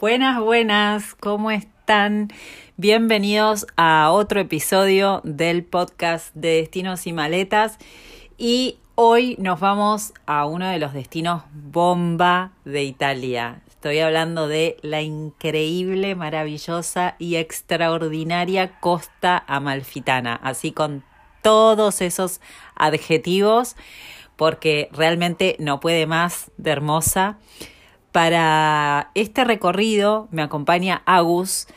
Buenas, 0.00 0.40
buenas, 0.40 1.14
¿cómo 1.14 1.50
están? 1.50 2.28
Bienvenidos 2.78 3.66
a 3.76 4.10
otro 4.12 4.40
episodio 4.40 5.20
del 5.24 5.62
podcast 5.62 6.34
de 6.34 6.62
Destinos 6.62 7.06
y 7.06 7.12
Maletas. 7.12 7.76
Y 8.38 8.78
hoy 8.94 9.36
nos 9.38 9.60
vamos 9.60 10.14
a 10.24 10.46
uno 10.46 10.70
de 10.70 10.78
los 10.78 10.94
destinos 10.94 11.42
bomba 11.52 12.52
de 12.64 12.82
Italia. 12.82 13.60
Estoy 13.68 13.98
hablando 13.98 14.48
de 14.48 14.78
la 14.80 15.02
increíble, 15.02 16.14
maravillosa 16.14 17.16
y 17.18 17.36
extraordinaria 17.36 18.80
costa 18.80 19.44
amalfitana, 19.46 20.34
así 20.42 20.72
con 20.72 21.04
todos 21.42 22.00
esos 22.00 22.40
adjetivos, 22.74 23.76
porque 24.36 24.88
realmente 24.92 25.56
no 25.58 25.78
puede 25.78 26.06
más 26.06 26.50
de 26.56 26.70
hermosa. 26.70 27.36
Para 28.12 29.10
este 29.14 29.44
recorrido 29.44 30.28
me 30.30 30.42
acompaña 30.42 31.02
Agus. 31.06 31.68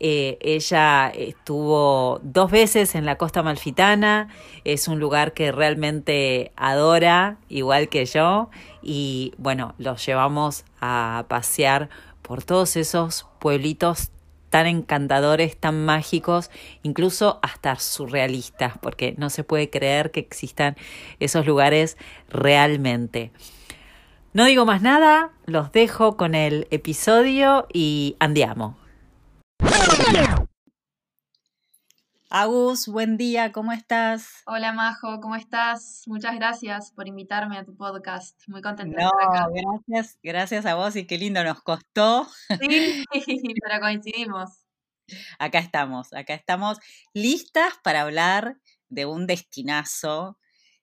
Eh, 0.00 0.38
ella 0.40 1.08
estuvo 1.08 2.20
dos 2.22 2.50
veces 2.50 2.94
en 2.94 3.04
la 3.04 3.16
costa 3.16 3.42
malfitana, 3.42 4.28
es 4.62 4.86
un 4.86 5.00
lugar 5.00 5.32
que 5.32 5.50
realmente 5.50 6.52
adora, 6.54 7.38
igual 7.48 7.88
que 7.88 8.06
yo, 8.06 8.48
y 8.80 9.32
bueno, 9.38 9.74
los 9.78 10.06
llevamos 10.06 10.64
a 10.80 11.24
pasear 11.28 11.88
por 12.22 12.44
todos 12.44 12.76
esos 12.76 13.26
pueblitos 13.40 14.10
tan 14.50 14.66
encantadores, 14.66 15.56
tan 15.56 15.84
mágicos, 15.84 16.50
incluso 16.82 17.38
hasta 17.42 17.76
surrealistas, 17.76 18.78
porque 18.78 19.14
no 19.18 19.30
se 19.30 19.42
puede 19.42 19.68
creer 19.68 20.10
que 20.10 20.20
existan 20.20 20.76
esos 21.18 21.46
lugares 21.46 21.96
realmente. 22.28 23.32
No 24.34 24.44
digo 24.44 24.66
más 24.66 24.82
nada, 24.82 25.32
los 25.46 25.72
dejo 25.72 26.18
con 26.18 26.34
el 26.34 26.68
episodio 26.70 27.66
y 27.72 28.14
andiamo. 28.20 28.76
Agus, 32.28 32.88
buen 32.88 33.16
día, 33.16 33.52
¿cómo 33.52 33.72
estás? 33.72 34.42
Hola 34.44 34.74
Majo, 34.74 35.22
¿cómo 35.22 35.34
estás? 35.34 36.02
Muchas 36.06 36.34
gracias 36.34 36.92
por 36.92 37.08
invitarme 37.08 37.56
a 37.56 37.64
tu 37.64 37.74
podcast. 37.74 38.38
Muy 38.48 38.60
contenta 38.60 39.02
no, 39.02 39.10
de 39.10 39.24
estar 39.24 39.46
acá. 39.46 39.48
Gracias, 39.50 40.18
gracias 40.22 40.66
a 40.66 40.74
vos 40.74 40.94
y 40.96 41.06
qué 41.06 41.16
lindo 41.16 41.42
nos 41.42 41.62
costó. 41.62 42.28
Sí, 42.60 43.04
pero 43.62 43.80
coincidimos. 43.80 44.50
Acá 45.38 45.58
estamos, 45.58 46.12
acá 46.12 46.34
estamos 46.34 46.78
listas 47.14 47.72
para 47.82 48.02
hablar 48.02 48.58
de 48.90 49.06
un 49.06 49.26
destinazo 49.26 50.38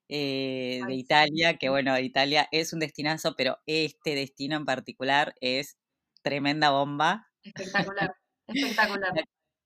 eh, 0.08 0.82
de 0.88 0.94
Italia, 0.94 1.58
que 1.58 1.70
bueno, 1.70 1.98
Italia 2.00 2.48
es 2.52 2.74
un 2.74 2.80
destinazo, 2.80 3.36
pero 3.36 3.58
este 3.66 4.14
destino 4.14 4.56
en 4.56 4.66
particular 4.66 5.34
es 5.42 5.78
tremenda 6.22 6.70
bomba. 6.70 7.28
Espectacular, 7.44 8.14
espectacular. 8.48 9.12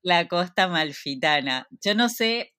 La, 0.01 0.27
costa 0.29 0.69
malfitana. 0.69 1.67
Yo 1.81 1.93
no 1.93 2.07
sé, 2.07 2.53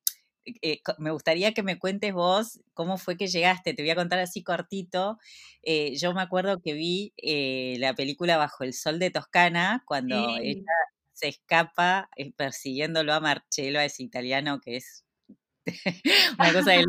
eh, 0.45 0.81
me 0.99 1.11
gustaría 1.11 1.55
que 1.55 1.63
me 1.63 1.79
cuentes 1.79 2.13
vos 2.13 2.61
cómo 2.75 2.99
fue 2.99 3.17
que 3.17 3.29
llegaste. 3.29 3.73
Te 3.73 3.83
voy 3.83 3.91
a 3.91 3.97
contar 3.97 4.19
así 4.19 4.43
cortito. 4.43 5.19
Eh, 5.63 5.97
yo 5.97 6.13
me 6.13 6.21
acuerdo 6.21 6.61
que 6.61 6.75
vi 6.75 7.15
la 7.79 7.95
película 7.95 8.37
Bajo 8.37 8.65
el 8.65 8.75
Sol 8.75 8.99
de 8.99 9.11
Toscana, 9.11 9.83
cuando 9.87 10.37
ella 10.39 10.65
se 11.15 11.29
escapa 11.29 12.11
persiguiéndolo 12.37 13.15
a 13.15 13.21
Marcello, 13.21 13.79
a 13.79 13.85
ese 13.87 14.03
italiano 14.03 14.61
que 14.61 14.77
es 14.77 15.05
una 16.39 16.53
cosa 16.53 16.73
de 16.73 16.87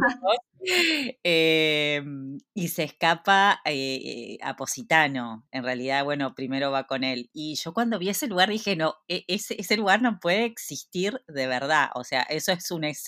em, 1.24 2.38
y 2.54 2.68
se 2.70 2.84
escapa 2.84 3.62
eh, 3.66 4.38
a 4.42 4.56
Positano. 4.56 5.46
En 5.52 5.64
realidad, 5.64 6.04
bueno, 6.04 6.36
primero 6.36 6.72
va 6.72 6.88
con 6.88 7.04
él. 7.04 7.30
Y 7.34 7.56
yo 7.56 7.74
cuando 7.74 8.00
vi 8.00 8.10
ese 8.10 8.28
lugar 8.28 8.50
dije, 8.50 8.76
no, 8.76 8.96
e, 9.08 9.26
ese, 9.28 9.60
ese 9.60 9.78
lugar 9.78 10.02
no 10.02 10.20
puede 10.20 10.46
existir 10.46 11.22
de 11.28 11.48
verdad. 11.48 11.90
O 11.96 12.04
sea, 12.04 12.22
eso 12.24 12.52
es 12.52 12.72
un 12.72 12.84
es, 12.86 13.04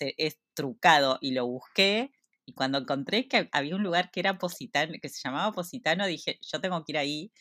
trucado. 0.53 1.17
Y 1.21 1.31
lo 1.31 1.45
busqué. 1.47 2.11
Y 2.45 2.53
cuando 2.53 2.79
encontré 2.79 3.27
que 3.27 3.49
había 3.51 3.75
un 3.75 3.83
lugar 3.83 4.11
que 4.11 4.19
era 4.19 4.37
Positano, 4.37 4.93
que 5.01 5.09
se 5.09 5.21
llamaba 5.23 5.51
Positano, 5.53 6.05
dije, 6.07 6.39
yo 6.41 6.59
tengo 6.59 6.83
que 6.83 6.91
ir 6.93 6.97
ahí. 6.97 7.31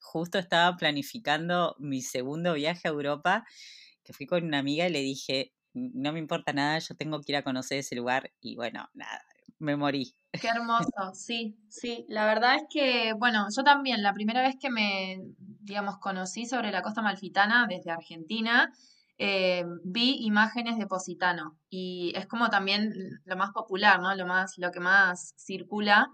Justo 0.00 0.38
estaba 0.38 0.76
planificando 0.76 1.76
mi 1.78 2.02
segundo 2.02 2.54
viaje 2.54 2.86
a 2.88 2.92
Europa, 2.92 3.44
que 4.04 4.12
fui 4.12 4.26
con 4.26 4.44
una 4.44 4.60
amiga 4.60 4.86
y 4.86 4.92
le 4.92 5.00
dije, 5.00 5.52
no 5.74 6.12
me 6.12 6.18
importa 6.18 6.52
nada, 6.52 6.78
yo 6.78 6.94
tengo 6.94 7.20
que 7.20 7.32
ir 7.32 7.36
a 7.36 7.42
conocer 7.42 7.78
ese 7.78 7.96
lugar 7.96 8.32
y 8.40 8.56
bueno, 8.56 8.88
nada, 8.94 9.22
me 9.58 9.76
morí. 9.76 10.14
Qué 10.32 10.48
hermoso, 10.48 11.14
sí, 11.14 11.58
sí. 11.68 12.04
La 12.08 12.26
verdad 12.26 12.56
es 12.56 12.62
que, 12.70 13.12
bueno, 13.14 13.46
yo 13.54 13.62
también, 13.64 14.02
la 14.02 14.12
primera 14.12 14.42
vez 14.42 14.56
que 14.60 14.70
me, 14.70 15.20
digamos, 15.38 15.98
conocí 15.98 16.46
sobre 16.46 16.70
la 16.70 16.82
costa 16.82 17.02
malfitana 17.02 17.66
desde 17.68 17.90
Argentina, 17.90 18.72
eh, 19.18 19.64
vi 19.82 20.24
imágenes 20.24 20.78
de 20.78 20.86
Positano 20.86 21.58
y 21.68 22.12
es 22.14 22.26
como 22.26 22.50
también 22.50 22.92
lo 23.24 23.36
más 23.36 23.50
popular, 23.50 24.00
¿no? 24.00 24.14
Lo, 24.14 24.26
más, 24.26 24.58
lo 24.58 24.70
que 24.70 24.80
más 24.80 25.34
circula. 25.36 26.08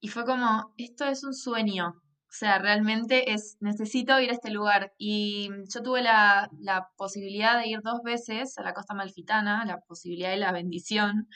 Y 0.00 0.08
fue 0.08 0.24
como, 0.24 0.72
esto 0.76 1.04
es 1.04 1.24
un 1.24 1.34
sueño, 1.34 2.02
o 2.34 2.36
sea, 2.36 2.58
realmente 2.58 3.32
es, 3.32 3.58
necesito 3.60 4.18
ir 4.18 4.30
a 4.30 4.32
este 4.32 4.50
lugar. 4.50 4.92
Y 4.98 5.50
yo 5.72 5.82
tuve 5.84 6.02
la, 6.02 6.50
posibilidad 6.96 7.56
de 7.60 7.68
ir 7.68 7.80
dos 7.80 8.02
veces 8.02 8.58
a 8.58 8.64
la 8.64 8.74
costa 8.74 8.92
malfitana, 8.92 9.64
la 9.64 9.78
posibilidad 9.78 10.30
de 10.30 10.38
la 10.38 10.50
bendición. 10.50 11.28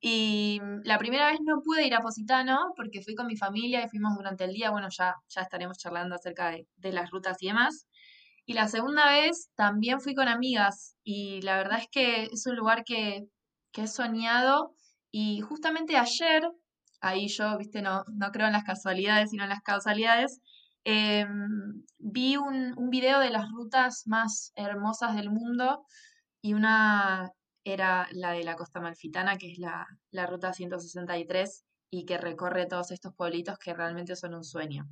Y 0.00 0.62
la 0.82 0.96
primera 0.96 1.30
vez 1.30 1.40
no 1.44 1.60
pude 1.62 1.86
ir 1.86 1.94
a 1.94 2.00
Positano 2.00 2.72
porque 2.74 3.02
fui 3.02 3.14
con 3.14 3.26
mi 3.26 3.36
familia 3.36 3.84
y 3.84 3.88
fuimos 3.90 4.16
durante 4.16 4.44
el 4.44 4.54
día. 4.54 4.70
Bueno, 4.70 4.88
ya, 4.88 5.16
ya 5.28 5.42
estaremos 5.42 5.76
charlando 5.76 6.14
acerca 6.14 6.50
de, 6.50 6.92
las 6.92 7.10
rutas 7.10 7.36
y 7.42 7.48
demás. 7.48 7.86
Y 8.46 8.54
la 8.54 8.66
segunda 8.68 9.10
vez 9.10 9.50
también 9.56 10.00
fui 10.00 10.14
con 10.14 10.26
amigas 10.26 10.96
y 11.04 11.42
la 11.42 11.58
verdad 11.58 11.80
es 11.80 11.88
que 11.90 12.24
es 12.32 12.46
un 12.46 12.56
lugar 12.56 12.82
que, 12.84 13.26
que 13.72 13.82
he 13.82 13.88
soñado. 13.88 14.74
Y 15.10 15.42
justamente 15.42 15.98
ayer 15.98 16.48
ahí 17.08 17.28
yo, 17.28 17.56
viste, 17.58 17.82
no, 17.82 18.04
no 18.12 18.30
creo 18.32 18.46
en 18.46 18.52
las 18.52 18.64
casualidades, 18.64 19.30
sino 19.30 19.44
en 19.44 19.50
las 19.50 19.62
causalidades, 19.62 20.40
em, 20.84 21.82
vi 21.98 22.36
un, 22.36 22.74
un, 22.78 22.90
video 22.90 23.18
de 23.20 23.30
las 23.30 23.50
rutas 23.50 24.04
más 24.06 24.52
hermosas 24.56 25.16
del 25.16 25.30
mundo 25.30 25.84
y 26.42 26.54
una 26.54 27.32
era 27.64 28.06
la 28.12 28.32
de 28.32 28.44
la 28.44 28.56
costa 28.56 28.80
malfitana, 28.80 29.38
que 29.38 29.50
es 29.50 29.58
la, 29.58 29.86
la 30.12 30.26
ruta 30.26 30.52
163 30.52 31.64
y 31.90 32.04
que 32.04 32.18
recorre 32.18 32.66
todos 32.66 32.90
estos 32.92 33.14
pueblitos 33.14 33.58
que 33.58 33.74
realmente 33.74 34.14
son 34.16 34.34
un 34.34 34.44
sueño. 34.44 34.88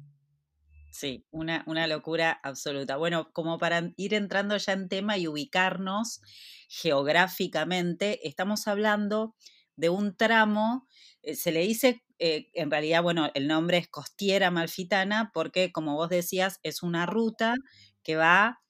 Sí, 0.90 1.26
una, 1.30 1.64
una 1.66 1.88
locura 1.88 2.38
absoluta. 2.42 2.96
Bueno, 2.96 3.32
como 3.32 3.58
para 3.58 3.92
ir 3.96 4.14
entrando 4.14 4.56
ya 4.56 4.72
en 4.74 4.88
tema 4.88 5.18
y 5.18 5.26
ubicarnos 5.26 6.20
geográficamente, 6.68 8.26
estamos 8.28 8.68
hablando 8.68 9.34
de 9.74 9.88
un 9.88 10.16
tramo, 10.16 10.86
eh, 11.22 11.34
se 11.34 11.50
le 11.50 11.60
dice 11.60 12.03
eh, 12.18 12.50
en 12.54 12.70
realidad, 12.70 13.02
bueno, 13.02 13.30
el 13.34 13.48
nombre 13.48 13.78
es 13.78 13.88
Costiera 13.88 14.50
Malfitana 14.50 15.30
porque, 15.34 15.72
como 15.72 15.94
vos 15.94 16.08
decías, 16.08 16.60
es 16.62 16.82
una 16.82 17.06
ruta 17.06 17.54
que 18.02 18.16
va 18.16 18.60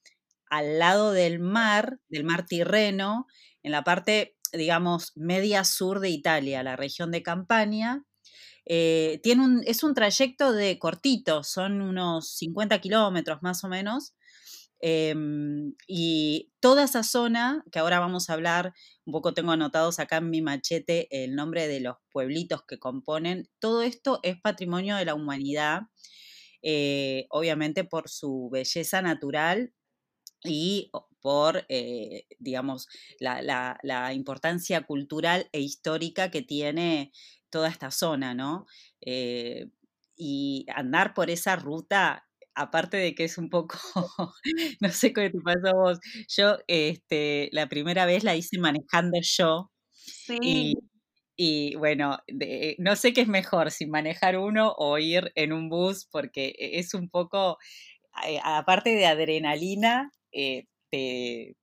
al 0.46 0.78
lado 0.78 1.12
del 1.12 1.40
mar, 1.40 1.98
del 2.08 2.24
mar 2.24 2.46
Tirreno, 2.46 3.26
en 3.62 3.72
la 3.72 3.82
parte, 3.84 4.36
digamos, 4.52 5.12
media 5.16 5.64
sur 5.64 6.00
de 6.00 6.10
Italia, 6.10 6.62
la 6.62 6.76
región 6.76 7.10
de 7.10 7.22
Campania. 7.22 8.04
Eh, 8.66 9.20
tiene 9.22 9.44
un, 9.44 9.62
es 9.66 9.82
un 9.82 9.94
trayecto 9.94 10.52
de 10.52 10.78
cortito, 10.78 11.42
son 11.44 11.82
unos 11.82 12.36
50 12.36 12.80
kilómetros 12.80 13.42
más 13.42 13.62
o 13.64 13.68
menos, 13.68 14.14
Em, 14.80 15.74
y 15.86 16.52
toda 16.60 16.84
esa 16.84 17.02
zona, 17.02 17.64
que 17.72 17.78
ahora 17.78 18.00
vamos 18.00 18.28
a 18.28 18.34
hablar, 18.34 18.74
un 19.06 19.12
poco 19.12 19.32
tengo 19.34 19.52
anotados 19.52 19.98
acá 19.98 20.18
en 20.18 20.30
mi 20.30 20.42
machete 20.42 21.08
el 21.24 21.34
nombre 21.34 21.68
de 21.68 21.80
los 21.80 21.96
pueblitos 22.10 22.64
que 22.66 22.78
componen, 22.78 23.48
todo 23.58 23.82
esto 23.82 24.20
es 24.22 24.40
patrimonio 24.40 24.96
de 24.96 25.06
la 25.06 25.14
humanidad, 25.14 25.82
eh, 26.62 27.26
obviamente 27.30 27.84
por 27.84 28.08
su 28.08 28.48
belleza 28.50 29.02
natural 29.02 29.72
y 30.44 30.90
por, 31.20 31.64
eh, 31.68 32.26
digamos, 32.38 32.88
la, 33.18 34.12
importancia 34.14 34.82
cultural 34.82 35.48
e 35.52 35.60
histórica 35.60 36.30
que 36.30 36.42
tiene 36.42 37.12
toda 37.48 37.68
esta 37.68 37.90
zona, 37.90 38.34
¿no? 38.34 38.66
Eh, 39.00 39.70
y 40.16 40.66
andar 40.74 41.14
por 41.14 41.30
esa 41.30 41.56
ruta 41.56 42.28
aparte 42.54 42.96
de 42.96 43.14
que 43.14 43.24
es 43.24 43.38
un 43.38 43.48
poco, 43.50 43.78
no 44.80 44.88
sé 44.90 45.12
qué 45.12 45.30
te 45.30 45.40
pasó 45.40 45.68
a 45.68 45.74
vos, 45.74 45.98
yo 46.28 46.58
este, 46.66 47.48
la 47.52 47.68
primera 47.68 48.06
vez 48.06 48.24
la 48.24 48.36
hice 48.36 48.58
manejando 48.58 49.18
yo. 49.22 49.70
Sí. 49.92 50.74
Y, 51.36 51.74
bueno, 51.76 52.18
no 52.78 52.96
sé 52.96 53.12
qué 53.12 53.22
es 53.22 53.28
mejor, 53.28 53.72
si 53.72 53.86
manejar 53.86 54.38
uno 54.38 54.72
o 54.78 54.98
ir 54.98 55.32
en 55.34 55.52
un 55.52 55.68
bus, 55.68 56.06
porque 56.10 56.54
e, 56.58 56.78
es 56.78 56.94
un 56.94 57.08
poco, 57.08 57.58
eh, 58.26 58.38
aparte 58.44 58.90
de 58.90 59.06
adrenalina, 59.06 60.12
eh, 60.32 60.66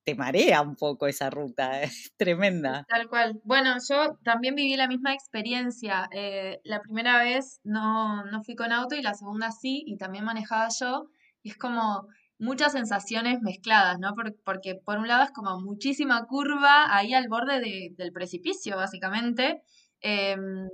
te, 0.04 0.16
marea 0.16 0.62
un 0.62 0.75
poco 0.75 1.07
esa 1.07 1.30
ruta, 1.30 1.81
es 1.83 2.13
tremenda. 2.18 2.86
Tal 2.88 3.07
cual. 3.07 3.39
Bueno, 3.44 3.75
yo 3.88 4.18
también 4.24 4.56
viví 4.56 4.75
la 4.75 4.88
misma 4.88 5.13
experiencia. 5.13 6.10
Eh, 6.12 6.60
la 6.63 6.81
primera 6.81 7.18
vez 7.24 7.60
no, 7.63 8.25
no 8.25 8.44
fui 8.44 8.56
con 8.56 8.72
auto 8.72 8.95
y 8.95 9.01
la 9.01 9.13
segunda 9.13 9.51
sí, 9.51 9.83
y 9.86 9.98
también 9.98 10.25
manejaba 10.25 10.68
yo. 10.80 11.07
Y 11.44 11.50
es 11.50 11.57
como, 11.57 12.07
muchas 12.42 12.72
sensaciones 12.74 13.39
mezcladas, 13.42 14.00
¿no? 14.00 14.16
Porque, 14.44 14.75
por 14.75 14.98
un 14.98 15.07
lado 15.07 15.24
es 15.24 15.31
como 15.31 15.62
muchísima 15.62 16.25
curva 16.25 16.95
ahí 16.95 17.13
al 17.13 17.30
borde 17.30 17.62
del 17.95 18.12
precipicio, 18.12 18.75
básicamente, 18.78 19.62
em, 20.01 20.68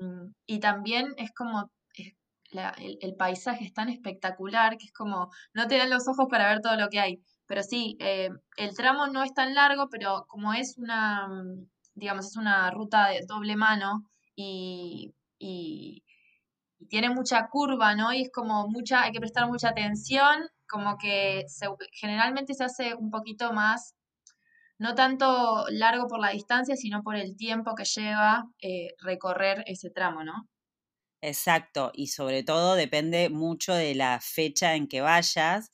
y 0.45 0.59
también 0.59 1.13
es 1.18 1.31
como 1.33 1.69
el, 3.01 3.15
paisaje 3.18 3.65
es 3.65 3.74
tan 3.74 3.89
espectacular 3.89 4.77
que 4.77 4.86
es 4.86 4.94
como 4.94 5.30
no 5.54 5.68
te 5.68 5.77
dan 5.77 5.89
los 5.89 6.07
ojos 6.07 6.27
para 6.30 6.50
ver 6.50 6.62
todo 6.62 6.77
lo 6.77 6.89
que 6.89 7.00
hay. 7.00 7.21
Pero 7.47 7.63
sí, 7.63 7.97
eh, 7.99 8.29
el 8.57 8.75
tramo 8.75 9.07
no 9.07 9.23
es 9.23 9.33
tan 9.33 9.55
largo, 9.55 9.89
pero 9.89 10.25
como 10.27 10.53
es 10.53 10.77
una, 10.77 11.27
digamos, 11.95 12.27
es 12.27 12.38
una 12.38 12.69
ruta 12.71 13.07
de 13.07 13.25
doble 13.25 13.55
mano 13.55 14.03
y, 14.35 15.13
y 15.39 16.03
tiene 16.89 17.09
mucha 17.09 17.47
curva, 17.47 17.95
¿no? 17.95 18.13
Y 18.13 18.23
es 18.23 18.31
como 18.31 18.67
mucha, 18.67 19.03
hay 19.03 19.11
que 19.11 19.19
prestar 19.19 19.47
mucha 19.47 19.69
atención 19.69 20.49
como 20.67 20.97
que 20.97 21.45
generalmente 21.94 22.53
se 22.53 22.63
hace 22.65 22.95
un 22.95 23.09
poquito 23.09 23.53
más, 23.53 23.95
no 24.77 24.94
tanto 24.95 25.65
largo 25.69 26.07
por 26.07 26.19
la 26.19 26.29
distancia, 26.29 26.75
sino 26.75 27.01
por 27.03 27.15
el 27.15 27.35
tiempo 27.35 27.73
que 27.75 27.85
lleva 27.85 28.45
eh, 28.61 28.89
recorrer 28.99 29.63
ese 29.67 29.89
tramo, 29.89 30.23
¿no? 30.23 30.47
Exacto, 31.23 31.91
y 31.95 32.07
sobre 32.07 32.43
todo 32.43 32.75
depende 32.75 33.29
mucho 33.29 33.73
de 33.73 33.95
la 33.95 34.19
fecha 34.21 34.75
en 34.75 34.87
que 34.87 35.01
vayas, 35.01 35.71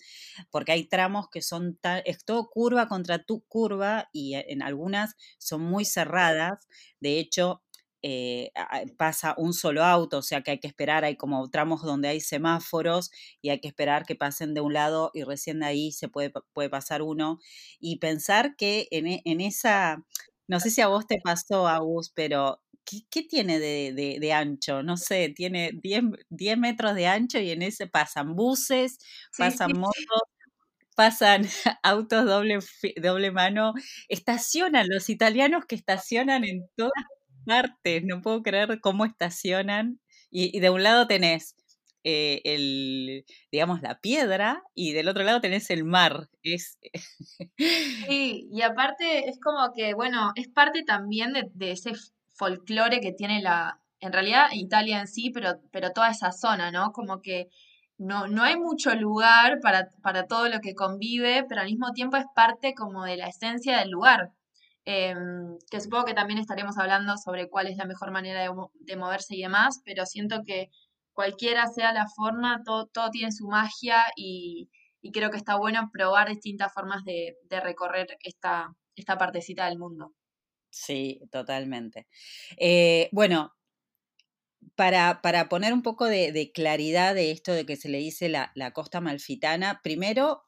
porque 0.52 0.72
hay 0.72 0.86
tramos 0.86 1.28
que 1.30 1.42
son 1.42 1.76
tan, 1.76 2.02
es 2.06 2.24
todo 2.24 2.50
curva 2.50 2.88
contra 2.88 3.20
tu 3.26 3.42
curva 3.50 4.08
y 4.14 4.36
en 4.36 4.62
algunas 4.62 5.16
son 5.40 5.62
muy 5.62 5.84
cerradas. 5.84 6.66
De 7.02 7.20
hecho, 7.20 7.62
eh, 8.02 8.52
pasa 8.98 9.36
un 9.38 9.54
solo 9.54 9.84
auto, 9.84 10.20
o 10.20 10.22
sea 10.22 10.42
que 10.44 10.52
hay 10.52 10.60
que 10.60 10.68
esperar, 10.68 11.04
hay 11.04 11.18
como 11.18 11.50
tramos 11.50 11.82
donde 11.84 12.08
hay 12.08 12.22
semáforos 12.22 13.12
y 13.42 13.50
hay 13.50 13.60
que 13.60 13.68
esperar 13.68 14.06
que 14.06 14.16
pasen 14.16 14.54
de 14.54 14.62
un 14.62 14.72
lado 14.74 15.12
y 15.14 15.24
recién 15.24 15.60
de 15.60 15.66
ahí 15.66 15.92
se 15.92 16.08
puede, 16.08 16.32
puede 16.54 16.70
pasar 16.70 17.02
uno. 17.02 17.40
Y 17.82 17.98
pensar 18.00 18.56
que 18.56 18.88
en, 18.92 19.08
e, 19.08 19.22
esa, 19.46 20.06
no 20.48 20.60
sé 20.62 20.70
si 20.70 20.80
a 20.82 20.88
vos 20.88 21.06
te 21.06 21.20
pasó, 21.22 21.68
Agus, 21.68 22.12
pero 22.16 22.62
¿qué, 22.86 23.24
tiene 23.24 23.60
de, 23.60 24.34
ancho? 24.34 24.84
No 24.84 24.98
sé, 24.98 25.30
tiene 25.30 25.72
10, 25.82 26.58
metros 26.58 26.96
de 26.96 27.08
ancho 27.08 27.40
y 27.40 27.52
en 27.52 27.62
ese 27.62 27.88
pasan 27.88 28.36
buses, 28.36 28.98
pasan 29.38 29.78
motos, 29.78 30.22
pasan 30.96 31.44
autos 31.84 32.26
doble, 32.26 32.60
doble 33.02 33.32
mano, 33.32 33.74
estacionan 34.10 34.88
los 34.90 35.10
italianos 35.10 35.66
que 35.66 35.76
estacionan 35.76 36.44
en 36.44 36.68
todas 36.76 37.04
partes, 37.46 38.04
no 38.06 38.22
puedo 38.22 38.42
creer 38.44 38.80
cómo 38.82 39.06
estacionan. 39.06 40.00
Y, 40.30 40.60
de 40.60 40.70
un 40.72 40.82
lado 40.82 41.06
tenés 41.06 41.56
eh, 42.04 42.42
el, 42.44 43.26
digamos, 43.52 43.82
la 43.82 44.00
piedra 44.00 44.64
y 44.74 44.94
del 44.94 45.08
otro 45.08 45.24
lado 45.24 45.42
tenés 45.42 45.70
el 45.70 45.84
mar. 45.84 46.28
Es... 46.42 46.80
sí, 48.08 48.50
y 48.52 48.62
aparte 48.64 49.30
es 49.30 49.40
como 49.40 49.72
que, 49.76 49.94
bueno, 49.94 50.32
es 50.36 50.48
parte 50.50 50.84
también 50.84 51.34
de, 51.34 51.72
ese 51.72 51.92
folclore 52.34 53.00
que 53.00 53.12
tiene 53.12 53.42
la, 53.42 53.80
en 54.00 54.14
realidad 54.14 54.48
Italia 54.54 55.00
en 55.00 55.08
sí, 55.08 55.32
pero, 55.32 55.60
pero 55.72 55.92
toda 55.92 56.10
esa 56.10 56.32
zona, 56.32 56.72
¿no? 56.72 56.92
Como 56.92 57.22
que 57.22 57.50
no, 57.98 58.28
no 58.28 58.44
hay 58.44 58.58
mucho 58.58 58.94
lugar 58.96 59.60
para, 59.62 59.90
para 60.02 60.28
todo 60.28 60.50
lo 60.50 60.60
que 60.60 60.76
convive, 60.76 61.46
pero 61.48 61.62
al 61.62 61.68
mismo 61.68 61.92
tiempo 61.94 62.18
es 62.18 62.26
parte 62.36 62.74
como 62.76 63.06
de 63.06 63.18
la 63.18 63.28
esencia 63.28 63.80
del 63.80 63.92
lugar. 63.92 64.32
Em, 64.86 65.58
que 65.72 65.80
supongo 65.80 66.06
que 66.06 66.14
también 66.14 66.40
estaremos 66.40 66.78
hablando 66.78 67.18
sobre 67.18 67.50
cuál 67.50 67.68
es 67.68 67.78
la 67.78 67.86
mejor 67.86 68.12
manera 68.12 68.42
de, 68.42 68.96
moverse 68.98 69.36
y 69.36 69.42
demás, 69.42 69.82
pero 69.86 70.06
siento 70.06 70.42
que 70.46 70.70
cualquiera 71.14 71.68
sea 71.68 71.94
la 71.94 72.08
forma, 72.08 72.62
todo, 72.66 72.88
todo 72.88 73.10
tiene 73.10 73.32
su 73.32 73.48
magia 73.48 74.04
y, 74.18 74.70
creo 75.14 75.30
que 75.32 75.38
está 75.38 75.58
bueno 75.58 75.90
probar 75.92 76.30
distintas 76.30 76.74
formas 76.74 77.04
de, 77.06 77.36
recorrer 77.62 78.18
esta, 78.24 78.74
esta 78.96 79.18
partecita 79.18 79.66
del 79.66 79.80
mundo. 79.80 80.14
Sí, 80.74 81.22
totalmente. 81.32 82.08
Eh, 82.58 83.08
bueno, 83.12 83.54
para, 84.76 85.22
para, 85.22 85.48
poner 85.50 85.72
un 85.72 85.84
poco 85.84 86.06
de, 86.06 86.52
claridad 86.52 87.14
de 87.14 87.30
esto 87.30 87.54
de 87.54 87.66
que 87.66 87.76
se 87.76 87.90
le 87.90 88.00
dice 88.00 88.28
la, 88.28 88.52
costa 88.74 89.00
malfitana, 89.00 89.82
primero 89.84 90.44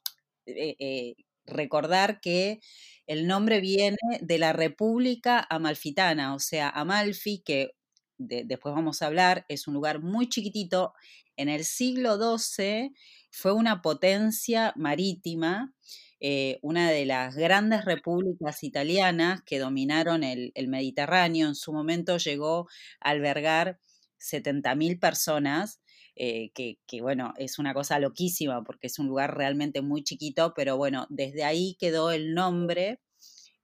eh, 0.48 0.75
eh, 0.80 1.16
recordar 1.45 2.22
que 2.22 2.60
el 3.06 3.27
nombre 3.27 3.62
viene 3.62 3.98
de 4.19 4.39
la 4.39 4.51
República 4.51 5.45
Amalfitana, 5.48 6.33
o 6.33 6.39
sea, 6.39 6.69
Amalfi, 6.69 7.44
que 7.45 7.75
después 8.18 8.74
vamos 8.74 9.04
a 9.04 9.06
hablar, 9.06 9.45
es 9.48 9.68
un 9.68 9.75
lugar 9.75 10.01
muy 10.01 10.27
chiquitito. 10.27 10.94
En 11.38 11.50
el 11.50 11.66
siglo 11.66 12.18
XII 12.18 12.95
fue 13.30 13.54
una 13.54 13.83
potencia 13.83 14.74
marítima, 14.75 15.75
eh, 16.19 16.59
una 16.62 16.89
de 16.89 17.06
las 17.06 17.35
grandes 17.35 17.85
repúblicas 17.85 18.63
italianas 18.63 19.41
que 19.44 19.59
dominaron 19.59 20.23
el, 20.23 20.51
Mediterráneo. 20.67 21.47
En 21.47 21.56
su 21.56 21.73
momento 21.73 22.17
llegó 22.17 22.67
a 23.01 23.09
albergar 23.09 23.79
70.000 24.19 25.00
personas. 25.00 25.81
Eh, 26.17 26.51
que, 26.53 27.01
bueno, 27.01 27.33
es 27.38 27.59
una 27.59 27.73
cosa 27.73 28.00
loquísima 28.00 28.63
porque 28.63 28.88
es 28.88 29.00
un 29.00 29.07
lugar 29.07 29.35
realmente 29.35 29.81
muy 29.81 30.01
chiquito, 30.03 30.53
pero 30.56 30.77
bueno, 30.77 31.07
desde 31.09 31.44
ahí 31.44 31.75
quedó 31.79 32.12
el 32.12 32.33
nombre. 32.33 33.01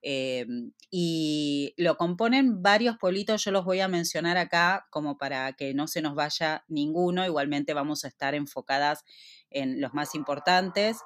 Em, 0.04 0.72
y 0.90 1.74
lo 1.76 1.96
componen 1.96 2.60
varios 2.60 2.98
pueblitos, 2.98 3.44
yo 3.44 3.52
los 3.52 3.64
voy 3.64 3.80
a 3.80 3.88
mencionar 3.88 4.36
acá 4.36 4.86
como 4.90 5.16
para 5.16 5.52
que 5.52 5.74
no 5.74 5.86
se 5.86 6.02
nos 6.02 6.16
vaya 6.16 6.64
ninguno, 6.66 7.24
igualmente 7.24 7.72
vamos 7.72 8.04
a 8.04 8.08
estar 8.08 8.34
enfocadas 8.34 9.04
en 9.48 9.80
los 9.80 9.94
más 9.94 10.14
importantes. 10.16 10.98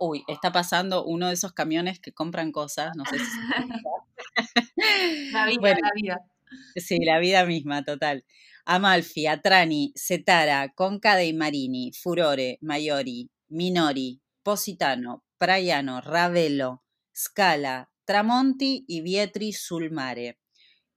Uy, 0.00 0.24
está 0.28 0.50
pasando 0.50 1.04
uno 1.04 1.28
de 1.28 1.34
esos 1.34 1.52
camiones 1.52 2.00
que 2.00 2.12
compran 2.12 2.52
cosas, 2.52 2.92
no 2.96 3.04
sé 3.04 3.18
si... 3.18 3.24
la 5.32 5.46
vida, 5.46 5.76
la 5.82 5.90
vida. 5.94 6.18
Sí, 6.74 6.98
la 7.04 7.18
vida 7.18 7.44
misma, 7.44 7.84
total. 7.84 8.24
Amalfi, 8.64 9.26
Atrani, 9.26 9.92
Setara, 9.94 10.72
Conca 10.74 11.16
dei 11.16 11.34
Marini, 11.34 11.92
Furore, 11.92 12.58
Maiori, 12.62 13.28
Minori, 13.48 14.18
Positano, 14.42 15.24
Praiano, 15.36 16.00
Ravello, 16.00 16.82
Scala, 17.14 17.90
Tramonti 18.04 18.84
y 18.88 19.02
Vietri 19.02 19.52
sul 19.52 19.90
Mare. 19.90 20.38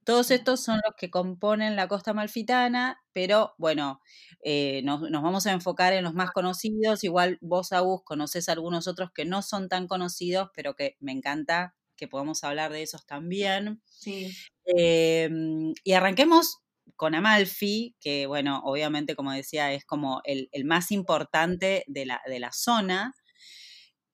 Todos 0.04 0.30
estos 0.30 0.62
son 0.62 0.80
los 0.84 0.94
que 0.96 1.10
componen 1.10 1.76
la 1.76 1.88
costa 1.88 2.12
malfitana, 2.12 3.02
pero 3.12 3.54
bueno, 3.58 4.00
eh, 4.46 4.82
nos, 4.82 5.00
vamos 5.00 5.46
a 5.46 5.52
enfocar 5.52 5.94
en 5.94 6.04
los 6.04 6.12
más 6.12 6.30
conocidos. 6.30 7.02
Igual 7.02 7.38
vos, 7.40 7.72
Agus, 7.72 8.02
conoces 8.04 8.50
algunos 8.50 8.86
otros 8.86 9.10
que 9.10 9.24
no 9.24 9.40
son 9.40 9.70
tan 9.70 9.88
conocidos, 9.88 10.50
pero 10.54 10.76
que 10.76 10.96
me 11.00 11.12
encanta 11.12 11.74
que 11.96 12.08
podamos 12.08 12.44
hablar 12.44 12.70
de 12.70 12.82
esos 12.82 13.06
también. 13.06 13.82
Sí. 13.86 14.36
Em, 14.66 15.72
y 15.82 15.92
arranquemos 15.92 16.58
con 16.96 17.14
Amalfi, 17.14 17.96
que 18.00 18.26
bueno, 18.26 18.60
obviamente, 18.64 19.16
como 19.16 19.32
decía, 19.32 19.72
es 19.72 19.86
como 19.86 20.20
el, 20.24 20.48
más 20.66 20.92
importante 20.92 21.84
de 21.86 22.04
la, 22.04 22.20
de 22.26 22.38
la 22.38 22.52
zona. 22.52 23.14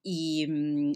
Y 0.04 0.46
mm, 0.48 0.92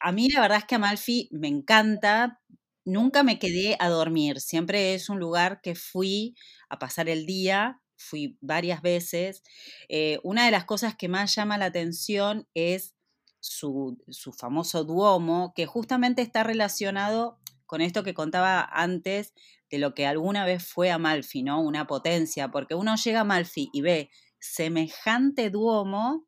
a 0.00 0.12
mí 0.12 0.28
la 0.28 0.40
verdad 0.40 0.58
es 0.58 0.64
que 0.64 0.74
Amalfi 0.74 1.28
me 1.30 1.48
encanta. 1.48 2.40
Nunca 2.84 3.22
me 3.22 3.38
quedé 3.38 3.76
a 3.78 3.88
dormir, 3.88 4.40
siempre 4.40 4.94
es 4.94 5.08
un 5.08 5.20
lugar 5.20 5.60
que 5.62 5.76
fui 5.76 6.34
a 6.68 6.80
pasar 6.80 7.08
el 7.08 7.26
día, 7.26 7.81
fui 8.02 8.36
varias 8.40 8.82
veces. 8.82 9.42
Eh, 9.88 10.18
una 10.22 10.44
de 10.44 10.50
las 10.50 10.64
cosas 10.64 10.96
que 10.96 11.08
más 11.08 11.34
llama 11.34 11.58
la 11.58 11.66
atención 11.66 12.48
es 12.54 12.94
su, 13.40 13.98
su 14.08 14.32
famoso 14.32 14.84
Duomo, 14.84 15.52
que 15.54 15.66
justamente 15.66 16.22
está 16.22 16.42
relacionado 16.42 17.38
con 17.66 17.80
esto 17.80 18.02
que 18.02 18.14
contaba 18.14 18.68
antes 18.70 19.34
de 19.70 19.78
lo 19.78 19.94
que 19.94 20.06
alguna 20.06 20.44
vez 20.44 20.66
fue 20.66 20.90
Amalfi, 20.90 21.42
¿no? 21.42 21.62
Una 21.62 21.86
potencia, 21.86 22.50
porque 22.50 22.74
uno 22.74 22.94
llega 22.96 23.20
a 23.20 23.22
Amalfi 23.22 23.70
y 23.72 23.80
ve 23.80 24.10
semejante 24.38 25.48
Duomo 25.48 26.26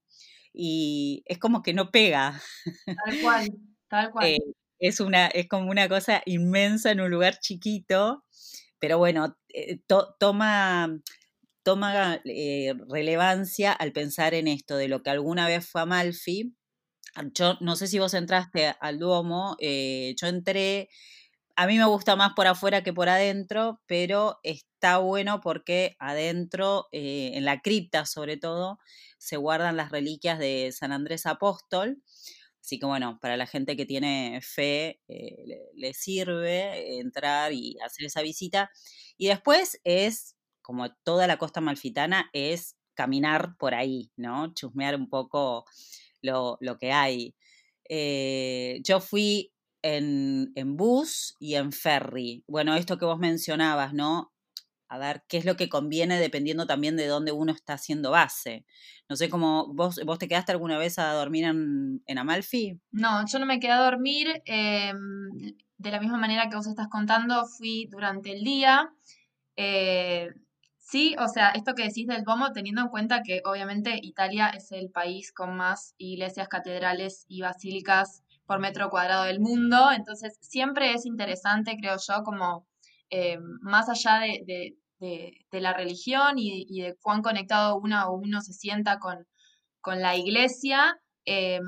y 0.53 1.23
es 1.27 1.39
como 1.39 1.63
que 1.63 1.75
no 1.75 1.91
pega. 1.91 2.41
Tal 2.87 3.21
cual, 3.21 3.49
tal 3.89 4.11
cual. 4.11 4.27
Eh, 4.27 4.39
es, 4.79 5.01
una, 5.01 5.27
es 5.27 5.49
como 5.49 5.71
una 5.71 5.89
cosa 5.89 6.23
inmensa 6.25 6.93
en 6.93 7.01
un 7.01 7.11
lugar 7.11 7.39
chiquito, 7.41 8.25
pero 8.79 8.99
bueno, 8.99 9.37
eh, 9.49 9.81
toma, 10.19 10.99
toma 11.65 12.21
eh, 12.25 12.75
relevancia 12.89 13.73
al 13.73 13.93
pensar 13.93 14.35
en 14.35 14.49
esto, 14.49 14.77
de 14.77 14.89
lo 14.89 15.03
que 15.03 15.11
alguna 15.11 15.49
vez 15.49 15.69
fue 15.69 15.83
Amalfi. 15.83 16.55
Yo 17.35 17.57
no 17.61 17.77
sé 17.77 17.87
si 17.89 17.99
vos 17.99 18.15
entraste 18.15 18.75
al 18.81 18.99
Duomo, 18.99 19.57
yo 19.61 20.27
entré 20.27 20.89
a 21.57 21.67
mí 21.67 21.79
me 21.79 21.87
gusta 21.87 22.17
más 22.17 22.33
por 22.35 22.47
afuera 22.47 22.83
que 22.83 22.93
por 22.93 23.09
adentro, 23.09 23.81
pero 23.87 24.41
está 24.43 24.99
bueno 24.99 25.41
porque 25.41 25.97
adentro, 25.99 26.89
eh, 26.93 27.33
en 27.35 27.45
la 27.45 27.61
cripta 27.61 28.07
sobre 28.07 28.37
todo, 28.37 28.79
se 29.19 29.37
guardan 29.37 29.77
las 29.77 29.91
reliquias 29.91 30.39
de 30.39 30.73
San 30.73 30.93
Andrés 30.93 31.27
Apóstol. 31.27 32.03
Así 32.61 32.79
que 32.79 32.87
bueno, 32.87 33.19
para 33.21 33.37
la 33.37 33.47
gente 33.47 33.77
que 33.77 33.87
tiene 33.87 34.41
fe, 34.43 35.01
eh, 35.09 35.37
le, 35.75 35.95
sirve 35.95 36.99
entrar 36.99 37.53
y 37.53 37.77
hacer 37.85 38.07
esa 38.07 38.23
visita. 38.23 38.71
Y 39.17 39.29
después 39.29 39.81
es, 39.85 40.34
como 40.65 40.91
toda 41.05 41.27
la 41.27 41.37
costa 41.37 41.61
malfitana, 41.61 42.31
es 42.33 42.77
caminar 42.95 43.57
por 43.59 43.75
ahí, 43.75 44.11
¿no? 44.17 44.55
Chusmear 44.55 44.97
un 44.97 45.09
poco 45.09 45.67
lo, 46.23 46.59
que 46.81 46.91
hay. 46.91 47.37
Eh, 47.89 48.81
yo 48.83 49.01
fui 49.01 49.53
en, 49.83 50.53
en, 50.55 50.77
bus 50.77 51.37
y 51.39 51.57
en 51.57 51.71
ferry. 51.71 52.43
Bueno, 52.49 52.75
esto 52.75 52.99
que 52.99 53.05
vos 53.05 53.19
mencionabas, 53.19 53.93
¿no? 53.93 54.33
A 54.89 54.99
ver, 54.99 55.23
qué 55.29 55.37
es 55.37 55.45
lo 55.45 55.57
que 55.57 55.69
conviene 55.69 56.19
dependiendo 56.19 56.67
también 56.67 56.97
de 56.97 57.07
dónde 57.07 57.33
uno 57.33 57.53
está 57.53 57.75
haciendo 57.75 58.11
base. 58.11 58.65
No 59.09 59.17
sé 59.17 59.29
cómo, 59.29 59.73
¿vos, 59.75 60.01
vos 60.07 60.19
te 60.19 60.29
quedaste 60.29 60.53
alguna 60.53 60.79
vez 60.79 60.99
a 60.99 61.13
dormir 61.13 61.45
en, 61.45 62.03
en 62.07 62.19
Amalfi? 62.19 62.81
No, 62.91 63.27
yo 63.27 63.39
no 63.39 63.45
me 63.45 63.61
quedé 63.61 63.73
a 63.73 63.85
dormir. 63.85 64.43
Em, 64.47 65.29
de 65.77 65.91
la 65.91 66.01
misma 66.01 66.17
manera 66.17 66.49
que 66.49 66.57
vos 66.57 66.67
estás 66.67 66.89
contando, 66.89 67.45
fui 67.47 67.87
durante 67.91 68.33
el 68.33 68.45
día. 68.45 68.91
Eh, 69.57 70.29
sí, 70.85 71.17
o 71.19 71.29
sea, 71.29 71.51
esto 71.51 71.75
que 71.75 71.85
decís 71.85 72.07
del 72.07 72.23
Duomo, 72.25 72.53
teniendo 72.53 72.83
en 72.83 72.89
cuenta 72.89 73.23
que 73.23 73.41
obviamente 73.45 73.99
Italia 74.03 74.49
es 74.51 74.71
el 74.73 74.91
país 74.91 75.33
con 75.33 75.57
más 75.57 75.95
iglesias, 75.99 76.49
catedrales 76.49 77.25
y 77.29 77.41
basílicas 77.41 78.23
por 78.47 78.61
metro 78.61 78.91
cuadrado 78.91 79.25
del 79.25 79.41
mundo, 79.41 79.91
entonces 79.91 80.37
siempre 80.41 80.93
es 80.93 81.07
interesante, 81.07 81.77
creo 81.79 81.97
yo, 81.97 82.23
como 82.23 82.67
eh, 83.11 83.39
más 83.61 83.89
allá 83.89 84.21
de, 84.21 84.77
la 85.51 85.73
religión 85.73 86.35
y, 86.39 86.81
de 86.83 86.97
cuán 87.01 87.23
conectado 87.23 87.79
uno 87.79 88.07
o 88.09 88.17
uno 88.17 88.41
se 88.41 88.53
sienta 88.53 88.99
con, 88.99 89.27
con 89.81 90.01
la 90.01 90.17
iglesia, 90.17 90.99
eh, 91.27 91.61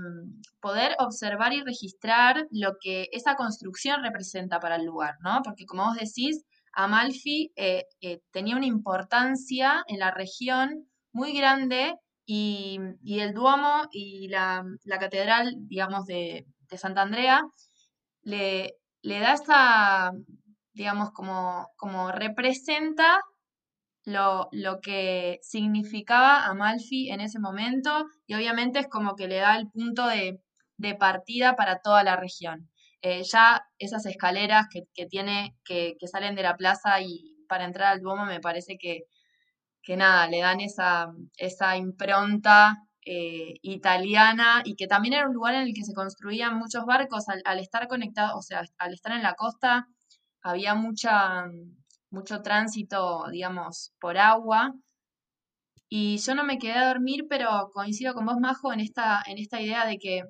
poder 0.61 0.96
observar 0.99 1.52
y 1.54 1.62
registrar 1.62 2.46
lo 2.50 2.76
que 2.80 3.08
esa 3.12 3.37
construcción 3.37 4.02
representa 4.02 4.61
para 4.61 4.76
el 4.76 4.85
lugar, 4.85 5.14
¿no? 5.20 5.40
Porque 5.42 5.64
como 5.64 5.87
vos 5.87 5.96
decís, 5.96 6.44
Amalfi 6.76 7.52
eh, 7.56 7.87
eh, 8.02 8.21
tenía 8.30 8.54
una 8.54 8.66
importancia 8.66 9.83
en 9.88 9.99
la 9.99 10.11
región 10.11 10.88
muy 11.11 11.33
grande 11.33 11.95
y, 12.26 12.78
el 13.06 13.33
Duomo 13.33 13.88
y 13.90 14.28
la, 14.28 14.62
catedral, 15.00 15.54
digamos, 15.68 16.04
de, 16.04 16.47
de 16.68 16.78
Santa 16.78 17.02
Andrea 17.02 17.42
le, 18.23 18.75
da 19.02 19.33
esa, 19.33 20.12
digamos, 20.75 21.12
como, 21.12 22.12
representa 22.12 23.23
lo, 24.04 24.50
que 24.83 25.38
significaba 25.42 26.45
Amalfi 26.47 27.11
en 27.11 27.21
ese 27.21 27.38
momento 27.38 28.06
y 28.26 28.35
obviamente 28.35 28.80
es 28.80 28.88
como 28.88 29.16
que 29.16 29.28
le 29.28 29.37
da 29.37 29.56
el 29.56 29.71
punto 29.71 30.06
de 30.09 30.95
partida 30.99 31.56
para 31.56 31.80
toda 31.80 32.04
la 32.04 32.16
región. 32.16 32.68
Eh, 33.02 33.22
ya 33.24 33.62
esas 33.78 34.06
escaleras 34.06 34.66
que, 34.70 34.82
que 34.94 35.06
tiene, 35.06 35.56
que, 35.64 35.96
que, 35.98 36.08
salen 36.08 36.34
de 36.34 36.42
la 36.42 36.56
plaza 36.56 37.00
y 37.00 37.36
para 37.48 37.64
entrar 37.64 37.92
al 37.92 38.00
Duomo 38.00 38.24
me 38.26 38.40
parece 38.40 38.78
que, 38.78 39.02
que 39.82 39.96
nada, 39.96 40.28
le 40.28 40.40
dan 40.40 40.60
esa, 40.60 41.08
esa 41.36 41.76
impronta 41.76 42.76
eh, 43.08 43.54
italiana 43.62 44.62
y 44.64 44.74
que 44.76 44.88
también 44.88 45.14
era 45.14 45.28
un 45.28 45.34
lugar 45.34 45.54
en 45.54 45.62
el 45.62 45.74
que 45.74 45.84
se 45.84 45.94
construían 45.94 46.58
muchos 46.58 46.84
barcos 46.86 47.26
al, 47.28 47.60
estar 47.60 47.86
conectados, 47.88 48.32
o 48.36 48.42
sea, 48.42 48.62
al 48.78 48.94
estar 48.94 49.12
en 49.12 49.22
la 49.22 49.34
costa 49.34 49.86
había 50.42 50.74
mucha, 50.74 51.44
mucho 52.10 52.42
tránsito, 52.42 53.26
digamos, 53.30 53.92
por 54.00 54.18
agua. 54.18 54.72
Y 55.88 56.18
yo 56.18 56.34
no 56.34 56.44
me 56.44 56.58
quedé 56.58 56.74
a 56.74 56.88
dormir, 56.88 57.26
pero 57.28 57.70
coincido 57.72 58.14
con 58.14 58.26
vos, 58.26 58.38
Majo, 58.40 58.72
en 58.72 58.80
esta, 58.80 59.22
en 59.26 59.38
esta 59.38 59.60
idea 59.60 59.86
de 59.86 59.98
que 59.98 60.22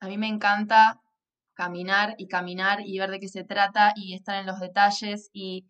a 0.00 0.08
mí 0.08 0.16
me 0.18 0.28
encanta 0.28 1.00
caminar 1.56 2.14
y 2.18 2.28
caminar 2.28 2.80
y 2.84 2.98
ver 2.98 3.10
de 3.10 3.18
qué 3.18 3.28
se 3.28 3.44
trata 3.44 3.92
y 3.96 4.14
estar 4.14 4.36
en 4.38 4.46
los 4.46 4.60
detalles 4.60 5.30
y 5.32 5.66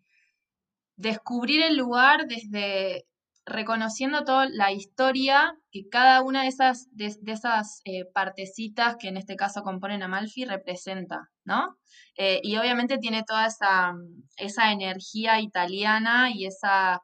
descubrir 0.97 1.63
el 1.63 1.77
lugar 1.77 2.27
desde 2.27 3.05
reconociendo 3.45 4.25
toda 4.25 4.49
la 4.49 4.73
historia 4.73 5.57
que 5.71 5.87
cada 5.89 6.21
una 6.21 6.41
de 6.41 6.49
esas, 6.49 6.89
de, 6.91 7.15
esas 7.27 7.81
eh, 7.85 8.03
partecitas 8.13 8.97
que 8.97 9.07
en 9.07 9.15
este 9.15 9.37
caso 9.37 9.63
componen 9.63 10.03
Amalfi 10.03 10.43
representa, 10.43 11.29
¿no? 11.45 11.77
Eh, 12.17 12.41
y 12.43 12.57
obviamente 12.57 12.97
tiene 12.97 13.23
toda 13.23 13.47
esa, 13.47 13.93
esa 14.35 14.73
energía 14.73 15.39
italiana 15.39 16.29
y 16.29 16.45
esa 16.45 17.01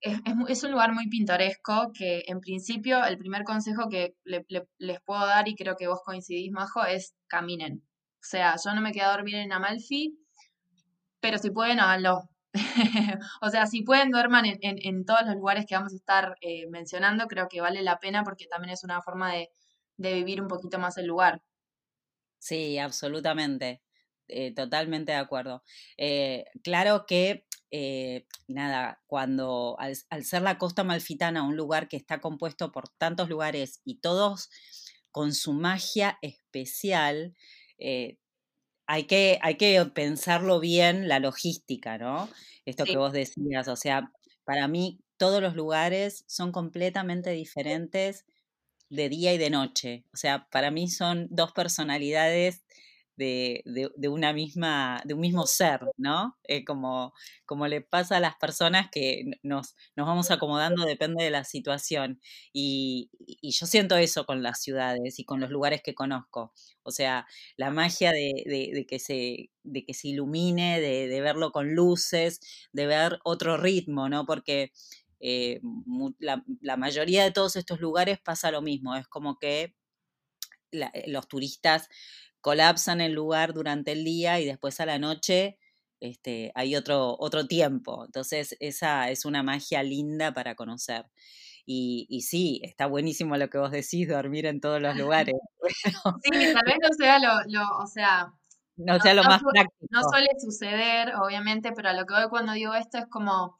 es, 0.00 0.62
un 0.62 0.70
lugar 0.70 0.92
muy 0.92 1.08
pintoresco 1.08 1.90
que 1.92 2.22
en 2.28 2.40
principio 2.40 3.04
el 3.04 3.18
primer 3.18 3.42
consejo 3.42 3.88
que 3.88 4.14
les 4.24 5.00
puedo 5.04 5.26
dar 5.26 5.48
y 5.48 5.56
creo 5.56 5.76
que 5.76 5.88
vos 5.88 6.00
coincidís, 6.04 6.52
Majo, 6.52 6.84
es 6.84 7.14
caminen. 7.28 7.84
O 8.20 8.24
sea, 8.24 8.56
yo 8.62 8.74
no 8.74 8.80
me 8.80 8.92
quedé 8.92 9.04
a 9.04 9.12
dormir 9.12 9.36
en 9.36 9.52
Amalfi, 9.52 10.18
pero 11.20 11.38
si 11.38 11.50
pueden, 11.50 11.80
háganlo. 11.80 12.28
o 13.42 13.50
sea, 13.50 13.66
si 13.66 13.82
pueden, 13.82 14.10
duerman 14.10 14.44
en, 14.46 15.04
todos 15.04 15.26
los 15.26 15.36
lugares 15.36 15.66
que 15.66 15.74
vamos 15.74 15.92
a 15.92 15.96
estar 15.96 16.36
eh, 16.40 16.66
mencionando, 16.68 17.26
creo 17.26 17.48
que 17.48 17.60
vale 17.60 17.82
la 17.82 17.98
pena 18.00 18.24
porque 18.24 18.46
también 18.46 18.72
es 18.72 18.84
una 18.84 19.00
forma 19.02 19.32
de, 19.32 19.50
vivir 19.96 20.40
un 20.40 20.48
poquito 20.48 20.78
más 20.78 20.96
el 20.98 21.06
lugar. 21.06 21.42
Sí, 22.38 22.78
absolutamente. 22.78 23.82
Eh, 24.28 24.54
totalmente 24.54 25.12
de 25.12 25.18
acuerdo. 25.18 25.62
Eh, 25.96 26.44
claro 26.62 27.04
que 27.06 27.46
nada, 28.46 29.02
cuando 29.06 29.76
al, 29.78 29.96
ser 30.24 30.42
la 30.42 30.58
costa 30.58 30.84
malfitana 30.84 31.42
un 31.42 31.56
lugar 31.56 31.88
que 31.88 31.96
está 31.96 32.20
compuesto 32.20 32.72
por 32.72 32.88
tantos 32.88 33.28
lugares 33.28 33.80
y 33.84 34.00
todos 34.00 34.50
con 35.10 35.34
su 35.34 35.52
magia 35.52 36.18
especial, 36.22 37.34
eh, 37.78 38.18
hay, 38.86 39.04
que, 39.04 39.38
hay 39.42 39.56
que 39.56 39.84
pensarlo 39.94 40.60
bien 40.60 41.08
la 41.08 41.18
logística, 41.18 41.98
¿no? 41.98 42.28
Esto 42.64 42.84
que 42.84 42.96
vos 42.96 43.12
decías, 43.12 43.68
o 43.68 43.76
sea, 43.76 44.12
para 44.44 44.68
mí 44.68 45.00
todos 45.16 45.42
los 45.42 45.54
lugares 45.54 46.24
son 46.26 46.52
completamente 46.52 47.30
diferentes 47.30 48.24
de 48.90 49.08
día 49.08 49.34
y 49.34 49.38
de 49.38 49.50
noche. 49.50 50.04
O 50.12 50.16
sea, 50.16 50.48
para 50.50 50.70
mí 50.70 50.88
son 50.88 51.26
dos 51.30 51.52
personalidades 51.52 52.62
de, 53.18 54.08
una 54.08 54.32
misma, 54.32 55.02
de 55.04 55.14
un 55.14 55.20
mismo 55.20 55.46
ser, 55.46 55.80
¿no? 55.96 56.38
Eh, 56.44 56.64
como, 56.64 57.12
como 57.44 57.66
le 57.66 57.80
pasa 57.80 58.16
a 58.18 58.20
las 58.20 58.36
personas 58.36 58.88
que 58.90 59.24
nos, 59.42 59.74
nos 59.96 60.06
vamos 60.06 60.30
acomodando, 60.30 60.84
depende 60.84 61.24
de 61.24 61.30
la 61.30 61.44
situación. 61.44 62.20
Y, 62.52 63.10
yo 63.42 63.66
siento 63.66 63.96
eso 63.96 64.24
con 64.24 64.42
las 64.42 64.62
ciudades 64.62 65.18
y 65.18 65.24
con 65.24 65.40
los 65.40 65.50
lugares 65.50 65.82
que 65.82 65.94
conozco. 65.94 66.52
O 66.82 66.90
sea, 66.92 67.26
la 67.56 67.70
magia 67.70 68.12
de, 68.12 68.86
que, 68.88 68.98
se, 68.98 69.50
de 69.64 69.84
que 69.84 69.94
se 69.94 70.08
ilumine, 70.08 70.80
de, 70.80 71.20
verlo 71.20 71.50
con 71.50 71.74
luces, 71.74 72.40
de 72.72 72.86
ver 72.86 73.18
otro 73.24 73.56
ritmo, 73.56 74.08
¿no? 74.08 74.26
Porque 74.26 74.72
eh, 75.20 75.60
la, 76.20 76.44
la, 76.60 76.76
mayoría 76.76 77.24
de 77.24 77.32
todos 77.32 77.56
estos 77.56 77.80
lugares 77.80 78.20
pasa 78.20 78.52
lo 78.52 78.62
mismo, 78.62 78.94
es 78.94 79.08
como 79.08 79.38
que 79.38 79.74
los 80.70 81.28
turistas 81.28 81.88
colapsan 82.40 83.00
el 83.00 83.12
lugar 83.12 83.52
durante 83.52 83.92
el 83.92 84.04
día 84.04 84.40
y 84.40 84.44
después 84.44 84.80
a 84.80 84.86
la 84.86 84.98
noche 84.98 85.58
este, 86.00 86.52
hay 86.54 86.76
otro, 86.76 87.16
otro 87.18 87.46
tiempo. 87.46 88.04
Entonces, 88.04 88.56
esa 88.60 89.10
es 89.10 89.24
una 89.24 89.42
magia 89.42 89.82
linda 89.82 90.32
para 90.32 90.54
conocer. 90.54 91.06
Y, 91.66 92.06
y, 92.08 92.22
sí, 92.22 92.60
está 92.64 92.86
buenísimo 92.86 93.36
lo 93.36 93.50
que 93.50 93.58
vos 93.58 93.70
decís, 93.70 94.08
dormir 94.08 94.46
en 94.46 94.60
todos 94.60 94.80
los 94.80 94.96
lugares. 94.96 95.34
Sí, 96.24 96.52
tal 96.54 96.62
vez 96.64 96.76
no 96.80 96.88
sea 96.96 97.18
lo, 97.18 97.82
o 97.82 97.86
sea, 97.86 98.32
no, 98.76 98.98
sea 99.00 99.12
lo 99.12 99.24
más 99.24 99.42
práctico. 99.42 99.86
No 99.90 100.02
suele 100.02 100.28
suceder, 100.38 101.14
obviamente, 101.16 101.72
pero 101.72 101.90
a 101.90 101.92
lo 101.92 102.06
que 102.06 102.14
voy 102.14 102.28
cuando 102.30 102.52
digo 102.52 102.74
esto 102.74 102.98
es 102.98 103.06
como 103.10 103.57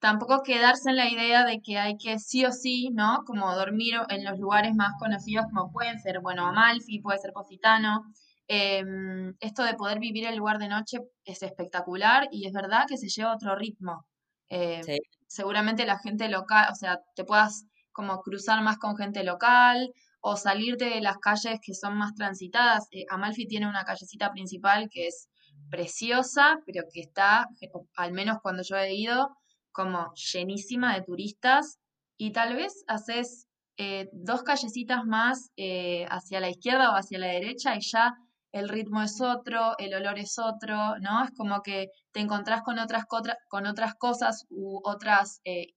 tampoco 0.00 0.42
quedarse 0.42 0.90
en 0.90 0.96
la 0.96 1.08
idea 1.10 1.44
de 1.44 1.60
que 1.60 1.78
hay 1.78 1.96
que 1.96 2.18
sí 2.18 2.44
o 2.44 2.52
sí, 2.52 2.90
¿no? 2.92 3.22
Como 3.26 3.54
dormir 3.54 3.94
en 4.08 4.24
los 4.24 4.38
lugares 4.38 4.74
más 4.74 4.92
conocidos 4.98 5.46
como 5.52 5.70
pueden 5.70 6.00
ser, 6.00 6.20
bueno, 6.20 6.46
Amalfi, 6.46 7.00
puede 7.00 7.18
ser 7.18 7.32
Positano. 7.32 8.02
Em, 8.48 9.34
esto 9.40 9.62
de 9.62 9.74
poder 9.74 10.00
vivir 10.00 10.26
el 10.26 10.36
lugar 10.36 10.58
de 10.58 10.68
noche 10.68 10.98
es 11.24 11.42
espectacular 11.42 12.28
y 12.32 12.46
es 12.46 12.52
verdad 12.52 12.86
que 12.88 12.96
se 12.96 13.08
lleva 13.08 13.34
otro 13.34 13.54
ritmo. 13.54 14.06
Em, 14.48 14.82
seguramente 15.28 15.86
la 15.86 15.98
gente 15.98 16.28
local, 16.28 16.68
o 16.72 16.74
sea, 16.74 17.00
te 17.14 17.24
puedas 17.24 17.66
como 17.92 18.20
cruzar 18.22 18.62
más 18.62 18.78
con 18.78 18.96
gente 18.96 19.22
local 19.22 19.92
o 20.20 20.36
salirte 20.36 20.86
de 20.86 21.00
las 21.00 21.18
calles 21.18 21.60
que 21.62 21.74
son 21.74 21.96
más 21.96 22.14
transitadas. 22.14 22.88
Eh, 22.90 23.04
Amalfi 23.10 23.46
tiene 23.46 23.68
una 23.68 23.84
callecita 23.84 24.32
principal 24.32 24.88
que 24.90 25.06
es 25.08 25.28
preciosa, 25.70 26.58
pero 26.66 26.84
que 26.92 27.00
está, 27.00 27.48
al 27.96 28.12
menos 28.12 28.38
cuando 28.42 28.62
yo 28.62 28.76
he 28.76 28.94
ido, 28.94 29.36
como 29.72 30.12
llenísima 30.14 30.94
de 30.94 31.02
turistas 31.02 31.78
y 32.16 32.32
tal 32.32 32.54
vez 32.54 32.84
haces 32.86 33.46
eh, 33.76 34.10
dos 34.12 34.42
callecitas 34.42 35.04
más 35.06 35.52
eh, 35.56 36.04
hacia 36.10 36.40
la 36.40 36.50
izquierda 36.50 36.90
o 36.90 36.96
hacia 36.96 37.18
la 37.18 37.28
derecha 37.28 37.74
y 37.76 37.80
ya 37.80 38.14
el 38.52 38.68
ritmo 38.68 39.00
es 39.02 39.20
otro, 39.20 39.74
el 39.78 39.94
olor 39.94 40.18
es 40.18 40.38
otro, 40.38 40.98
¿no? 40.98 41.24
Es 41.24 41.30
como 41.36 41.62
que 41.62 41.88
te 42.12 42.20
encontrás 42.20 42.62
con 42.62 42.78
otras, 42.78 43.04
con 43.48 43.66
otras 43.66 43.94
cosas 43.94 44.44
u 44.50 44.80
otras 44.84 45.40
eh, 45.44 45.68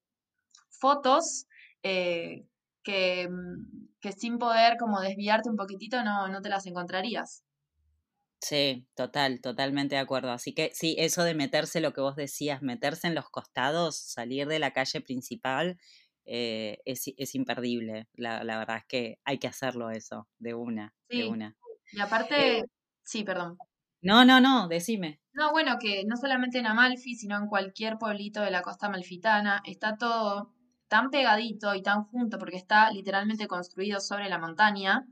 fotos 0.70 1.46
que, 1.82 2.46
que, 2.84 4.12
sin 4.12 4.38
poder 4.38 4.76
como 4.78 5.00
desviarte 5.00 5.50
un 5.50 5.56
poquitito 5.56 6.04
no, 6.04 6.28
no 6.28 6.42
te 6.42 6.50
las 6.50 6.66
encontrarías. 6.66 7.44
Sí, 8.44 8.86
total, 8.94 9.40
totalmente 9.40 9.96
de 9.96 10.02
acuerdo. 10.02 10.32
Así 10.32 10.54
que 10.54 10.72
sí, 10.74 10.98
eso 11.00 11.24
de 11.24 11.34
meterse, 11.34 11.80
lo 11.80 11.94
que 11.94 12.02
vos 12.02 12.18
decías, 12.18 12.62
meterse 12.62 13.08
en 13.08 13.16
los 13.16 13.30
costados, 13.30 13.98
salir 13.98 14.48
de 14.48 14.60
la 14.60 14.74
calle 14.74 15.00
principal, 15.00 15.78
eh, 16.26 16.80
es, 16.84 17.36
imperdible. 17.36 18.10
La, 18.16 18.44
verdad 18.44 18.78
es 18.80 18.86
que 18.86 19.20
hay 19.24 19.38
que 19.40 19.48
hacerlo 19.48 19.92
eso, 19.92 20.28
de 20.40 20.56
una, 20.56 20.94
de 21.08 21.26
una. 21.26 21.56
Y 21.94 22.02
aparte, 22.02 22.66
sí, 23.02 23.24
perdón. 23.24 23.58
No, 24.02 24.26
no, 24.26 24.42
no, 24.42 24.68
decime. 24.68 25.22
No, 25.32 25.52
bueno, 25.52 25.78
que 25.80 26.04
no 26.06 26.18
solamente 26.18 26.60
en 26.60 26.68
Amalfi, 26.68 27.16
sino 27.16 27.38
en 27.38 27.48
cualquier 27.48 27.98
pueblito 27.98 28.42
de 28.42 28.52
la 28.52 28.62
costa 28.62 28.88
amalfitana, 28.88 29.62
está 29.66 29.96
todo 29.96 30.54
tan 30.90 31.12
pegadito 31.12 31.74
y 31.76 31.82
tan 31.82 32.04
junto, 32.04 32.38
porque 32.38 32.58
está 32.58 32.92
literalmente 32.92 33.48
construido 33.48 34.02
sobre 34.02 34.28
la 34.28 34.38
montaña, 34.38 35.08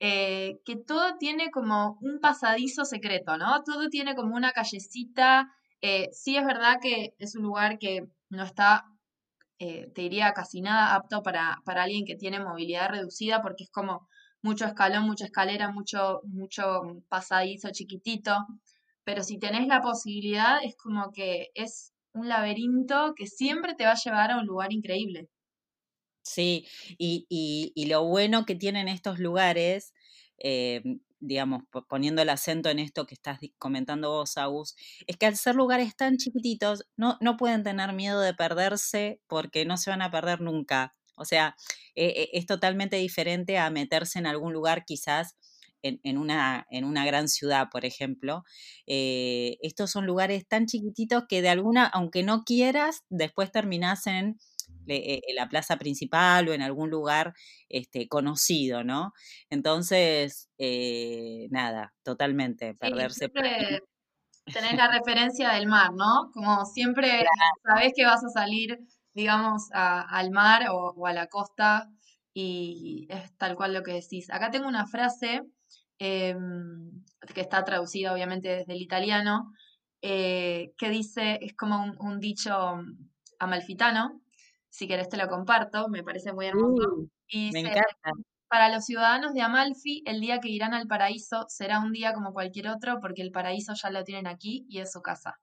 eh, 0.00 0.60
que 0.64 0.76
todo 0.76 1.16
tiene 1.18 1.50
como 1.50 1.98
un 2.02 2.20
pasadizo 2.20 2.84
secreto, 2.84 3.36
¿no? 3.38 3.62
Todo 3.64 3.88
tiene 3.88 4.14
como 4.14 4.36
una 4.36 4.52
callecita. 4.52 5.50
Eh, 5.80 6.08
sí 6.12 6.36
es 6.36 6.44
verdad 6.44 6.78
que 6.80 7.14
es 7.18 7.36
un 7.36 7.44
lugar 7.44 7.78
que 7.78 8.06
no 8.28 8.44
está, 8.44 8.84
eh, 9.58 9.90
te 9.94 10.02
diría, 10.02 10.32
casi 10.34 10.60
nada 10.60 10.94
apto 10.94 11.22
para, 11.22 11.62
para 11.64 11.84
alguien 11.84 12.04
que 12.04 12.16
tiene 12.16 12.40
movilidad 12.40 12.90
reducida, 12.90 13.42
porque 13.42 13.64
es 13.64 13.70
como 13.70 14.08
mucho 14.42 14.66
escalón, 14.66 15.04
mucha 15.06 15.26
escalera, 15.26 15.70
mucho, 15.70 16.20
mucho 16.24 16.82
pasadizo 17.08 17.70
chiquitito. 17.72 18.36
Pero 19.04 19.22
si 19.22 19.38
tenés 19.38 19.66
la 19.66 19.80
posibilidad, 19.82 20.58
es 20.62 20.76
como 20.76 21.12
que 21.12 21.48
es 21.54 21.92
un 22.12 22.28
laberinto 22.28 23.14
que 23.14 23.26
siempre 23.26 23.74
te 23.74 23.84
va 23.84 23.92
a 23.92 24.02
llevar 24.02 24.30
a 24.30 24.38
un 24.38 24.46
lugar 24.46 24.72
increíble. 24.72 25.28
Sí, 26.26 26.66
y, 26.98 27.86
lo 27.88 28.04
bueno 28.04 28.46
que 28.46 28.56
tienen 28.56 28.88
estos 28.88 29.20
lugares, 29.20 29.94
eh, 30.38 30.82
digamos, 31.20 31.62
poniendo 31.88 32.20
el 32.20 32.28
acento 32.30 32.68
en 32.68 32.80
esto 32.80 33.06
que 33.06 33.14
estás 33.14 33.38
comentando 33.58 34.10
vos, 34.10 34.36
Agus, 34.36 34.74
es 35.06 35.16
que 35.16 35.26
al 35.26 35.36
ser 35.36 35.54
lugares 35.54 35.94
tan 35.96 36.16
chiquititos, 36.16 36.84
no, 36.96 37.16
no 37.20 37.36
pueden 37.36 37.62
tener 37.62 37.92
miedo 37.92 38.20
de 38.20 38.34
perderse 38.34 39.20
porque 39.28 39.64
no 39.64 39.76
se 39.76 39.90
van 39.90 40.02
a 40.02 40.10
perder 40.10 40.40
nunca. 40.40 40.94
O 41.16 41.24
sea, 41.24 41.56
eh, 41.94 42.12
eh, 42.16 42.30
es 42.32 42.46
totalmente 42.46 42.96
diferente 42.96 43.58
a 43.58 43.70
meterse 43.70 44.18
en 44.18 44.26
algún 44.26 44.52
lugar 44.52 44.84
quizás 44.84 45.36
en, 45.82 46.18
una, 46.18 46.66
en 46.70 46.84
una 46.84 47.06
gran 47.06 47.28
ciudad, 47.28 47.68
por 47.70 47.84
ejemplo. 47.84 48.42
estos 48.86 49.92
son 49.92 50.04
lugares 50.04 50.44
tan 50.48 50.66
chiquititos 50.66 51.24
que 51.28 51.42
de 51.42 51.48
alguna, 51.50 51.86
aunque 51.86 52.24
no 52.24 52.42
quieras, 52.42 53.04
después 53.08 53.52
terminás 53.52 54.08
en 54.08 54.36
eh, 54.88 55.20
en 55.26 55.36
la 55.36 55.48
plaza 55.48 55.76
principal 55.76 56.48
o 56.48 56.52
en 56.52 56.62
algún 56.62 56.90
lugar 56.90 57.34
este, 57.68 58.08
conocido, 58.08 58.84
¿no? 58.84 59.12
Entonces, 59.50 60.48
eh, 60.58 61.48
nada, 61.50 61.94
totalmente, 62.02 62.74
perderse. 62.74 63.26
Sí, 63.26 64.52
tenés 64.52 64.74
la 64.74 64.88
referencia 64.88 65.50
del 65.50 65.66
mar, 65.66 65.92
¿no? 65.92 66.30
Como 66.32 66.64
siempre 66.64 67.24
sabés 67.64 67.92
que 67.94 68.06
vas 68.06 68.24
a 68.24 68.28
salir, 68.28 68.78
digamos, 69.14 69.68
al 69.72 70.30
mar 70.30 70.66
o, 70.70 71.06
a 71.06 71.12
la 71.12 71.26
costa 71.26 71.88
y 72.32 73.06
es 73.10 73.36
tal 73.38 73.56
cual 73.56 73.72
lo 73.72 73.82
que 73.82 73.92
decís. 73.94 74.30
Acá 74.30 74.50
tengo 74.50 74.68
una 74.68 74.86
frase 74.86 75.42
em, 75.98 77.04
que 77.34 77.40
está 77.40 77.64
traducida 77.64 78.12
obviamente 78.12 78.48
desde 78.48 78.74
el 78.74 78.82
italiano, 78.82 79.52
eh, 80.02 80.72
que 80.78 80.90
dice, 80.90 81.38
es 81.40 81.54
como 81.54 81.82
un, 81.82 81.96
un 81.98 82.20
dicho 82.20 82.76
amalfitano, 83.38 84.20
si 84.76 84.86
querés 84.88 85.08
te 85.08 85.16
lo 85.16 85.28
comparto, 85.28 85.88
me 85.88 86.02
parece 86.02 86.32
muy 86.32 86.46
hermoso. 86.46 87.08
y 87.28 87.50
me 87.52 87.60
encanta. 87.60 88.12
Para 88.48 88.68
los 88.68 88.84
ciudadanos 88.84 89.34
de 89.34 89.42
Amalfi, 89.42 90.02
el 90.04 90.20
día 90.20 90.40
que 90.40 90.48
irán 90.48 90.74
al 90.74 90.88
paraíso 90.88 91.46
será 91.48 91.78
un 91.78 91.92
día 91.92 92.12
como 92.12 92.32
cualquier 92.32 92.68
otro, 92.68 92.98
porque 93.00 93.22
el 93.22 93.30
paraíso 93.30 93.74
ya 93.74 93.90
lo 93.90 94.02
tienen 94.02 94.26
aquí 94.26 94.66
y 94.68 94.80
es 94.80 94.90
su 94.90 95.00
casa. 95.00 95.40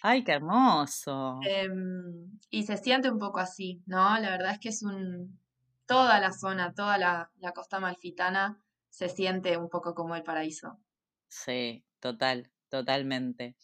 ¡Ay, 0.00 0.24
qué 0.24 0.32
hermoso! 0.32 1.52
Em, 1.58 2.38
y 2.50 2.64
se 2.64 2.76
siente 2.76 3.10
un 3.10 3.18
poco 3.18 3.38
así, 3.38 3.82
¿no? 3.86 4.18
La 4.18 4.30
verdad 4.30 4.52
es 4.52 4.58
que 4.60 4.68
es 4.68 4.82
un. 4.82 5.40
Toda 5.86 6.20
la 6.20 6.32
zona, 6.32 6.74
toda 6.74 6.98
la, 6.98 7.30
la 7.36 7.52
costa 7.52 7.76
amalfitana 7.78 8.62
se 8.90 9.08
siente 9.08 9.56
un 9.56 9.68
poco 9.70 9.94
como 9.94 10.14
el 10.16 10.22
paraíso. 10.24 10.78
Sí, 11.28 11.84
total, 12.00 12.50
totalmente. 12.68 13.56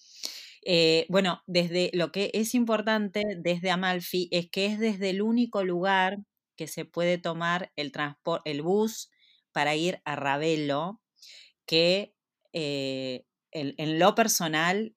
Eh, 0.64 1.06
bueno, 1.08 1.42
desde 1.46 1.90
lo 1.92 2.12
que 2.12 2.30
es 2.34 2.54
importante 2.54 3.24
desde 3.38 3.70
Amalfi 3.70 4.28
es 4.30 4.48
que 4.48 4.66
es 4.66 4.78
desde 4.78 5.10
el 5.10 5.20
único 5.20 5.64
lugar 5.64 6.18
que 6.56 6.68
se 6.68 6.84
puede 6.84 7.18
tomar 7.18 7.72
el, 7.76 7.92
el 8.44 8.62
bus 8.62 9.10
para 9.52 9.74
ir 9.74 10.00
a 10.04 10.16
Ravelo, 10.16 11.00
que 11.66 12.14
eh, 12.52 13.24
en, 13.50 13.98
lo 13.98 14.14
personal 14.14 14.94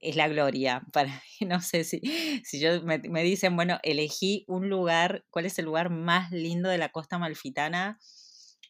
es 0.00 0.16
la 0.16 0.28
gloria. 0.28 0.82
Para 0.92 1.22
no 1.46 1.60
sé 1.60 1.84
si, 1.84 2.00
si 2.44 2.60
yo 2.60 2.82
me, 2.82 2.98
me, 2.98 3.22
dicen, 3.22 3.56
bueno, 3.56 3.78
elegí 3.82 4.44
un 4.48 4.68
lugar, 4.70 5.24
¿cuál 5.30 5.46
es 5.46 5.58
el 5.58 5.66
lugar 5.66 5.90
más 5.90 6.30
lindo 6.32 6.68
de 6.68 6.78
la 6.78 6.90
costa 6.90 7.18
malfitana? 7.18 7.98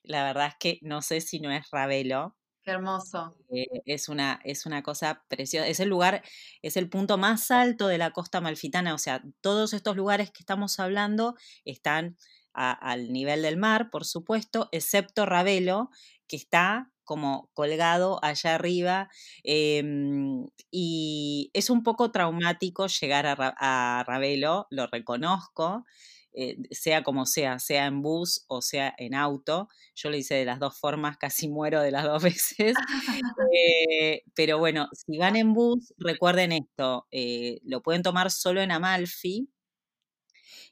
La 0.02 0.24
verdad 0.24 0.48
es 0.48 0.54
que 0.58 0.78
no 0.82 1.02
sé 1.02 1.20
si 1.20 1.40
no 1.40 1.52
es 1.52 1.68
Ravelo. 1.70 2.36
Qué 2.62 2.72
hermoso. 2.72 3.34
Eh, 3.50 3.66
es, 3.86 4.08
una, 4.08 4.40
es 4.44 4.66
una 4.66 4.82
cosa 4.82 5.24
preciosa. 5.28 5.66
Es 5.66 5.80
el 5.80 5.88
lugar, 5.88 6.22
es 6.62 6.76
el 6.76 6.90
punto 6.90 7.16
más 7.16 7.50
alto 7.50 7.88
de 7.88 7.98
la 7.98 8.10
costa 8.10 8.40
malfitana. 8.40 8.94
O 8.94 8.98
sea, 8.98 9.22
todos 9.40 9.72
estos 9.72 9.96
lugares 9.96 10.30
que 10.30 10.40
estamos 10.40 10.78
hablando 10.78 11.36
están 11.64 12.16
al 12.52 13.12
nivel 13.12 13.42
del 13.42 13.56
mar, 13.56 13.90
por 13.90 14.04
supuesto, 14.04 14.68
excepto 14.72 15.24
Ravelo, 15.24 15.90
que 16.26 16.36
está 16.36 16.90
como 17.04 17.48
colgado 17.54 18.18
allá 18.22 18.56
arriba. 18.56 19.08
Em, 19.42 20.46
y 20.70 21.50
es 21.54 21.70
un 21.70 21.82
poco 21.82 22.10
traumático 22.12 22.86
llegar 22.88 23.26
a, 23.26 23.54
a 23.58 24.04
Ravelo, 24.04 24.66
lo 24.70 24.86
reconozco. 24.86 25.86
Eh, 26.32 26.56
sea 26.70 27.02
como 27.02 27.26
sea, 27.26 27.58
sea 27.58 27.86
en 27.86 28.02
bus 28.02 28.44
o 28.48 28.62
sea 28.62 28.94
en 28.98 29.14
auto. 29.14 29.68
Yo 29.94 30.10
lo 30.10 30.16
hice 30.16 30.34
de 30.34 30.44
las 30.44 30.60
dos 30.60 30.78
formas, 30.78 31.16
casi 31.18 31.48
muero 31.48 31.80
de 31.82 31.90
las 31.90 32.04
dos 32.04 32.22
veces. 32.22 32.74
Eh, 33.52 34.22
pero 34.34 34.58
bueno, 34.58 34.88
si 34.92 35.18
van 35.18 35.36
en 35.36 35.54
bus, 35.54 35.92
recuerden 35.98 36.52
esto, 36.52 37.06
eh, 37.10 37.60
lo 37.64 37.82
pueden 37.82 38.02
tomar 38.02 38.30
solo 38.30 38.60
en 38.60 38.70
Amalfi. 38.70 39.48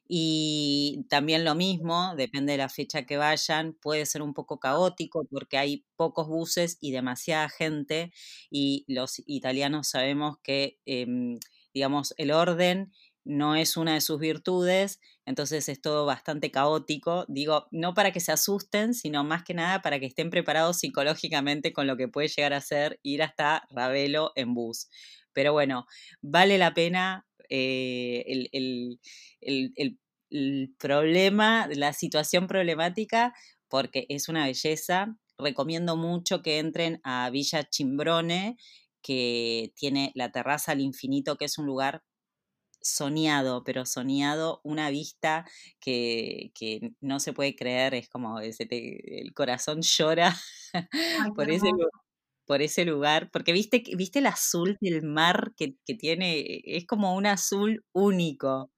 Y 0.09 1.05
también 1.11 1.45
lo 1.45 1.55
mismo, 1.55 2.15
depende 2.17 2.53
de 2.53 2.59
la 2.59 2.71
fecha 2.71 3.05
que 3.05 3.19
vayan, 3.19 3.75
puede 3.75 4.07
ser 4.07 4.23
un 4.23 4.33
poco 4.33 4.59
caótico 4.59 5.27
porque 5.31 5.59
hay 5.59 5.85
pocos 5.97 6.29
buses 6.29 6.79
y 6.81 6.93
demasiada 6.93 7.49
gente 7.51 8.11
y 8.51 8.85
los 8.89 9.23
italianos 9.27 9.89
sabemos 9.89 10.39
que, 10.43 10.79
em, 10.87 11.39
digamos, 11.75 12.15
el 12.17 12.31
orden 12.33 12.91
no 13.29 13.57
es 13.57 13.77
una 13.77 13.93
de 13.93 14.01
sus 14.01 14.19
virtudes, 14.19 15.01
entonces 15.27 15.69
es 15.69 15.83
todo 15.83 16.07
bastante 16.07 16.51
caótico. 16.51 17.27
Digo, 17.29 17.67
no 17.71 17.93
para 17.93 18.11
que 18.11 18.21
se 18.21 18.33
asusten, 18.33 18.95
sino 18.95 19.23
más 19.23 19.45
que 19.45 19.53
nada 19.53 19.83
para 19.83 20.01
que 20.01 20.07
estén 20.07 20.31
preparados 20.31 20.79
psicológicamente 20.79 21.75
con 21.75 21.87
lo 21.87 21.99
que 21.99 22.09
puede 22.09 22.29
llegar 22.29 22.55
a 22.55 22.63
ser 22.63 22.99
ir 23.03 23.23
hasta 23.23 23.65
Ravelo 23.69 24.33
en 24.35 24.55
bus. 24.55 24.89
Pero 25.35 25.53
bueno, 25.53 25.87
vale 26.23 26.57
la 26.57 26.73
pena 26.73 27.27
eh, 27.51 28.25
el, 28.27 28.99
el 29.41 30.75
problema, 30.79 31.69
la 31.71 31.93
situación 31.93 32.47
problemática, 32.47 33.35
porque 33.69 34.07
es 34.09 34.31
una 34.31 34.47
belleza. 34.47 35.19
Recomiendo 35.37 35.99
mucho 35.99 36.41
que 36.41 36.59
entren 36.59 36.99
a 37.05 37.29
Villa 37.29 37.69
Chimbrone, 37.69 38.57
que 39.03 39.71
tiene 39.77 40.13
la 40.15 40.33
terraza 40.33 40.73
al 40.73 40.81
infinito, 40.81 41.37
que 41.37 41.45
es 41.45 41.59
un 41.59 41.67
lugar 41.67 42.03
soñado, 42.89 43.65
pero 43.65 43.87
soñado, 43.87 44.61
una 44.65 44.91
vista 44.91 45.45
que, 45.81 46.53
no 47.01 47.21
se 47.21 47.33
puede 47.33 47.55
creer, 47.55 47.95
es 47.95 48.09
como 48.09 48.41
el 48.41 49.35
corazón 49.35 49.83
llora 49.83 50.37
por, 51.37 51.51
ese, 51.51 51.71
por 52.47 52.63
ese 52.63 52.85
lugar, 52.85 53.31
porque 53.31 53.53
viste, 53.53 53.83
viste 53.97 54.19
el 54.21 54.27
azul 54.27 54.77
del 54.81 55.03
mar 55.03 55.53
que, 55.57 55.77
tiene, 55.99 56.61
es 56.65 56.87
como 56.87 57.15
un 57.15 57.27
azul 57.27 57.85
único. 57.93 58.71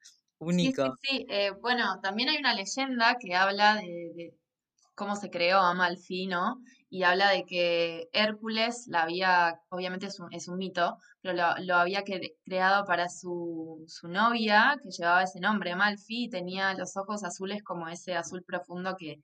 Único. 0.42 0.84
Sí, 0.84 0.90
sí, 1.02 1.16
sí. 1.18 1.26
Eh, 1.28 1.50
bueno, 1.60 2.00
también 2.02 2.30
hay 2.30 2.38
una 2.38 2.54
leyenda 2.54 3.18
que 3.20 3.34
habla 3.34 3.76
de, 3.76 4.34
cómo 4.94 5.16
se 5.16 5.30
creó 5.30 5.58
Amalfi, 5.60 6.26
¿no? 6.26 6.62
Y 6.92 7.04
habla 7.04 7.30
de 7.30 7.44
que 7.46 8.08
Hércules 8.12 8.86
la 8.88 9.02
había, 9.02 9.60
obviamente 9.70 10.06
es 10.06 10.18
un, 10.18 10.32
es 10.32 10.48
un 10.48 10.58
mito, 10.58 10.98
pero 11.22 11.34
lo, 11.60 11.76
había 11.76 12.02
creado 12.44 12.84
para 12.84 13.08
su, 13.08 13.84
su, 13.86 14.08
novia, 14.08 14.76
que 14.82 14.90
llevaba 14.90 15.22
ese 15.22 15.38
nombre, 15.40 15.70
Amalfi, 15.70 16.24
y 16.24 16.28
tenía 16.30 16.74
los 16.74 16.96
ojos 16.96 17.22
azules 17.22 17.62
como 17.62 17.88
ese 17.88 18.16
azul 18.16 18.42
profundo 18.44 18.96
que, 18.98 19.22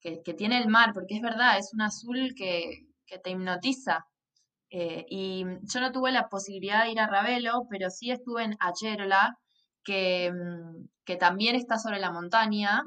que, 0.00 0.34
tiene 0.34 0.58
el 0.58 0.68
mar, 0.68 0.92
porque 0.94 1.16
es 1.16 1.22
verdad, 1.22 1.58
es 1.58 1.72
un 1.74 1.82
azul 1.82 2.34
que, 2.36 2.86
que 3.06 3.18
te 3.18 3.30
hipnotiza. 3.30 4.06
Eh, 4.70 5.04
y 5.08 5.44
yo 5.62 5.80
no 5.80 5.92
tuve 5.92 6.12
la 6.12 6.28
posibilidad 6.28 6.84
de 6.84 6.92
ir 6.92 7.00
a 7.00 7.06
Ravelo, 7.08 7.66
pero 7.68 7.90
sí 7.90 8.10
estuve 8.10 8.44
en 8.44 8.56
Acherola, 8.60 9.36
que, 9.84 10.32
mm, 10.32 10.88
que 11.04 11.16
también 11.16 11.56
está 11.56 11.78
sobre 11.78 12.00
la 12.00 12.12
montaña, 12.12 12.82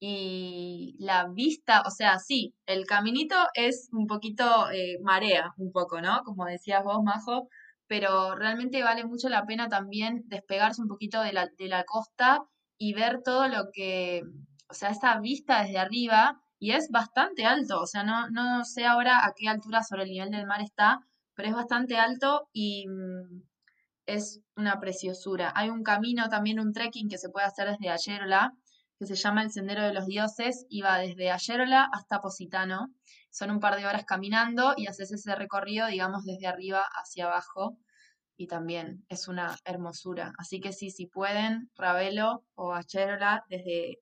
y 0.00 0.96
la 0.98 1.28
vista, 1.28 1.82
o 1.86 1.90
sea, 1.90 2.18
sí, 2.18 2.54
el 2.66 2.86
caminito 2.86 3.36
es 3.54 3.88
un 3.92 4.06
poquito 4.06 4.70
eh, 4.70 4.98
marea, 5.02 5.52
un 5.58 5.72
poco, 5.72 6.00
¿no? 6.00 6.22
Como 6.24 6.46
decías 6.46 6.82
vos, 6.82 7.02
Majo, 7.04 7.48
pero 7.86 8.34
realmente 8.34 8.82
vale 8.82 9.04
mucho 9.04 9.28
la 9.28 9.44
pena 9.46 9.68
también 9.68 10.22
despegarse 10.26 10.80
un 10.80 10.88
poquito 10.88 11.22
de 11.22 11.32
la, 11.34 11.48
de 11.58 11.68
la 11.68 11.84
costa 11.84 12.40
y 12.78 12.94
ver 12.94 13.20
todo 13.22 13.46
lo 13.48 13.70
que, 13.72 14.22
o 14.70 14.74
sea, 14.74 14.90
esa 14.90 15.20
vista 15.20 15.62
desde 15.62 15.78
arriba, 15.78 16.40
y 16.58 16.72
es 16.72 16.88
bastante 16.90 17.44
alto, 17.46 17.80
o 17.80 17.86
sea, 17.86 18.02
no, 18.04 18.28
no 18.30 18.64
sé 18.64 18.86
ahora 18.86 19.26
a 19.26 19.32
qué 19.36 19.48
altura 19.48 19.82
sobre 19.82 20.04
el 20.04 20.10
nivel 20.10 20.30
del 20.30 20.46
mar 20.46 20.60
está, 20.62 21.00
pero 21.34 21.48
es 21.48 21.54
bastante 21.54 21.96
alto 21.96 22.48
y 22.52 22.86
mm, 22.88 23.42
es 24.06 24.42
una 24.56 24.78
preciosura. 24.80 25.52
Hay 25.56 25.70
un 25.70 25.82
camino, 25.82 26.28
también 26.28 26.60
un 26.60 26.72
trekking 26.72 27.08
que 27.08 27.18
se 27.18 27.30
puede 27.30 27.46
hacer 27.46 27.68
desde 27.70 27.90
Ayerola, 27.90 28.52
que 29.00 29.06
se 29.06 29.14
llama 29.14 29.42
el 29.42 29.50
Sendero 29.50 29.82
de 29.82 29.94
los 29.94 30.06
Dioses, 30.06 30.66
y 30.68 30.82
va 30.82 30.98
desde 30.98 31.30
Ayerola 31.30 31.88
hasta 31.90 32.20
Positano. 32.20 32.92
Son 33.30 33.50
un 33.50 33.58
par 33.58 33.76
de 33.78 33.86
horas 33.86 34.04
caminando 34.04 34.74
y 34.76 34.88
haces 34.88 35.10
ese 35.10 35.34
recorrido, 35.34 35.86
digamos, 35.86 36.26
desde 36.26 36.46
arriba 36.46 36.82
hacia 36.82 37.24
abajo. 37.24 37.78
Y 38.36 38.46
también 38.46 39.06
es 39.08 39.26
una 39.26 39.56
hermosura. 39.64 40.34
Así 40.36 40.60
que 40.60 40.74
sí, 40.74 40.90
si 40.90 41.06
pueden, 41.06 41.70
Ravelo 41.76 42.44
o 42.54 42.74
Ayerola 42.74 43.42
desde, 43.48 44.00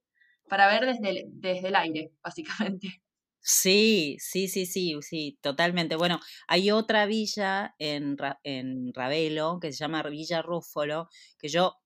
para 0.48 0.66
ver 0.66 0.84
desde 0.84 1.26
desde 1.28 1.68
el 1.68 1.76
aire, 1.76 2.10
básicamente. 2.24 3.00
Sí, 3.40 4.16
sí, 4.18 4.48
sí, 4.48 4.66
sí, 4.66 4.96
sí, 5.00 5.38
totalmente. 5.40 5.94
Bueno, 5.94 6.18
hay 6.48 6.72
otra 6.72 7.06
villa 7.06 7.72
en, 7.78 8.16
en 8.42 8.92
Ravelo 8.92 9.58
que 9.60 9.70
se 9.72 9.78
llama 9.78 10.02
Villa 10.02 10.42
Rúfolo, 10.42 11.08
que 11.38 11.48
yo 11.48 11.76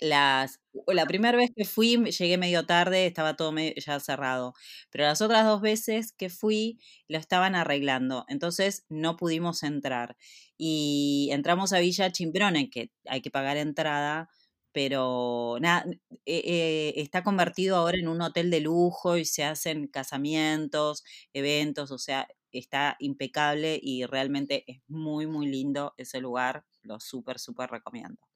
las, 0.00 0.60
la 0.86 1.06
primera 1.06 1.36
vez 1.38 1.50
que 1.54 1.64
fui 1.64 1.96
llegué 2.10 2.38
medio 2.38 2.66
tarde, 2.66 3.06
estaba 3.06 3.36
todo 3.36 3.52
ya 3.76 4.00
cerrado, 4.00 4.54
pero 4.90 5.04
las 5.04 5.20
otras 5.22 5.44
dos 5.44 5.60
veces 5.60 6.12
que 6.12 6.30
fui 6.30 6.78
lo 7.08 7.18
estaban 7.18 7.54
arreglando, 7.54 8.24
entonces 8.28 8.84
no 8.88 9.16
pudimos 9.16 9.62
entrar. 9.62 10.16
Y 10.56 11.28
entramos 11.32 11.72
a 11.72 11.80
Villa 11.80 12.10
Chimbrone, 12.12 12.70
que 12.70 12.90
hay 13.06 13.20
que 13.22 13.30
pagar 13.30 13.56
entrada, 13.56 14.28
pero 14.72 15.56
nada, 15.60 15.84
eh, 16.26 16.42
eh, 16.44 16.92
está 16.96 17.22
convertido 17.24 17.76
ahora 17.76 17.98
en 17.98 18.08
un 18.08 18.20
hotel 18.22 18.50
de 18.50 18.60
lujo 18.60 19.16
y 19.16 19.24
se 19.24 19.44
hacen 19.44 19.88
casamientos, 19.88 21.04
eventos, 21.32 21.90
o 21.90 21.98
sea, 21.98 22.28
está 22.52 22.96
impecable 23.00 23.78
y 23.82 24.04
realmente 24.06 24.64
es 24.70 24.80
muy, 24.88 25.26
muy 25.26 25.46
lindo 25.48 25.94
ese 25.98 26.20
lugar, 26.20 26.64
lo 26.82 27.00
súper, 27.00 27.38
súper 27.38 27.70
recomiendo. 27.70 28.29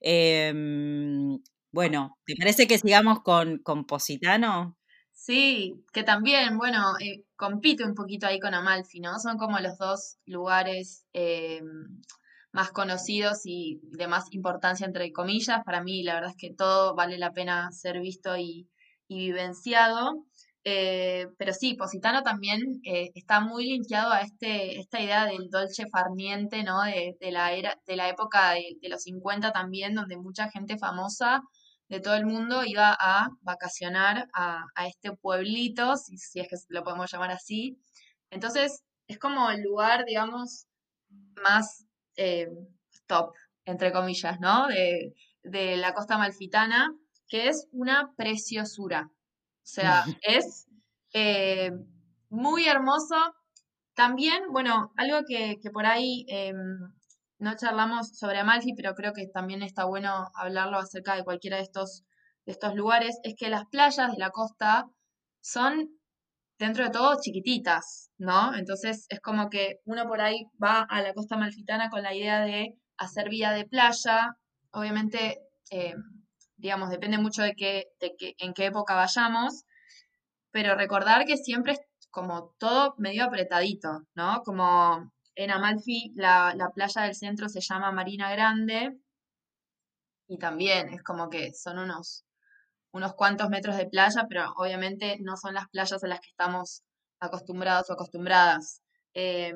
Em, 0.00 1.38
bueno, 1.72 2.18
¿te 2.26 2.34
parece 2.36 2.66
que 2.66 2.78
sigamos 2.78 3.20
con, 3.22 3.58
con 3.58 3.86
Positano? 3.86 4.76
Sí, 5.12 5.82
que 5.92 6.02
también, 6.04 6.58
bueno, 6.58 6.94
eh, 7.00 7.24
compite 7.36 7.84
un 7.84 7.94
poquito 7.94 8.26
ahí 8.26 8.38
con 8.38 8.54
Amalfi, 8.54 9.00
¿no? 9.00 9.18
Son 9.18 9.38
como 9.38 9.58
los 9.60 9.78
dos 9.78 10.18
lugares 10.26 11.06
em, 11.14 12.00
más 12.52 12.70
conocidos 12.70 13.40
y 13.44 13.80
de 13.82 14.08
más 14.08 14.26
importancia, 14.32 14.86
entre 14.86 15.12
comillas. 15.12 15.64
Para 15.64 15.82
mí, 15.82 16.02
la 16.02 16.14
verdad 16.14 16.30
es 16.30 16.36
que 16.36 16.54
todo 16.54 16.94
vale 16.94 17.18
la 17.18 17.32
pena 17.32 17.72
ser 17.72 18.00
visto 18.00 18.36
y, 18.36 18.68
vivenciado. 19.08 20.26
Eh, 20.68 21.28
pero 21.38 21.52
sí, 21.52 21.74
Positano 21.74 22.24
también 22.24 22.80
eh, 22.82 23.12
está 23.14 23.38
muy 23.38 23.66
linkeado 23.66 24.10
a 24.10 24.22
este, 24.22 24.80
esta 24.80 25.00
idea 25.00 25.24
del 25.24 25.48
dolce 25.48 25.86
farniente, 25.88 26.64
¿no? 26.64 26.82
De, 26.82 27.16
la, 27.30 27.52
era, 27.52 27.80
de 27.86 27.94
la 27.94 28.08
época 28.08 28.50
de, 28.50 28.88
los 28.88 29.02
50 29.02 29.52
también, 29.52 29.94
donde 29.94 30.16
mucha 30.16 30.50
gente 30.50 30.76
famosa 30.76 31.42
de 31.88 32.00
todo 32.00 32.16
el 32.16 32.26
mundo 32.26 32.64
iba 32.64 32.96
a 32.98 33.28
vacacionar 33.42 34.26
a, 34.34 34.66
este 34.88 35.12
pueblito, 35.12 35.96
si, 35.96 36.16
es 36.16 36.48
que 36.48 36.56
lo 36.70 36.82
podemos 36.82 37.12
llamar 37.12 37.30
así. 37.30 37.78
Entonces, 38.30 38.82
es 39.06 39.18
como 39.20 39.50
el 39.52 39.62
lugar, 39.62 40.04
digamos, 40.04 40.66
más 41.44 41.86
eh, 42.16 42.48
top, 43.06 43.32
entre 43.66 43.92
comillas, 43.92 44.40
¿no? 44.40 44.66
De, 44.66 45.14
la 45.76 45.94
costa 45.94 46.18
malfitana, 46.18 46.92
que 47.28 47.46
es 47.48 47.68
una 47.70 48.12
preciosura. 48.16 49.12
O 49.66 49.68
sea, 49.68 50.04
es 50.22 50.68
eh, 51.12 51.72
muy 52.30 52.68
hermoso. 52.68 53.16
También, 53.94 54.44
bueno, 54.52 54.92
algo 54.96 55.26
que, 55.26 55.58
por 55.72 55.86
ahí 55.86 56.24
em, 56.28 56.56
no 57.38 57.56
charlamos 57.56 58.16
sobre 58.16 58.38
Amalfi, 58.38 58.74
pero 58.74 58.94
creo 58.94 59.12
que 59.12 59.26
también 59.26 59.64
está 59.64 59.84
bueno 59.84 60.30
hablarlo 60.34 60.78
acerca 60.78 61.16
de 61.16 61.24
cualquiera 61.24 61.56
de 61.56 61.64
estos, 61.64 62.04
de 62.44 62.52
estos 62.52 62.76
lugares, 62.76 63.18
es 63.24 63.34
que 63.36 63.48
las 63.48 63.64
playas 63.66 64.12
de 64.12 64.18
la 64.18 64.30
costa 64.30 64.86
son 65.40 65.98
dentro 66.60 66.84
de 66.84 66.90
todo 66.90 67.18
chiquititas, 67.20 68.10
¿no? 68.18 68.54
Entonces 68.54 69.06
es 69.08 69.20
como 69.20 69.50
que 69.50 69.80
uno 69.84 70.06
por 70.06 70.20
ahí 70.20 70.44
va 70.62 70.82
a 70.82 71.02
la 71.02 71.12
costa 71.12 71.36
malfitana 71.36 71.90
con 71.90 72.04
la 72.04 72.14
idea 72.14 72.40
de 72.40 72.78
hacer 72.98 73.30
vía 73.30 73.50
de 73.50 73.66
playa, 73.66 74.36
obviamente, 74.70 75.40
eh, 75.72 75.96
digamos, 76.56 76.90
depende 76.90 77.18
mucho 77.18 77.42
de, 77.42 77.54
qué, 77.54 77.88
de 78.00 78.14
en 78.38 78.54
qué 78.54 78.66
época 78.66 78.94
vayamos, 78.94 79.64
pero 80.50 80.74
recordar 80.74 81.24
que 81.26 81.36
siempre 81.36 81.72
es 81.72 81.80
como 82.10 82.54
todo 82.58 82.94
medio 82.98 83.24
apretadito, 83.24 84.02
¿no? 84.14 84.42
Como 84.44 85.12
en 85.34 85.50
Amalfi 85.50 86.12
la, 86.16 86.54
la 86.56 86.70
playa 86.70 87.02
del 87.02 87.14
centro 87.14 87.48
se 87.48 87.60
llama 87.60 87.92
Marina 87.92 88.30
Grande 88.30 88.96
y 90.28 90.38
también 90.38 90.88
es 90.88 91.02
como 91.02 91.28
que 91.28 91.52
son 91.52 91.78
unos 91.78 92.24
unos 92.92 93.14
cuantos 93.14 93.50
metros 93.50 93.76
de 93.76 93.86
playa, 93.86 94.26
pero 94.28 94.52
obviamente 94.56 95.18
no 95.20 95.36
son 95.36 95.54
las 95.54 95.68
playas 95.68 96.02
a 96.02 96.06
las 96.06 96.20
que 96.20 96.30
estamos 96.30 96.82
acostumbrados 97.20 97.90
o 97.90 97.92
acostumbradas. 97.92 98.80
Eh, 99.12 99.52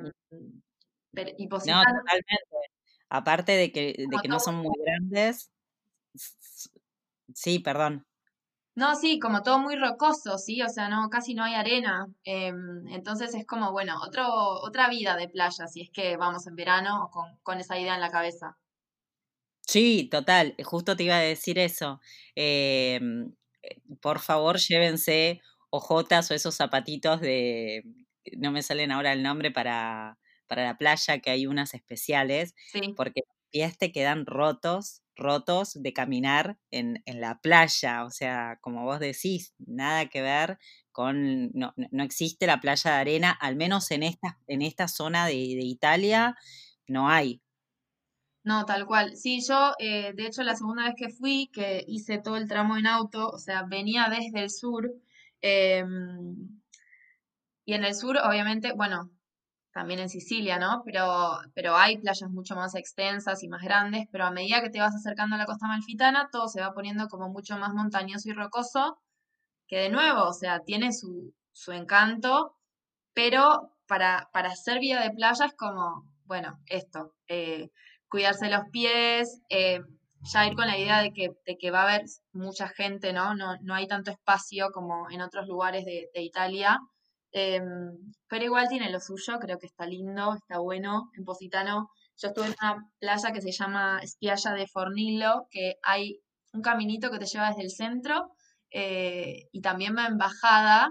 y 1.39 1.47
no, 1.47 1.59
totalmente. 1.59 2.57
Aparte 3.09 3.53
de 3.53 3.73
que, 3.73 3.95
de 3.97 4.19
que 4.23 4.29
no 4.29 4.39
son 4.39 4.57
muy 4.57 4.73
grandes. 4.85 5.51
Sí, 7.35 7.59
perdón. 7.59 8.07
No, 8.75 8.97
sí, 8.97 9.21
como 9.21 9.43
todo 9.45 9.59
muy 9.61 9.77
rocoso, 9.77 10.37
sí, 10.39 10.61
o 10.63 10.69
sea, 10.69 10.89
no, 10.89 11.09
casi 11.09 11.35
no 11.35 11.45
hay 11.45 11.55
arena. 11.55 12.07
Em, 12.25 12.87
entonces 12.89 13.33
es 13.35 13.47
como, 13.47 13.71
bueno, 13.73 14.01
otro, 14.03 14.27
otra 14.29 14.89
vida 14.89 15.17
de 15.17 15.29
playa, 15.29 15.67
si 15.69 15.83
es 15.83 15.91
que 15.93 16.17
vamos 16.17 16.47
en 16.49 16.57
verano 16.57 17.11
con, 17.13 17.37
con 17.45 17.59
esa 17.61 17.79
idea 17.79 17.95
en 17.95 18.01
la 18.01 18.11
cabeza. 18.11 18.59
Sí, 19.67 20.09
total, 20.11 20.57
justo 20.65 20.97
te 20.97 21.05
iba 21.05 21.17
a 21.17 21.21
decir 21.21 21.59
eso. 21.59 22.01
Em, 22.35 23.33
eh, 23.63 23.81
por 24.01 24.19
favor, 24.21 24.59
llévense 24.59 25.41
ojotas 25.71 26.31
o 26.31 26.35
esos 26.35 26.57
zapatitos 26.57 27.21
de, 27.21 27.83
no 28.37 28.51
me 28.51 28.63
salen 28.63 28.91
ahora 28.91 29.13
el 29.13 29.23
nombre 29.23 29.51
para, 29.53 30.19
para 30.49 30.65
la 30.65 30.77
playa, 30.79 31.21
que 31.21 31.31
hay 31.31 31.47
unas 31.47 31.75
especiales, 31.75 32.55
porque 32.95 33.21
los 33.27 33.37
pies 33.51 33.79
te 33.79 33.93
quedan 33.93 34.27
rotos, 34.27 35.03
rotos 35.21 35.81
de 35.81 35.93
caminar 35.93 36.59
en, 36.71 37.03
en, 37.07 37.21
la 37.21 37.41
playa, 37.41 38.05
o 38.05 38.11
sea, 38.11 38.59
como 38.61 38.85
vos 38.85 38.99
decís, 38.99 39.55
nada 39.59 40.07
que 40.07 40.23
ver 40.23 40.59
con, 40.93 41.51
no, 41.53 41.73
no 41.77 42.03
existe 42.03 42.47
la 42.47 42.61
playa 42.61 42.93
de 42.93 42.97
arena, 42.99 43.31
al 43.31 43.57
menos 43.57 43.91
en 43.91 44.03
esta, 44.03 44.39
en 44.49 44.63
esta 44.63 44.89
zona 44.89 45.27
de, 45.27 45.35
de 45.35 45.65
Italia, 45.65 46.37
no 46.89 47.09
hay. 47.09 47.41
No, 48.43 48.65
tal 48.65 48.87
cual. 48.87 49.17
Sí, 49.17 49.41
yo, 49.47 49.75
eh, 49.79 50.13
de 50.15 50.27
hecho, 50.27 50.43
la 50.43 50.57
segunda 50.57 50.85
vez 50.85 50.95
que 50.97 51.11
fui, 51.11 51.51
que 51.53 51.85
hice 51.87 52.19
todo 52.19 52.37
el 52.37 52.49
tramo 52.49 52.77
en 52.77 52.87
auto, 52.87 53.29
o 53.29 53.39
sea, 53.39 53.65
venía 53.65 54.09
desde 54.09 54.43
el 54.43 54.51
sur, 54.51 54.91
em, 55.43 56.61
y 57.65 57.75
en 57.75 57.85
el 57.85 57.95
sur, 57.95 58.19
obviamente, 58.19 58.73
bueno, 58.73 59.11
también 59.73 60.01
en 60.01 60.09
Sicilia, 60.09 60.59
¿no? 60.59 60.83
Pero, 60.85 61.39
pero 61.55 61.77
hay 61.77 61.99
playas 61.99 62.31
mucho 62.31 62.55
más 62.57 62.75
extensas 62.75 63.43
y 63.43 63.49
más 63.49 63.63
grandes, 63.63 64.07
pero 64.11 64.25
a 64.25 64.31
medida 64.31 64.61
que 64.63 64.71
te 64.71 64.81
vas 64.81 64.95
acercando 64.95 65.37
a 65.37 65.39
la 65.39 65.47
costa 65.47 65.69
malfitana, 65.69 66.29
todo 66.33 66.49
se 66.49 66.61
va 66.61 66.73
poniendo 66.73 67.09
como 67.09 67.29
mucho 67.29 67.57
más 67.59 67.73
montañoso 67.75 68.29
y 68.29 68.33
rocoso, 68.33 68.99
que 69.69 69.79
de 69.79 69.91
nuevo, 69.91 70.25
o 70.25 70.33
sea, 70.33 70.61
tiene 70.61 70.93
su, 70.93 71.35
su 71.53 71.73
encanto, 71.73 72.57
pero 73.15 73.73
para, 73.87 74.29
para 74.33 74.51
hacer 74.51 74.81
vida 74.81 75.03
de 75.03 75.11
playa 75.11 75.47
es 75.47 75.55
como, 75.55 76.05
bueno, 76.25 76.59
esto. 76.67 77.15
Eh, 77.29 77.71
cuidarse 78.09 78.51
los 78.51 78.63
pies, 78.73 79.41
eh, 79.49 79.81
ya 80.33 80.47
ir 80.47 80.55
con 80.55 80.67
la 80.67 80.79
idea 80.79 81.01
de 81.01 81.13
que, 81.13 81.31
de 81.47 81.57
que 81.57 81.71
va 81.71 81.81
a 81.81 81.85
haber 81.85 82.03
mucha 82.33 82.69
gente, 82.69 83.13
¿no? 83.13 83.35
No, 83.35 83.57
no 83.63 83.75
hay 83.75 83.87
tanto 83.87 84.11
espacio 84.11 84.71
como 84.73 85.09
en 85.11 85.23
otros 85.23 85.47
lugares 85.47 85.85
de, 85.85 86.09
Italia. 86.15 86.79
Em, 87.33 88.13
pero 88.29 88.45
igual 88.45 88.69
tiene 88.69 88.91
lo 88.91 89.01
suyo, 89.01 89.39
creo 89.39 89.59
que 89.59 89.67
está 89.67 89.87
lindo, 89.87 90.35
está 90.35 90.59
bueno. 90.59 91.11
En 91.17 91.25
Positano, 91.25 91.91
yo 92.17 92.29
estuve 92.29 92.47
en 92.47 92.55
una 92.61 92.91
playa 92.99 93.33
que 93.33 93.41
se 93.43 93.53
llama 93.53 94.01
Spiaggia 94.07 94.53
de 94.53 94.67
Fornillo, 94.67 95.47
que 95.51 95.77
hay 95.83 96.21
un 96.53 96.63
caminito 96.63 97.11
que 97.11 97.19
te 97.19 97.27
lleva 97.27 97.49
desde 97.49 97.63
el 97.63 97.71
centro 97.71 98.33
eh, 98.71 99.49
y 99.53 99.61
también 99.61 99.97
va 99.97 100.07
en 100.07 100.19
bajada 100.19 100.91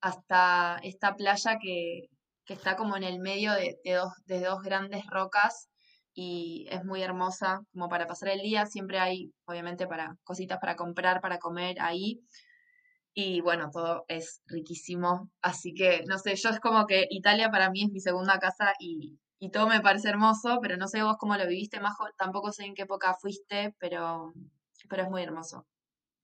hasta 0.00 0.78
esta 0.82 1.16
playa 1.16 1.58
que, 1.60 2.08
que 2.44 2.54
está 2.54 2.76
como 2.76 2.96
en 2.96 3.04
el 3.04 3.18
medio 3.20 3.52
de, 3.52 3.78
de, 3.84 3.92
dos, 3.94 4.12
de 4.26 4.40
dos 4.40 4.62
grandes 4.62 5.04
rocas 5.06 5.68
y 6.14 6.66
es 6.70 6.84
muy 6.84 7.02
hermosa 7.02 7.60
como 7.72 7.88
para 7.88 8.06
pasar 8.06 8.28
el 8.30 8.40
día. 8.40 8.66
Siempre 8.66 8.98
hay, 9.00 9.32
obviamente, 9.46 9.86
para 9.86 10.16
cositas 10.22 10.58
para 10.60 10.76
comprar, 10.76 11.20
para 11.20 11.38
comer 11.38 11.80
ahí. 11.80 12.20
Y 13.14 13.40
bueno, 13.40 13.70
todo 13.72 14.04
es 14.08 14.42
riquísimo. 14.46 15.30
Así 15.40 15.72
que, 15.72 16.02
no 16.06 16.18
sé, 16.18 16.34
yo 16.34 16.50
es 16.50 16.60
como 16.60 16.86
que 16.86 17.06
Italia 17.10 17.50
para 17.50 17.70
mí 17.70 17.84
es 17.84 17.90
mi 17.90 18.00
segunda 18.00 18.38
casa 18.38 18.74
y, 18.80 19.18
y 19.38 19.50
todo 19.50 19.68
me 19.68 19.80
parece 19.80 20.08
hermoso, 20.08 20.58
pero 20.60 20.76
no 20.76 20.88
sé 20.88 21.02
vos 21.02 21.16
cómo 21.18 21.36
lo 21.36 21.46
viviste, 21.46 21.80
Majo. 21.80 22.06
Tampoco 22.18 22.50
sé 22.50 22.64
en 22.64 22.74
qué 22.74 22.82
época 22.82 23.14
fuiste, 23.14 23.74
pero, 23.78 24.32
pero 24.88 25.04
es 25.04 25.10
muy 25.10 25.22
hermoso. 25.22 25.66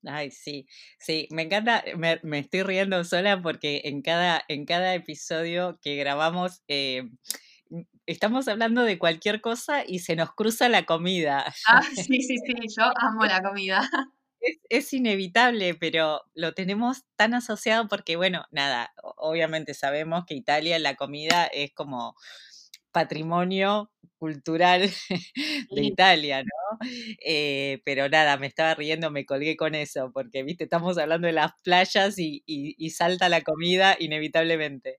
Ay, 0.05 0.31
sí, 0.31 0.67
sí, 0.99 1.29
me 1.31 1.43
encanta, 1.43 1.85
me, 1.97 2.21
me, 2.23 2.39
estoy 2.39 2.63
riendo 2.63 3.05
sola 3.05 3.43
porque 3.43 3.83
en 3.85 4.01
cada, 4.01 4.43
en 4.49 4.65
cada 4.65 4.95
episodio 4.95 5.79
que 5.83 5.97
grabamos 5.97 6.63
eh, 6.69 7.11
estamos 8.07 8.49
hablando 8.49 8.83
de 8.83 8.99
cualquier 8.99 9.41
cosa 9.41 9.85
y 9.87 10.01
se 10.01 10.17
nos 10.17 10.33
cruza 10.35 10.69
la 10.69 10.87
comida. 10.87 11.45
Ah, 11.67 11.83
sí, 11.83 12.23
sí, 12.23 12.37
sí, 12.39 12.55
yo 12.77 12.85
amo 12.97 13.25
la 13.27 13.43
comida. 13.43 13.83
Es, 14.41 14.59
es, 14.69 14.93
inevitable, 14.93 15.75
pero 15.75 16.23
lo 16.35 16.55
tenemos 16.55 17.05
tan 17.17 17.35
asociado 17.35 17.89
porque, 17.89 18.17
bueno, 18.17 18.47
nada, 18.51 18.93
obviamente 19.03 19.75
sabemos 19.75 20.25
que 20.27 20.35
Italia, 20.35 20.79
la 20.79 20.97
comida 20.97 21.47
es 21.47 21.73
como 21.73 22.17
patrimonio 22.93 23.91
cultural 24.19 24.91
de 25.71 25.83
Italia, 25.83 26.43
¿no? 26.43 26.79
Eh, 27.25 27.81
pero 27.85 28.09
nada, 28.09 28.37
me 28.37 28.47
estaba 28.47 28.75
riendo, 28.75 29.11
me 29.11 29.27
colgué 29.27 29.57
con 29.57 29.75
eso, 29.75 30.11
porque, 30.13 30.43
viste, 30.43 30.65
estamos 30.65 30.99
hablando 30.99 31.27
de 31.27 31.33
las 31.33 31.53
playas 31.65 32.19
y, 32.19 32.43
y, 32.47 32.91
salta 32.91 33.29
la 33.29 33.41
comida 33.41 33.97
inevitablemente. 33.99 34.99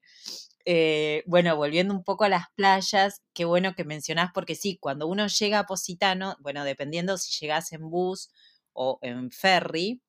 Eh, 0.65 1.23
bueno, 1.27 1.55
volviendo 1.55 1.93
un 1.93 2.03
poco 2.03 2.23
a 2.23 2.29
las 2.29 2.45
playas, 2.55 3.21
qué 3.33 3.45
bueno 3.45 3.73
que 3.75 3.83
mencionás, 3.83 4.31
porque 4.33 4.55
sí, 4.55 4.77
cuando 4.79 5.07
uno 5.07 5.27
llega 5.27 5.59
a 5.59 5.65
Positano, 5.65 6.35
bueno, 6.39 6.63
dependiendo 6.65 7.17
si 7.17 7.31
llegas 7.39 7.71
en 7.73 7.89
bus 7.89 8.31
o 8.73 8.99
en 9.01 9.31
ferry, 9.31 10.01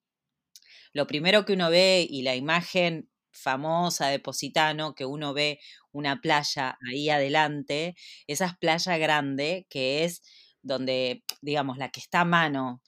lo 0.92 1.06
primero 1.06 1.44
que 1.44 1.54
uno 1.54 1.70
ve 1.70 2.06
y 2.08 2.22
la 2.22 2.36
imagen 2.36 3.08
famosa 3.30 4.08
de 4.08 4.18
Positano, 4.18 4.94
que 4.94 5.06
uno 5.06 5.32
ve 5.34 5.58
una 5.90 6.20
playa 6.20 6.78
ahí 6.90 7.08
adelante, 7.08 7.94
esa 8.26 8.46
es 8.46 8.56
playa 8.58 8.98
grande, 8.98 9.66
que 9.70 10.04
es 10.04 10.22
donde, 10.62 11.24
digamos, 11.40 11.78
la 11.78 11.90
que 11.90 12.00
está 12.00 12.20
a 12.20 12.24
mano, 12.24 12.82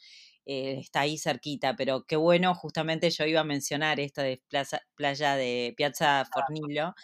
eh, 0.47 0.79
está 0.81 1.01
ahí 1.01 1.19
cerquita, 1.19 1.77
pero 1.77 2.05
qué 2.07 2.17
bueno, 2.17 2.55
justamente 2.55 3.11
yo 3.11 3.25
iba 3.27 3.41
a 3.41 3.45
mencionar 3.45 4.01
esta 4.01 4.23
de 4.23 4.43
playa 4.97 5.37
de 5.37 5.75
Piazza 5.77 6.25
Fornillo, 6.33 6.95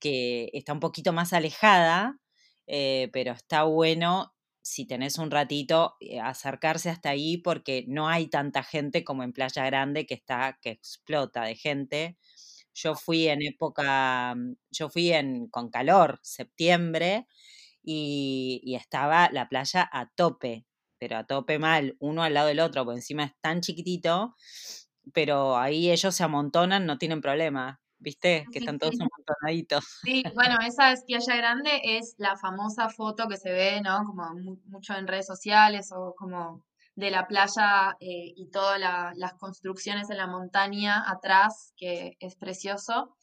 que 0.00 0.50
está 0.54 0.72
un 0.72 0.80
poquito 0.80 1.12
más 1.12 1.32
alejada, 1.32 2.18
eh, 2.66 3.10
pero 3.12 3.32
está 3.32 3.64
bueno 3.64 4.31
si 4.62 4.86
tenés 4.86 5.18
un 5.18 5.30
ratito 5.30 5.96
eh, 6.00 6.20
acercarse 6.20 6.90
hasta 6.90 7.10
ahí 7.10 7.36
porque 7.38 7.84
no 7.88 8.08
hay 8.08 8.28
tanta 8.28 8.62
gente 8.62 9.04
como 9.04 9.22
en 9.24 9.32
Playa 9.32 9.64
Grande 9.66 10.06
que 10.06 10.14
está 10.14 10.58
que 10.62 10.70
explota 10.70 11.42
de 11.44 11.56
gente. 11.56 12.18
Yo 12.74 12.94
fui 12.94 13.28
en 13.28 13.42
época, 13.42 14.34
mm, 14.34 14.54
yo 14.70 14.88
fui 14.90 15.12
en, 15.12 15.48
con 15.48 15.70
calor, 15.70 16.20
septiembre, 16.22 17.26
y, 17.82 18.74
estaba 18.76 19.30
la 19.32 19.48
playa 19.48 19.88
a 19.92 20.08
tope, 20.10 20.66
pero 20.98 21.18
a 21.18 21.24
tope 21.26 21.58
mal, 21.58 21.96
uno 22.00 22.22
al 22.22 22.34
lado 22.34 22.48
del 22.48 22.60
otro, 22.60 22.84
porque 22.84 22.98
encima 22.98 23.24
es 23.24 23.32
tan 23.40 23.60
chiquitito, 23.60 24.36
pero 25.14 25.58
ahí 25.58 25.90
ellos 25.90 26.14
se 26.14 26.24
amontonan, 26.24 26.86
no 26.86 26.98
tienen 26.98 27.20
problema. 27.20 27.81
¿Viste? 28.02 28.44
Que 28.52 28.58
están 28.58 28.78
todos 28.78 28.96
amontonaditos. 29.00 29.84
Sí, 30.02 30.24
bueno, 30.34 30.56
esa 30.66 30.92
es 30.92 31.04
Playa 31.04 31.36
Grande, 31.36 31.70
es 31.84 32.16
la 32.18 32.36
famosa 32.36 32.88
foto 32.88 33.28
que 33.28 33.36
se 33.36 33.52
ve, 33.52 33.80
¿no? 33.80 34.04
Como 34.04 34.34
mucho 34.66 34.94
en 34.94 35.06
redes 35.06 35.26
sociales 35.26 35.92
o 35.92 36.14
como 36.16 36.64
de 36.94 37.10
la 37.10 37.26
playa 37.26 37.96
eh, 38.00 38.34
y 38.36 38.50
todas 38.50 38.78
las 39.16 39.34
construcciones 39.34 40.10
en 40.10 40.18
la 40.18 40.26
montaña 40.26 41.04
atrás, 41.08 41.72
que 41.76 42.16
es 42.18 42.36
precioso. 42.36 43.16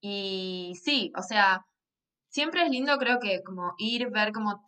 Y 0.00 0.74
sí, 0.82 1.12
o 1.16 1.22
sea, 1.22 1.66
siempre 2.28 2.62
es 2.62 2.70
lindo 2.70 2.96
creo 2.98 3.18
que 3.18 3.42
como 3.42 3.74
ir, 3.78 4.10
ver 4.10 4.32
cómo 4.32 4.66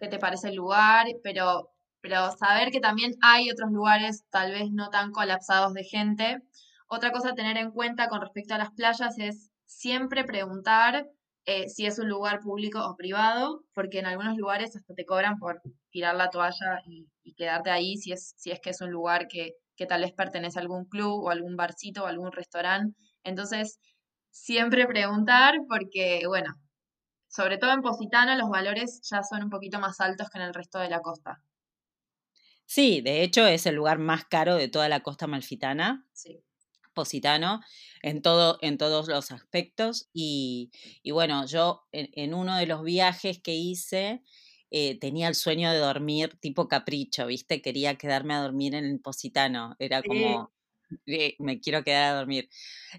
qué 0.00 0.08
te 0.08 0.18
parece 0.18 0.48
el 0.48 0.56
lugar, 0.56 1.06
pero, 1.22 1.70
pero 2.00 2.32
saber 2.32 2.70
que 2.70 2.80
también 2.80 3.12
hay 3.22 3.50
otros 3.50 3.70
lugares 3.70 4.24
tal 4.30 4.52
vez 4.52 4.70
no 4.72 4.90
tan 4.90 5.12
colapsados 5.12 5.74
de 5.74 5.84
gente. 5.84 6.42
Otra 6.92 7.12
cosa 7.12 7.30
a 7.30 7.34
tener 7.34 7.56
en 7.56 7.70
cuenta 7.70 8.08
con 8.08 8.20
respecto 8.20 8.54
a 8.54 8.58
las 8.58 8.72
playas 8.72 9.16
es 9.18 9.52
siempre 9.64 10.24
preguntar 10.24 11.06
eh, 11.46 11.68
si 11.68 11.86
es 11.86 12.00
un 12.00 12.08
lugar 12.08 12.40
público 12.40 12.84
o 12.84 12.96
privado, 12.96 13.62
porque 13.74 14.00
en 14.00 14.06
algunos 14.06 14.36
lugares 14.36 14.74
hasta 14.74 14.92
te 14.94 15.04
cobran 15.04 15.38
por 15.38 15.62
tirar 15.90 16.16
la 16.16 16.30
toalla 16.30 16.82
y, 16.84 17.06
quedarte 17.36 17.70
ahí 17.70 17.96
si 17.96 18.10
es, 18.10 18.34
si 18.36 18.50
es 18.50 18.58
que 18.60 18.70
es 18.70 18.80
un 18.80 18.90
lugar 18.90 19.28
que, 19.28 19.52
que 19.76 19.86
tal 19.86 20.00
vez 20.00 20.12
pertenece 20.12 20.58
a 20.58 20.62
algún 20.62 20.84
club 20.84 21.22
o 21.22 21.30
algún 21.30 21.56
barcito 21.56 22.02
o 22.02 22.06
algún 22.06 22.32
restaurante. 22.32 22.98
Entonces, 23.22 23.78
siempre 24.30 24.84
preguntar 24.88 25.54
porque, 25.68 26.22
bueno, 26.26 26.56
sobre 27.28 27.56
todo 27.56 27.72
en 27.72 27.82
Positano 27.82 28.34
los 28.34 28.50
valores 28.50 29.00
ya 29.08 29.22
son 29.22 29.44
un 29.44 29.50
poquito 29.50 29.78
más 29.78 30.00
altos 30.00 30.28
que 30.28 30.38
en 30.38 30.44
el 30.44 30.54
resto 30.54 30.80
de 30.80 30.90
la 30.90 31.00
costa. 31.00 31.40
Sí, 32.66 33.00
de 33.00 33.22
hecho 33.22 33.46
es 33.46 33.64
el 33.66 33.76
lugar 33.76 33.98
más 34.00 34.24
caro 34.24 34.56
de 34.56 34.68
toda 34.68 34.88
la 34.88 35.00
costa 35.00 35.28
malfitana. 35.28 36.04
Sí. 36.12 36.44
Positano 36.94 37.60
en, 38.02 38.22
todo, 38.22 38.58
en 38.60 38.78
todos 38.78 39.08
los 39.08 39.30
aspectos. 39.30 40.08
Y, 40.12 40.70
bueno, 41.10 41.46
yo 41.46 41.86
en, 41.92 42.34
uno 42.34 42.56
de 42.56 42.66
los 42.66 42.82
viajes 42.82 43.40
que 43.40 43.54
hice 43.54 44.22
eh, 44.70 44.98
tenía 44.98 45.28
el 45.28 45.34
sueño 45.34 45.72
de 45.72 45.78
dormir 45.78 46.36
tipo 46.40 46.68
capricho, 46.68 47.26
¿viste? 47.26 47.62
Quería 47.62 47.96
quedarme 47.96 48.34
a 48.34 48.42
dormir 48.42 48.74
en 48.74 48.84
el 48.84 49.00
Positano. 49.00 49.74
Era 49.78 50.02
como, 50.02 50.52
eh, 51.06 51.34
me 51.38 51.60
quiero 51.60 51.82
quedar 51.82 52.12
a 52.12 52.18
dormir. 52.18 52.48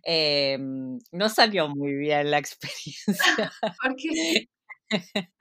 Em, 0.03 0.99
no 1.11 1.29
salió 1.29 1.69
muy 1.69 1.93
bien 1.93 2.31
la 2.31 2.37
experiencia. 2.39 3.51
¿Por 3.81 3.95
qué? 3.95 4.49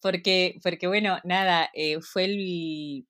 porque, 0.00 0.58
porque, 0.62 0.86
bueno, 0.86 1.18
nada, 1.24 1.70
eh, 1.74 2.00
fue 2.00 2.24
el, 2.24 3.06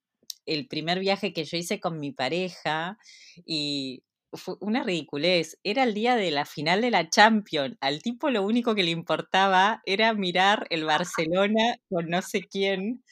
el 0.46 0.66
primer 0.66 0.98
viaje 0.98 1.32
que 1.32 1.44
yo 1.44 1.56
hice 1.56 1.80
con 1.80 1.98
mi 1.98 2.12
pareja 2.12 2.98
y 3.46 4.02
fue 4.32 4.56
una 4.60 4.82
ridiculez. 4.82 5.58
Era 5.64 5.84
el 5.84 5.94
día 5.94 6.16
de 6.16 6.30
la 6.30 6.44
final 6.44 6.80
de 6.80 6.90
la 6.90 7.08
Champions. 7.10 7.76
Al 7.80 8.02
tipo 8.02 8.30
lo 8.30 8.42
único 8.42 8.74
que 8.74 8.82
le 8.82 8.90
importaba 8.90 9.82
era 9.86 10.12
mirar 10.14 10.66
el 10.70 10.84
Barcelona 10.84 11.76
con 11.88 12.08
no 12.08 12.22
sé 12.22 12.42
quién. 12.42 13.02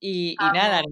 Y, 0.00 0.32
y 0.32 0.36
nada, 0.52 0.82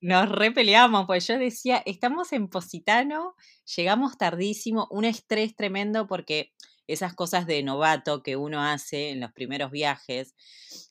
nos 0.00 0.28
repeleamos, 0.30 1.06
pues 1.06 1.26
yo 1.26 1.38
decía, 1.38 1.82
estamos 1.86 2.32
en 2.32 2.48
Positano, 2.48 3.34
llegamos 3.76 4.16
tardísimo, 4.18 4.86
un 4.90 5.04
estrés 5.04 5.54
tremendo 5.56 6.06
porque 6.06 6.52
esas 6.86 7.14
cosas 7.14 7.46
de 7.46 7.62
novato 7.62 8.22
que 8.22 8.36
uno 8.36 8.62
hace 8.62 9.10
en 9.10 9.20
los 9.20 9.32
primeros 9.32 9.70
viajes, 9.70 10.34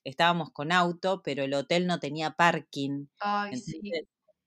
estábamos 0.03 0.51
con 0.51 0.71
auto, 0.71 1.21
pero 1.23 1.43
el 1.43 1.53
hotel 1.53 1.87
no 1.87 1.99
tenía 1.99 2.31
parking. 2.31 3.07
Ay, 3.19 3.57
sí 3.57 3.81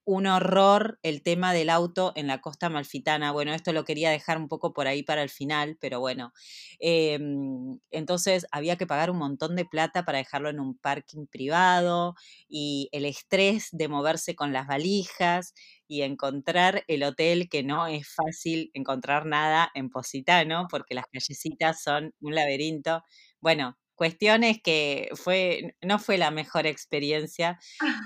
un 0.04 0.26
horror 0.26 0.98
el 1.02 1.22
tema 1.22 1.52
del 1.54 1.70
auto 1.70 2.12
en 2.16 2.26
la 2.26 2.40
costa 2.40 2.68
malfitana. 2.68 3.32
Bueno, 3.32 3.54
esto 3.54 3.72
lo 3.72 3.84
quería 3.84 4.10
dejar 4.10 4.38
un 4.38 4.48
poco 4.48 4.72
por 4.72 4.86
ahí 4.88 5.02
para 5.02 5.22
el 5.22 5.30
final, 5.30 5.76
pero 5.80 6.00
bueno. 6.00 6.32
Em, 6.78 7.78
entonces 7.90 8.46
había 8.52 8.76
que 8.76 8.86
pagar 8.86 9.10
un 9.10 9.18
montón 9.18 9.56
de 9.56 9.64
plata 9.64 10.04
para 10.04 10.18
dejarlo 10.18 10.48
en 10.50 10.60
un 10.60 10.76
parking 10.78 11.26
privado 11.26 12.14
y 12.48 12.88
el 12.92 13.04
estrés 13.04 13.68
de 13.72 13.88
moverse 13.88 14.34
con 14.34 14.52
las 14.52 14.66
valijas 14.66 15.54
y 15.86 16.02
encontrar 16.02 16.84
el 16.88 17.02
hotel, 17.04 17.48
que 17.48 17.62
no 17.62 17.86
es 17.86 18.08
fácil 18.14 18.70
encontrar 18.74 19.26
nada 19.26 19.70
en 19.74 19.90
Positano, 19.90 20.66
porque 20.70 20.94
las 20.94 21.06
callecitas 21.12 21.82
son 21.82 22.14
un 22.20 22.34
laberinto. 22.34 23.02
Bueno, 23.40 23.76
Cuestiones 23.94 24.60
que 24.62 25.10
fue, 25.14 25.76
no 25.82 25.98
fue 25.98 26.18
la 26.18 26.30
mejor 26.30 26.66
experiencia, 26.66 27.58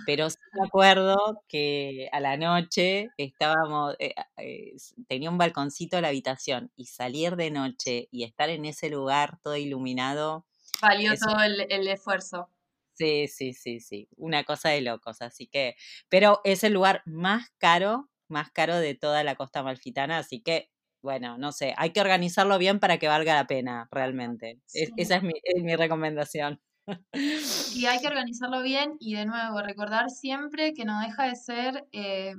pero 0.04 0.30
sí 0.30 0.36
me 0.52 0.66
acuerdo 0.66 1.44
que 1.48 2.08
a 2.12 2.20
la 2.20 2.36
noche 2.36 3.08
estábamos, 3.18 3.96
eh, 3.98 4.14
eh, 4.38 4.74
tenía 5.08 5.30
un 5.30 5.38
balconcito 5.38 5.96
a 5.98 6.00
la 6.02 6.08
habitación 6.08 6.72
y 6.76 6.86
salir 6.86 7.36
de 7.36 7.50
noche 7.50 8.08
y 8.12 8.24
estar 8.24 8.50
en 8.50 8.64
ese 8.66 8.90
lugar 8.90 9.38
todo 9.42 9.56
iluminado. 9.56 10.46
Valió 10.80 11.12
todo 11.18 11.42
el, 11.44 11.66
el 11.70 11.86
esfuerzo. 11.88 12.48
Sí, 12.94 13.28
sí, 13.28 13.52
sí, 13.52 13.80
sí, 13.80 14.08
una 14.16 14.44
cosa 14.44 14.70
de 14.70 14.80
locos, 14.80 15.20
así 15.20 15.46
que, 15.46 15.76
pero 16.08 16.40
es 16.44 16.64
el 16.64 16.72
lugar 16.72 17.02
más 17.04 17.50
caro, 17.58 18.10
más 18.26 18.50
caro 18.50 18.76
de 18.76 18.94
toda 18.94 19.22
la 19.22 19.34
costa 19.36 19.62
malfitana, 19.62 20.16
así 20.16 20.40
que 20.40 20.70
bueno, 21.06 21.38
no 21.38 21.52
sé, 21.52 21.72
hay 21.76 21.92
que 21.92 22.00
organizarlo 22.00 22.58
bien 22.58 22.80
para 22.80 22.98
que 22.98 23.06
valga 23.06 23.36
la 23.36 23.46
pena 23.46 23.88
realmente. 23.92 24.60
esa 24.74 25.16
es 25.16 25.22
mi, 25.22 25.76
recomendación. 25.76 26.60
Y 27.74 27.86
hay 27.86 28.00
que 28.00 28.08
organizarlo 28.08 28.60
bien 28.60 28.96
y 28.98 29.14
de 29.14 29.24
nuevo 29.24 29.62
recordar 29.62 30.10
siempre 30.10 30.74
que 30.74 30.84
no 30.84 31.00
deja 31.00 31.28
de 31.28 31.36
ser, 31.36 31.86
eh, 31.92 32.34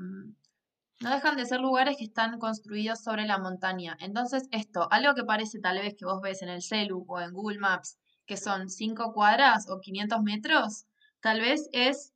no 1.00 1.10
dejan 1.12 1.38
de 1.38 1.46
ser 1.46 1.62
lugares 1.62 1.96
que 1.96 2.04
están 2.04 2.40
construidos 2.40 3.02
sobre 3.02 3.26
la 3.26 3.38
montaña. 3.38 3.96
Entonces 4.02 4.50
esto, 4.52 4.90
algo 4.92 5.16
que 5.16 5.24
parece 5.24 5.60
tal 5.60 5.80
vez 5.80 5.96
que 5.98 6.04
vos 6.04 6.22
ves 6.22 6.42
en 6.42 6.50
el 6.50 6.62
celu 6.62 7.06
o 7.08 7.22
en 7.22 7.32
Google 7.32 7.60
Maps, 7.60 7.98
que 8.26 8.36
son 8.36 8.70
5 8.70 9.14
cuadras 9.14 9.70
o 9.70 9.80
500 9.80 10.22
metros, 10.24 10.88
tal 11.22 11.40
vez 11.40 11.70
es 11.72 12.14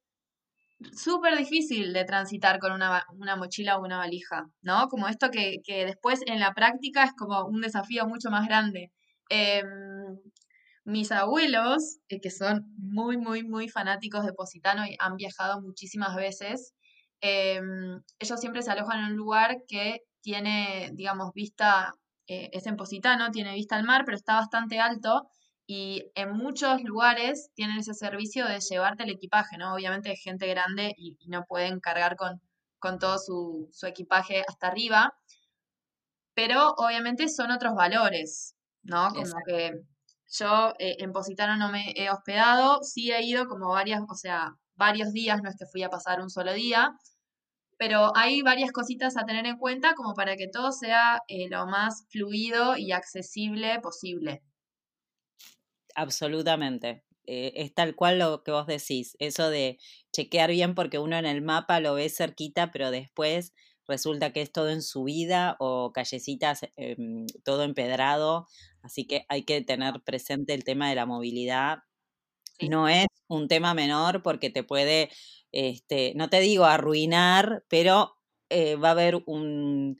súper 0.93 1.37
difícil 1.37 1.93
de 1.93 2.05
transitar 2.05 2.59
con 2.59 2.71
una, 2.71 3.05
mochila 3.37 3.77
o 3.77 3.83
una 3.83 3.97
valija, 3.97 4.45
¿no? 4.61 4.87
Como 4.87 5.07
esto 5.07 5.29
que, 5.31 5.61
después 5.67 6.21
en 6.25 6.39
la 6.39 6.53
práctica 6.53 7.03
es 7.03 7.11
como 7.13 7.45
un 7.45 7.61
desafío 7.61 8.07
mucho 8.07 8.29
más 8.29 8.47
grande. 8.47 8.91
Em, 9.29 9.65
mis 10.83 11.11
abuelos, 11.11 11.99
eh, 12.09 12.19
que 12.21 12.31
son 12.31 12.65
muy, 12.77 13.17
muy, 13.17 13.43
muy 13.43 13.69
fanáticos 13.69 14.25
de 14.25 14.33
Positano 14.33 14.85
y 14.85 14.95
han 14.99 15.15
viajado 15.15 15.61
muchísimas 15.61 16.15
veces, 16.15 16.73
em, 17.21 18.01
ellos 18.19 18.39
siempre 18.39 18.61
se 18.63 18.71
alojan 18.71 18.99
en 18.99 19.11
un 19.11 19.15
lugar 19.17 19.57
que 19.67 19.99
tiene, 20.21 20.91
digamos, 20.93 21.31
vista, 21.33 21.93
eh, 22.27 22.49
es 22.53 22.65
en 22.67 22.77
Positano, 22.77 23.31
tiene 23.31 23.53
vista 23.55 23.75
al 23.75 23.83
mar, 23.83 24.03
pero 24.05 24.17
está 24.17 24.35
bastante 24.35 24.79
alto 24.79 25.27
y 25.73 26.11
en 26.15 26.33
muchos 26.33 26.83
lugares 26.83 27.49
tienen 27.55 27.77
ese 27.77 27.93
servicio 27.93 28.45
de 28.45 28.59
llevarte 28.59 29.03
el 29.03 29.11
equipaje, 29.11 29.57
¿no? 29.57 29.73
Obviamente 29.73 30.11
es 30.11 30.21
gente 30.21 30.45
grande 30.47 30.93
y, 30.97 31.17
no 31.29 31.45
pueden 31.45 31.79
cargar 31.79 32.17
con, 32.17 32.41
con 32.77 32.99
todo 32.99 33.17
su, 33.17 33.69
su, 33.71 33.85
equipaje 33.85 34.43
hasta 34.45 34.67
arriba, 34.67 35.13
pero 36.33 36.73
obviamente 36.75 37.29
son 37.29 37.51
otros 37.51 37.73
valores, 37.73 38.53
¿no? 38.83 39.13
Como 39.13 39.33
que 39.47 39.71
yo 40.37 40.73
eh, 40.77 40.97
en 40.99 41.13
Positano 41.13 41.55
no 41.55 41.71
me 41.71 41.93
he 41.95 42.09
hospedado, 42.09 42.83
sí 42.83 43.09
he 43.13 43.23
ido 43.23 43.47
como 43.47 43.69
varias, 43.69 44.01
o 44.09 44.15
sea, 44.15 44.51
varios 44.75 45.13
días, 45.13 45.41
no 45.41 45.49
es 45.49 45.55
que 45.57 45.67
fui 45.71 45.83
a 45.83 45.89
pasar 45.89 46.19
un 46.19 46.29
solo 46.29 46.51
día, 46.51 46.91
pero 47.77 48.11
hay 48.17 48.41
varias 48.41 48.73
cositas 48.73 49.15
a 49.15 49.23
tener 49.23 49.45
en 49.45 49.57
cuenta 49.57 49.93
como 49.93 50.15
para 50.15 50.35
que 50.35 50.49
todo 50.49 50.73
sea 50.73 51.21
eh, 51.29 51.47
lo 51.49 51.65
más 51.65 52.05
fluido 52.09 52.75
y 52.75 52.91
accesible 52.91 53.79
posible. 53.79 54.41
Absolutamente. 55.95 57.03
Eh, 57.27 57.53
es 57.55 57.73
tal 57.73 57.95
cual 57.95 58.19
lo 58.19 58.43
que 58.43 58.51
vos 58.51 58.65
decís, 58.67 59.15
eso 59.19 59.49
de 59.49 59.77
chequear 60.11 60.49
bien 60.51 60.73
porque 60.75 60.97
uno 60.99 61.17
en 61.17 61.25
el 61.25 61.41
mapa 61.41 61.79
lo 61.79 61.93
ve 61.93 62.09
cerquita, 62.09 62.71
pero 62.71 62.89
después 62.91 63.53
resulta 63.87 64.31
que 64.33 64.41
es 64.41 64.51
todo 64.51 64.69
en 64.69 64.81
subida 64.81 65.55
o 65.59 65.91
callecitas, 65.93 66.61
em, 66.77 67.27
todo 67.43 67.63
empedrado, 67.63 68.47
así 68.81 69.05
que 69.05 69.25
hay 69.29 69.43
que 69.43 69.61
tener 69.61 70.01
presente 70.03 70.53
el 70.53 70.63
tema 70.63 70.89
de 70.89 70.95
la 70.95 71.05
movilidad. 71.05 71.79
No 72.61 72.89
es 72.89 73.07
un 73.27 73.47
tema 73.49 73.73
menor 73.75 74.23
porque 74.23 74.49
te 74.51 74.63
puede, 74.63 75.09
este, 75.51 76.13
no 76.15 76.29
te 76.29 76.39
digo 76.41 76.65
arruinar, 76.65 77.65
pero 77.69 78.15
eh, 78.51 78.75
va 78.75 78.89
a 78.89 78.91
haber 78.91 79.23
un, 79.25 79.97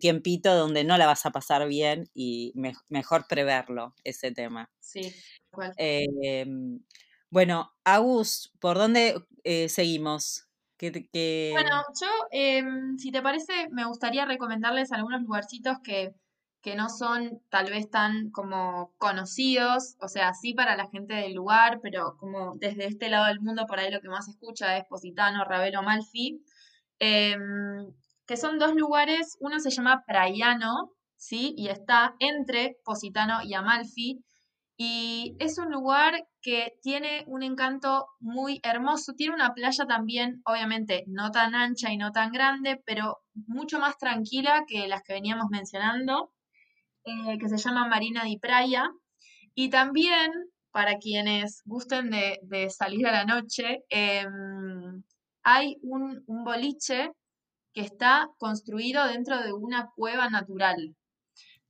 tiempito 0.00 0.54
donde 0.54 0.84
no 0.84 0.98
la 0.98 1.06
vas 1.06 1.24
a 1.26 1.30
pasar 1.30 1.66
bien 1.68 2.10
y 2.12 2.52
mejor 2.88 3.26
preverlo, 3.28 3.94
ese 4.04 4.32
tema. 4.32 4.68
Sí, 4.80 5.14
em, 5.76 6.80
bueno, 7.30 7.72
Agus, 7.84 8.52
¿por 8.58 8.78
dónde 8.78 9.22
eh, 9.44 9.68
seguimos? 9.68 10.48
Bueno, 10.80 11.82
yo, 12.00 12.06
em, 12.30 12.96
si 12.98 13.10
te 13.10 13.20
parece, 13.20 13.68
me 13.70 13.84
gustaría 13.84 14.24
recomendarles 14.24 14.92
algunos 14.92 15.22
lugarcitos 15.22 15.78
que, 15.82 16.14
que 16.62 16.76
no 16.76 16.88
son 16.88 17.40
tal 17.48 17.70
vez 17.70 17.90
tan 17.90 18.30
como 18.30 18.92
conocidos, 18.98 19.96
o 20.00 20.08
sea, 20.08 20.34
sí 20.34 20.54
para 20.54 20.76
la 20.76 20.88
gente 20.88 21.14
del 21.14 21.34
lugar, 21.34 21.80
pero 21.82 22.16
como 22.18 22.54
desde 22.56 22.86
este 22.86 23.08
lado 23.08 23.26
del 23.26 23.40
mundo 23.40 23.66
por 23.66 23.80
ahí 23.80 23.90
lo 23.90 24.00
que 24.00 24.08
más 24.08 24.26
se 24.26 24.32
escucha 24.32 24.76
es 24.76 24.84
Positano, 24.84 25.44
Ravelo, 25.44 25.82
Malfi, 25.82 26.44
em, 26.98 27.92
que 28.26 28.36
son 28.36 28.58
dos 28.58 28.74
lugares, 28.74 29.36
uno 29.40 29.60
se 29.60 29.70
llama 29.70 30.04
Praiano, 30.06 30.92
¿sí? 31.16 31.54
Y 31.56 31.68
está 31.68 32.14
entre 32.20 32.76
Positano 32.84 33.40
y 33.42 33.54
Amalfi, 33.54 34.24
y 34.80 35.36
es 35.40 35.58
un 35.58 35.72
lugar 35.72 36.28
que 36.40 36.78
tiene 36.82 37.24
un 37.26 37.42
encanto 37.42 38.06
muy 38.20 38.60
hermoso. 38.62 39.12
Tiene 39.14 39.34
una 39.34 39.52
playa 39.52 39.86
también, 39.86 40.40
obviamente, 40.44 41.02
no 41.08 41.32
tan 41.32 41.56
ancha 41.56 41.92
y 41.92 41.96
no 41.96 42.12
tan 42.12 42.30
grande, 42.30 42.80
pero 42.86 43.18
mucho 43.34 43.80
más 43.80 43.98
tranquila 43.98 44.64
que 44.68 44.86
las 44.86 45.02
que 45.02 45.14
veníamos 45.14 45.46
mencionando, 45.50 46.32
eh, 47.04 47.38
que 47.40 47.48
se 47.48 47.58
llama 47.58 47.88
Marina 47.88 48.22
di 48.22 48.38
Praia. 48.38 48.88
Y 49.52 49.68
también, 49.68 50.30
para 50.70 50.98
quienes 50.98 51.62
gusten 51.64 52.10
de, 52.10 52.70
salir 52.70 53.04
a 53.08 53.12
la 53.12 53.24
noche, 53.24 53.84
em, 53.90 55.02
hay 55.42 55.76
un, 55.82 56.22
un 56.26 56.44
boliche 56.44 57.12
que 57.72 57.82
está 57.82 58.28
construido 58.38 59.06
dentro 59.06 59.42
de 59.42 59.52
una 59.52 59.90
cueva 59.94 60.28
natural. 60.28 60.96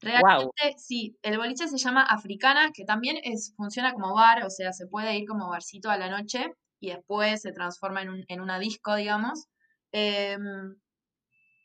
Realmente, 0.00 0.74
sí, 0.76 1.16
el 1.22 1.38
boliche 1.38 1.66
se 1.66 1.76
llama 1.76 2.02
Africana, 2.02 2.70
que 2.72 2.84
también 2.84 3.18
es, 3.24 3.52
funciona 3.56 3.92
como 3.92 4.14
bar, 4.14 4.44
o 4.44 4.50
sea, 4.50 4.72
se 4.72 4.86
puede 4.86 5.16
ir 5.18 5.26
como 5.26 5.48
barcito 5.48 5.90
a 5.90 5.98
la 5.98 6.08
noche 6.08 6.52
y 6.80 6.90
después 6.90 7.42
se 7.42 7.52
transforma 7.52 8.02
en, 8.02 8.10
un, 8.10 8.24
en 8.28 8.40
una 8.40 8.60
disco, 8.60 8.94
digamos. 8.94 9.46
Em, 9.92 10.76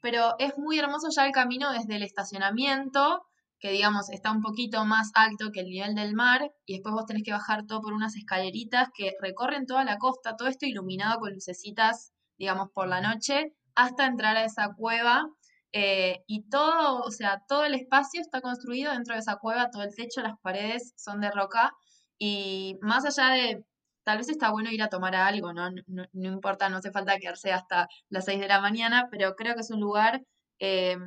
pero 0.01 0.35
es 0.39 0.57
muy 0.57 0.79
hermoso 0.79 1.09
ya 1.15 1.25
el 1.25 1.31
camino 1.31 1.71
desde 1.71 1.95
el 1.95 2.03
estacionamiento, 2.03 3.23
que 3.63 3.71
digamos 3.71 4.09
está 4.09 4.29
un 4.29 4.41
poquito 4.41 4.83
más 4.83 5.11
alto 5.13 5.53
que 5.53 5.61
el 5.61 5.67
nivel 5.67 5.95
del 5.95 6.15
mar, 6.15 6.51
y 6.65 6.73
después 6.73 6.93
vos 6.93 7.05
tenés 7.05 7.23
que 7.23 7.31
bajar 7.31 7.65
todo 7.65 7.81
por 7.81 7.93
unas 7.93 8.13
escaleritas 8.17 8.89
que 8.93 9.13
recorren 9.21 9.65
toda 9.65 9.85
la 9.85 9.97
costa, 9.97 10.35
todo 10.35 10.49
esto 10.49 10.65
iluminado 10.65 11.17
con 11.21 11.33
lucecitas, 11.33 12.11
digamos, 12.37 12.71
por 12.73 12.89
la 12.89 12.99
noche, 12.99 13.53
hasta 13.73 14.05
entrar 14.05 14.35
a 14.35 14.43
esa 14.43 14.73
cueva 14.75 15.29
eh, 15.71 16.23
y 16.27 16.49
todo, 16.49 17.03
o 17.03 17.11
sea, 17.11 17.41
todo 17.47 17.63
el 17.63 17.73
espacio 17.73 18.19
está 18.19 18.41
construido 18.41 18.91
dentro 18.91 19.13
de 19.13 19.21
esa 19.21 19.37
cueva, 19.37 19.69
todo 19.71 19.83
el 19.83 19.95
techo, 19.95 20.21
las 20.21 20.37
paredes 20.41 20.93
son 20.97 21.21
de 21.21 21.31
roca. 21.31 21.71
Y 22.19 22.77
más 22.81 23.05
allá 23.05 23.33
de, 23.33 23.63
tal 24.03 24.17
vez 24.17 24.27
está 24.27 24.51
bueno 24.51 24.71
ir 24.71 24.83
a 24.83 24.89
tomar 24.89 25.15
algo, 25.15 25.53
¿no? 25.53 25.69
No, 25.87 26.05
importa, 26.13 26.67
no 26.67 26.77
hace 26.77 26.91
falta 26.91 27.17
quedarse 27.17 27.53
hasta 27.53 27.87
las 28.09 28.25
6 28.25 28.41
de 28.41 28.47
la 28.49 28.59
mañana, 28.59 29.07
pero 29.09 29.35
creo 29.35 29.55
que 29.55 29.61
es 29.61 29.71
un 29.71 29.79
lugar 29.79 30.21
eh, 30.59 30.97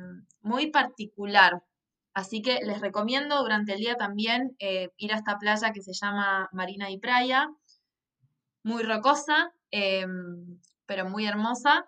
muy 0.41 0.71
particular. 0.71 1.61
Así 2.17 2.41
que 2.41 2.61
les 2.63 2.81
recomiendo 2.81 3.37
durante 3.43 3.73
el 3.73 3.79
día 3.79 3.95
también 3.95 4.55
eh, 4.57 4.89
ir 4.97 5.13
a 5.13 5.17
esta 5.17 5.37
playa 5.37 5.71
que 5.71 5.83
se 5.83 5.93
llama 5.93 6.49
Marina 6.51 6.89
y 6.89 6.97
Praia, 6.97 7.47
muy 8.63 8.81
rocosa, 8.81 9.53
pero 9.69 11.07
muy 11.07 11.27
hermosa. 11.27 11.85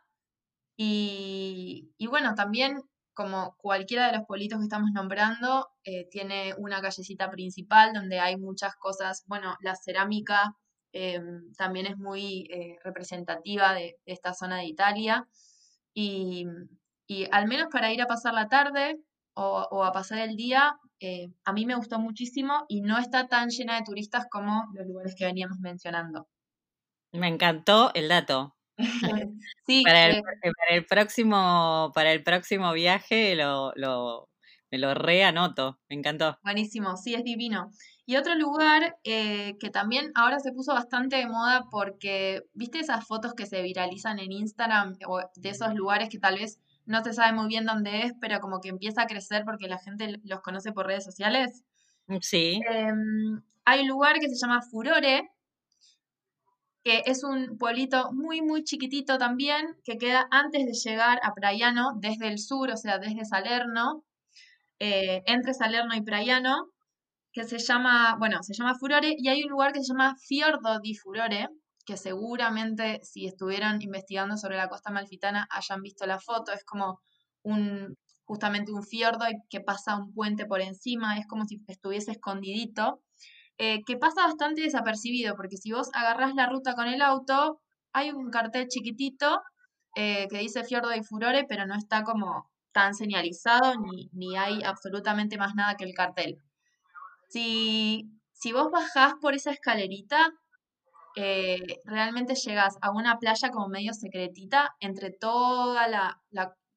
Y, 0.77 1.89
bueno, 2.09 2.35
también 2.35 2.83
como 3.15 3.55
cualquiera 3.57 4.05
de 4.05 4.17
los 4.17 4.27
pueblitos 4.27 4.59
que 4.59 4.65
estamos 4.65 4.91
nombrando, 4.93 5.67
eh, 5.83 6.07
tiene 6.11 6.53
una 6.59 6.79
callecita 6.79 7.31
principal 7.31 7.91
donde 7.91 8.19
hay 8.19 8.37
muchas 8.37 8.75
cosas, 8.75 9.23
bueno, 9.25 9.57
la 9.61 9.75
cerámica 9.75 10.55
eh, 10.93 11.19
también 11.57 11.87
es 11.87 11.97
muy 11.97 12.47
eh, 12.51 12.77
representativa 12.83 13.73
de, 13.73 13.97
esta 14.05 14.35
zona 14.35 14.57
de 14.57 14.65
Italia. 14.65 15.27
Y, 15.93 16.45
al 17.31 17.47
menos 17.47 17.69
para 17.71 17.91
ir 17.91 18.01
a 18.03 18.07
pasar 18.07 18.35
la 18.35 18.47
tarde 18.47 18.99
o, 19.39 19.67
o 19.71 19.83
a 19.83 19.91
pasar 19.91 20.19
el 20.19 20.35
día, 20.35 20.79
a 21.45 21.53
mí 21.53 21.65
me 21.65 21.75
gustó 21.75 21.99
muchísimo 21.99 22.65
y 22.67 22.81
no 22.81 22.97
está 22.97 23.27
tan 23.27 23.49
llena 23.49 23.75
de 23.75 23.83
turistas 23.83 24.27
como 24.29 24.67
los 24.73 24.85
lugares 24.87 25.15
que 25.17 25.25
veníamos 25.25 25.59
mencionando. 25.59 26.27
Me 27.13 27.27
encantó 27.27 27.91
el 27.93 28.09
dato. 28.09 28.55
sí, 29.65 29.83
para, 29.83 30.07
el, 30.07 30.21
para, 30.21 30.75
el, 30.75 30.85
próximo, 30.85 31.91
para 31.93 32.11
el 32.11 32.23
próximo 32.23 32.71
viaje 32.73 33.35
lo, 33.35 33.71
lo, 33.75 34.29
me 34.71 34.77
lo 34.77 34.93
reanoto, 34.93 35.79
me 35.89 35.95
encantó. 35.95 36.37
Buenísimo, 36.43 36.95
sí, 36.97 37.15
es 37.15 37.23
divino. 37.23 37.71
Y 38.05 38.15
otro 38.17 38.35
lugar 38.35 38.97
eh, 39.03 39.55
que 39.59 39.69
también 39.69 40.11
ahora 40.15 40.39
se 40.39 40.51
puso 40.51 40.73
bastante 40.73 41.17
de 41.17 41.27
moda 41.27 41.65
porque, 41.69 42.43
¿viste 42.53 42.79
esas 42.79 43.05
fotos 43.05 43.33
que 43.33 43.45
se 43.45 43.61
viralizan 43.61 44.19
en 44.19 44.31
Instagram 44.31 44.97
o 45.07 45.21
de 45.35 45.49
esos 45.49 45.73
lugares 45.75 46.09
que 46.09 46.19
tal 46.19 46.35
vez 46.35 46.59
no 46.89 47.03
se 47.03 47.13
sabe 47.13 47.33
muy 47.33 47.47
bien 47.47 47.65
dónde 47.65 48.01
es, 48.01 48.13
pero 48.19 48.39
como 48.39 48.59
que 48.59 48.69
empieza 48.69 49.03
a 49.03 49.05
crecer 49.05 49.43
porque 49.45 49.67
la 49.67 49.77
gente 49.77 50.19
los 50.23 50.41
conoce 50.41 50.71
por 50.71 50.87
redes 50.87 51.03
sociales? 51.03 51.63
Mm, 52.07 52.17
sí. 52.19 52.59
Em, 52.67 53.41
hay 53.63 53.81
un 53.81 53.87
lugar 53.87 54.19
que 54.19 54.27
se 54.27 54.35
llama 54.35 54.63
Furore, 54.63 55.29
que 56.83 57.03
es 57.05 57.23
un 57.23 57.59
pueblito 57.59 58.11
muy, 58.11 58.41
muy 58.41 58.63
chiquitito 58.63 59.19
también, 59.19 59.77
que 59.83 59.99
queda 59.99 60.27
antes 60.31 60.65
de 60.65 60.89
llegar 60.89 61.19
a 61.21 61.35
Praiano, 61.35 61.93
desde 61.97 62.27
el 62.27 62.39
sur, 62.39 62.71
o 62.71 62.77
sea, 62.77 62.97
desde 62.97 63.23
Salerno, 63.23 64.03
eh, 64.79 65.21
entre 65.27 65.53
Salerno 65.53 65.93
y 65.93 66.01
Praiano, 66.01 66.71
que 67.31 67.43
se 67.43 67.59
llama, 67.59 68.15
bueno, 68.17 68.41
se 68.41 68.55
llama 68.55 68.73
Furore, 68.79 69.13
y 69.15 69.27
hay 69.27 69.43
un 69.43 69.51
lugar 69.51 69.73
que 69.73 69.81
se 69.83 69.93
llama 69.93 70.15
Fiordo 70.27 70.79
di 70.79 70.95
Furore, 70.95 71.49
que 71.89 71.97
seguramente 71.97 72.99
si 73.01 73.25
estuvieron 73.25 73.81
investigando 73.81 74.37
sobre 74.37 74.57
la 74.57 74.69
costa 74.69 74.91
malfitana 74.91 75.47
hayan 75.49 75.81
visto 75.81 76.05
la 76.05 76.19
foto, 76.19 76.51
es 76.51 76.63
como 76.63 76.99
un, 77.41 77.97
justamente 78.25 78.71
un 78.71 78.83
fiordo 78.83 79.25
que 79.49 79.59
pasa 79.59 79.97
un 79.97 80.13
puente 80.13 80.45
por 80.45 80.61
encima, 80.61 81.17
es 81.17 81.25
como 81.25 81.45
si 81.45 81.63
estuviese 81.65 82.11
escondidito. 82.11 83.01
Eh, 83.57 83.83
que 83.87 83.97
pasa 83.97 84.27
bastante 84.27 84.61
desapercibido, 84.61 85.35
porque 85.35 85.57
si 85.57 85.71
vos 85.71 85.89
agarrás 85.93 86.35
la 86.35 86.45
ruta 86.45 86.75
con 86.75 86.87
el 86.87 87.01
auto, 87.01 87.59
hay 87.91 88.11
un 88.11 88.29
cartel 88.29 88.67
chiquitito 88.67 89.41
eh, 89.95 90.27
que 90.29 90.37
dice 90.37 90.63
Fiordo 90.63 90.93
y 90.93 91.03
Furore, 91.03 91.45
pero 91.49 91.65
no 91.65 91.73
está 91.73 92.03
como 92.03 92.51
tan 92.71 92.93
señalizado 92.93 93.79
ni, 93.79 94.11
ni 94.13 94.37
hay 94.37 94.61
absolutamente 94.61 95.39
más 95.39 95.55
nada 95.55 95.75
que 95.75 95.85
el 95.85 95.95
cartel. 95.95 96.37
Si, 97.29 98.05
si 98.31 98.53
vos 98.53 98.69
bajás 98.69 99.15
por 99.19 99.33
esa 99.33 99.49
escalerita, 99.49 100.31
eh, 101.21 101.81
realmente 101.85 102.35
llegas 102.35 102.77
a 102.81 102.91
una 102.91 103.19
playa 103.19 103.49
como 103.49 103.67
medio 103.67 103.93
secretita 103.93 104.75
entre 104.79 105.11
toda 105.11 105.87
la, 105.87 106.21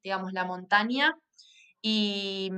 digamos, 0.03 0.32
la 0.32 0.45
montaña 0.45 1.16
y, 1.80 2.51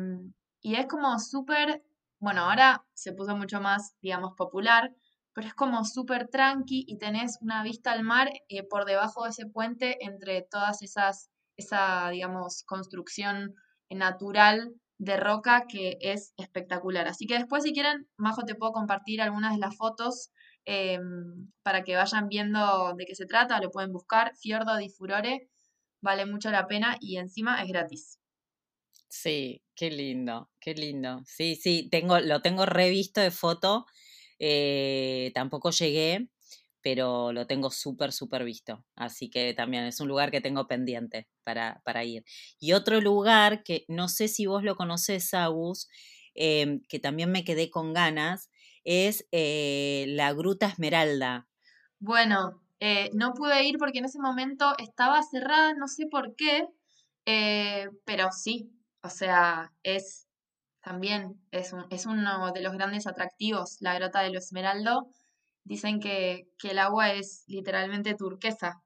y 0.63 0.77
es 0.77 0.87
como 0.87 1.19
súper 1.19 1.83
bueno, 2.25 2.41
ahora 2.41 2.87
se 2.95 3.13
puso 3.13 3.37
mucho 3.37 3.61
más, 3.61 3.97
digamos, 4.01 4.33
popular, 4.35 4.95
pero 5.35 5.47
es 5.47 5.53
como 5.53 5.85
súper 5.85 6.29
tranqui 6.29 6.87
y 6.89 6.97
tenés 6.97 7.37
una 7.43 7.63
vista 7.63 7.93
al 7.93 8.03
mar 8.03 8.31
eh, 8.49 8.63
por 8.63 8.87
debajo 8.87 9.25
de 9.25 9.31
ese 9.31 9.45
puente 9.45 9.99
entre 10.01 10.41
todas 10.41 10.81
esas, 10.81 11.29
esa, 11.59 12.09
digamos, 12.09 12.63
construcción 12.65 13.55
natural 13.91 14.73
de 14.97 15.19
roca 15.19 15.67
que 15.69 15.99
es 16.01 16.33
espectacular. 16.39 17.09
Así 17.09 17.27
que 17.27 17.35
después, 17.35 17.65
si 17.65 17.75
quieren, 17.75 18.09
Majo, 18.17 18.45
te 18.45 18.55
puedo 18.55 18.73
compartir 18.73 19.21
algunas 19.21 19.53
de 19.53 19.59
las 19.61 19.77
fotos 19.77 20.31
em, 20.65 21.53
para 21.63 21.83
que 21.85 21.97
vayan 21.97 22.29
viendo 22.29 22.95
de 22.97 23.07
qué 23.07 23.15
se 23.15 23.27
trata, 23.27 23.61
lo 23.61 23.71
pueden 23.71 23.93
buscar, 23.93 24.37
Fiordo 24.37 24.77
di 24.77 24.89
Furore, 24.89 25.49
vale 26.01 26.27
mucho 26.27 26.51
la 26.51 26.67
pena 26.69 26.97
y 27.01 27.19
encima 27.19 27.63
es 27.63 27.69
gratis. 27.69 28.21
Sí, 29.09 29.63
qué 29.75 29.91
lindo, 29.91 30.51
qué 30.61 30.75
lindo. 30.75 31.23
Sí, 31.27 31.55
sí, 31.57 31.89
tengo, 31.91 32.19
lo 32.21 32.43
tengo 32.43 32.67
revisto 32.67 33.21
de 33.21 33.31
foto. 33.31 33.87
Eh, 34.39 35.31
tampoco 35.35 35.71
llegué, 35.71 36.29
pero 36.81 37.33
lo 37.33 37.47
tengo 37.47 37.71
súper, 37.71 38.13
súper 38.13 38.45
visto. 38.45 38.85
Así 38.97 39.31
que 39.31 39.55
también 39.55 39.85
es 39.85 40.01
un 40.01 40.09
lugar 40.09 40.31
que 40.31 40.41
tengo 40.41 40.67
pendiente 40.67 41.29
para, 41.45 41.81
para 41.85 42.05
ir. 42.05 42.25
Y 42.59 42.73
otro 42.73 43.01
lugar 43.01 43.63
que 43.63 43.85
no 43.89 44.09
sé 44.09 44.29
si 44.29 44.47
vos 44.47 44.65
lo 44.65 44.75
conocés, 44.77 45.33
Agus, 45.35 45.89
em, 46.35 46.81
que 46.89 46.99
también 46.99 47.31
me 47.31 47.45
quedé 47.45 47.71
con 47.71 47.93
ganas, 47.93 48.51
es 48.85 49.27
eh, 49.33 50.05
la 50.09 50.33
Gruta 50.33 50.67
Esmeralda. 50.67 51.49
Bueno, 51.99 52.63
eh, 52.81 53.11
no 53.15 53.33
pude 53.35 53.65
ir 53.65 53.79
porque 53.79 53.99
en 53.99 54.05
ese 54.05 54.19
momento 54.21 54.75
estaba 54.79 55.23
cerrada, 55.23 55.75
no 55.75 55.89
sé 55.89 56.07
por 56.11 56.37
qué, 56.37 56.67
pero 58.05 58.31
sí, 58.33 58.71
o 59.03 59.09
sea, 59.09 59.73
es 59.83 60.25
también 60.85 61.41
es, 61.51 61.73
es 61.91 62.05
uno 62.05 62.53
de 62.53 62.61
los 62.61 62.75
grandes 62.75 63.07
atractivos, 63.07 63.79
la 63.81 63.95
Grota 63.95 64.21
de 64.21 64.31
lo 64.31 64.39
Esmeraldo. 64.39 65.11
Dicen 65.65 65.99
que, 65.99 66.47
el 66.63 66.79
agua 66.79 67.15
es 67.15 67.45
literalmente 67.47 68.15
turquesa. 68.15 68.83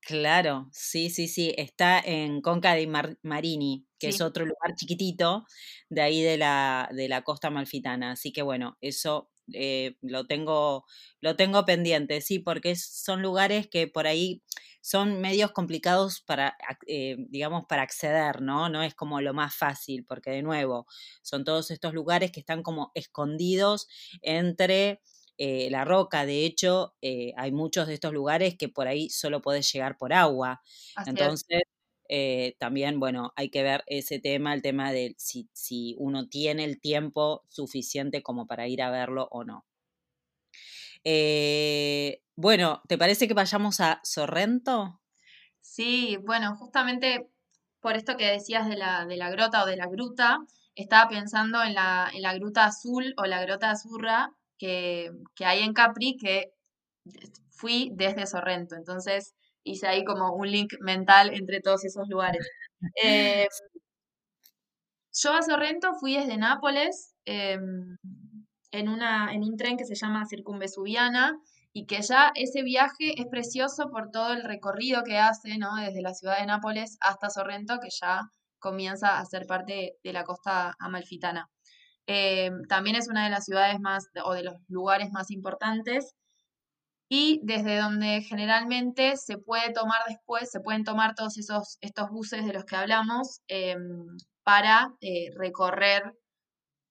Claro, 0.00 0.68
sí, 0.72 1.10
sí, 1.10 1.26
sí. 1.26 1.52
Está 1.56 1.98
en 1.98 2.42
Conca 2.42 2.74
de 2.74 2.86
Marini, 3.22 3.84
que 3.98 4.08
es 4.08 4.20
otro 4.20 4.44
lugar 4.46 4.76
chiquitito 4.76 5.44
de 5.88 6.02
ahí 6.02 6.22
de 6.22 6.38
la, 6.38 6.88
de 6.92 7.08
la 7.08 7.22
costa 7.22 7.50
malfitana. 7.50 8.12
Así 8.12 8.32
que 8.32 8.42
bueno, 8.42 8.78
eso 8.80 9.31
eh, 9.52 9.96
lo, 10.02 10.26
tengo, 10.26 10.84
lo 11.20 11.36
tengo 11.36 11.64
pendiente, 11.64 12.20
sí, 12.20 12.38
porque 12.38 12.76
son 12.76 13.22
lugares 13.22 13.68
que 13.68 13.86
por 13.88 14.06
ahí 14.06 14.42
son 14.80 15.20
medios 15.20 15.52
complicados 15.52 16.20
para, 16.20 16.56
eh, 16.86 17.16
digamos, 17.28 17.64
para 17.68 17.82
acceder, 17.82 18.42
¿no? 18.42 18.68
No 18.68 18.82
es 18.82 18.94
como 18.94 19.20
lo 19.20 19.32
más 19.34 19.54
fácil, 19.54 20.04
porque 20.04 20.30
de 20.30 20.42
nuevo, 20.42 20.86
son 21.22 21.44
todos 21.44 21.70
estos 21.70 21.94
lugares 21.94 22.32
que 22.32 22.40
están 22.40 22.62
como 22.62 22.90
escondidos 22.94 23.86
entre 24.22 25.00
eh, 25.38 25.68
la 25.70 25.84
roca. 25.84 26.26
De 26.26 26.44
hecho, 26.44 26.94
eh, 27.02 27.32
hay 27.36 27.52
muchos 27.52 27.86
de 27.86 27.94
estos 27.94 28.12
lugares 28.12 28.56
que 28.58 28.68
por 28.68 28.88
ahí 28.88 29.08
solo 29.10 29.40
podés 29.40 29.72
llegar 29.72 29.96
por 29.98 30.12
agua. 30.12 30.62
Entonces, 31.04 31.62
también, 32.58 33.00
bueno, 33.00 33.32
hay 33.36 33.50
que 33.50 33.62
ver 33.62 33.84
ese 33.86 34.18
tema, 34.18 34.54
el 34.54 34.62
tema 34.62 34.92
de 34.92 35.14
si, 35.18 35.48
si 35.52 35.94
uno 35.98 36.28
tiene 36.28 36.64
el 36.64 36.80
tiempo 36.80 37.44
suficiente 37.48 38.22
como 38.22 38.46
para 38.46 38.68
ir 38.68 38.82
a 38.82 38.90
verlo 38.90 39.28
o 39.30 39.44
no. 39.44 39.64
Eh, 41.04 42.22
bueno, 42.36 42.82
¿te 42.88 42.98
parece 42.98 43.26
que 43.26 43.34
vayamos 43.34 43.80
a 43.80 44.00
Sorrento? 44.04 45.00
Sí, 45.60 46.18
bueno, 46.22 46.54
justamente 46.56 47.30
por 47.80 47.96
esto 47.96 48.16
que 48.16 48.26
decías 48.26 48.68
de 48.68 48.76
la, 48.76 49.06
de 49.06 49.16
la 49.16 49.30
grota 49.30 49.64
o 49.64 49.66
de 49.66 49.76
la 49.76 49.86
gruta, 49.86 50.38
estaba 50.74 51.08
pensando 51.08 51.62
en 51.62 51.74
la, 51.74 52.10
en 52.12 52.22
la 52.22 52.34
gruta 52.34 52.64
azul 52.64 53.14
o 53.16 53.24
la 53.24 53.42
grota 53.42 53.70
azurra 53.70 54.32
que, 54.58 55.10
que 55.34 55.44
hay 55.44 55.62
en 55.62 55.72
Capri, 55.72 56.16
que 56.16 56.52
fui 57.50 57.90
desde 57.94 58.26
Sorrento. 58.26 58.76
Entonces 58.76 59.34
hice 59.64 59.86
ahí 59.88 60.04
como 60.04 60.34
un 60.34 60.50
link 60.50 60.72
mental 60.80 61.32
entre 61.34 61.60
todos 61.60 61.84
esos 61.84 62.08
lugares. 62.08 62.46
Eh, 63.04 63.46
yo 65.14 65.32
a 65.32 65.42
Sorrento 65.42 65.94
fui 66.00 66.16
desde 66.16 66.36
Nápoles. 66.36 67.14
Em, 67.24 67.96
en, 68.72 68.88
una, 68.88 69.32
en 69.32 69.44
un 69.44 69.56
tren 69.56 69.76
que 69.76 69.84
se 69.84 69.94
llama 69.94 70.26
Circunvesuviana 70.26 71.38
y 71.72 71.86
que 71.86 72.02
ya 72.02 72.32
ese 72.34 72.62
viaje 72.62 73.20
es 73.20 73.26
precioso 73.30 73.90
por 73.90 74.10
todo 74.10 74.32
el 74.32 74.42
recorrido 74.42 75.04
que 75.04 75.18
hace, 75.18 75.58
¿no? 75.58 75.76
Desde 75.76 76.02
la 76.02 76.14
ciudad 76.14 76.38
de 76.38 76.46
Nápoles 76.46 76.96
hasta 77.00 77.30
Sorrento, 77.30 77.78
que 77.80 77.88
ya 77.90 78.22
comienza 78.58 79.18
a 79.18 79.24
ser 79.26 79.46
parte 79.46 79.92
de 80.02 80.12
la 80.12 80.24
costa 80.24 80.74
amalfitana. 80.78 81.48
Eh, 82.06 82.50
también 82.68 82.96
es 82.96 83.08
una 83.08 83.24
de 83.24 83.30
las 83.30 83.44
ciudades 83.44 83.80
más, 83.80 84.06
o 84.24 84.34
de 84.34 84.42
los 84.42 84.54
lugares 84.68 85.10
más 85.12 85.30
importantes, 85.30 86.14
y 87.14 87.40
desde 87.42 87.76
donde 87.76 88.22
generalmente 88.22 89.18
se 89.18 89.36
puede 89.36 89.70
tomar 89.74 90.00
después, 90.08 90.50
se 90.50 90.60
pueden 90.60 90.82
tomar 90.82 91.14
todos 91.14 91.36
esos, 91.36 91.76
estos 91.82 92.08
buses 92.08 92.46
de 92.46 92.54
los 92.54 92.64
que 92.64 92.74
hablamos 92.74 93.42
eh, 93.48 93.76
para 94.42 94.94
eh, 95.02 95.28
recorrer 95.36 96.14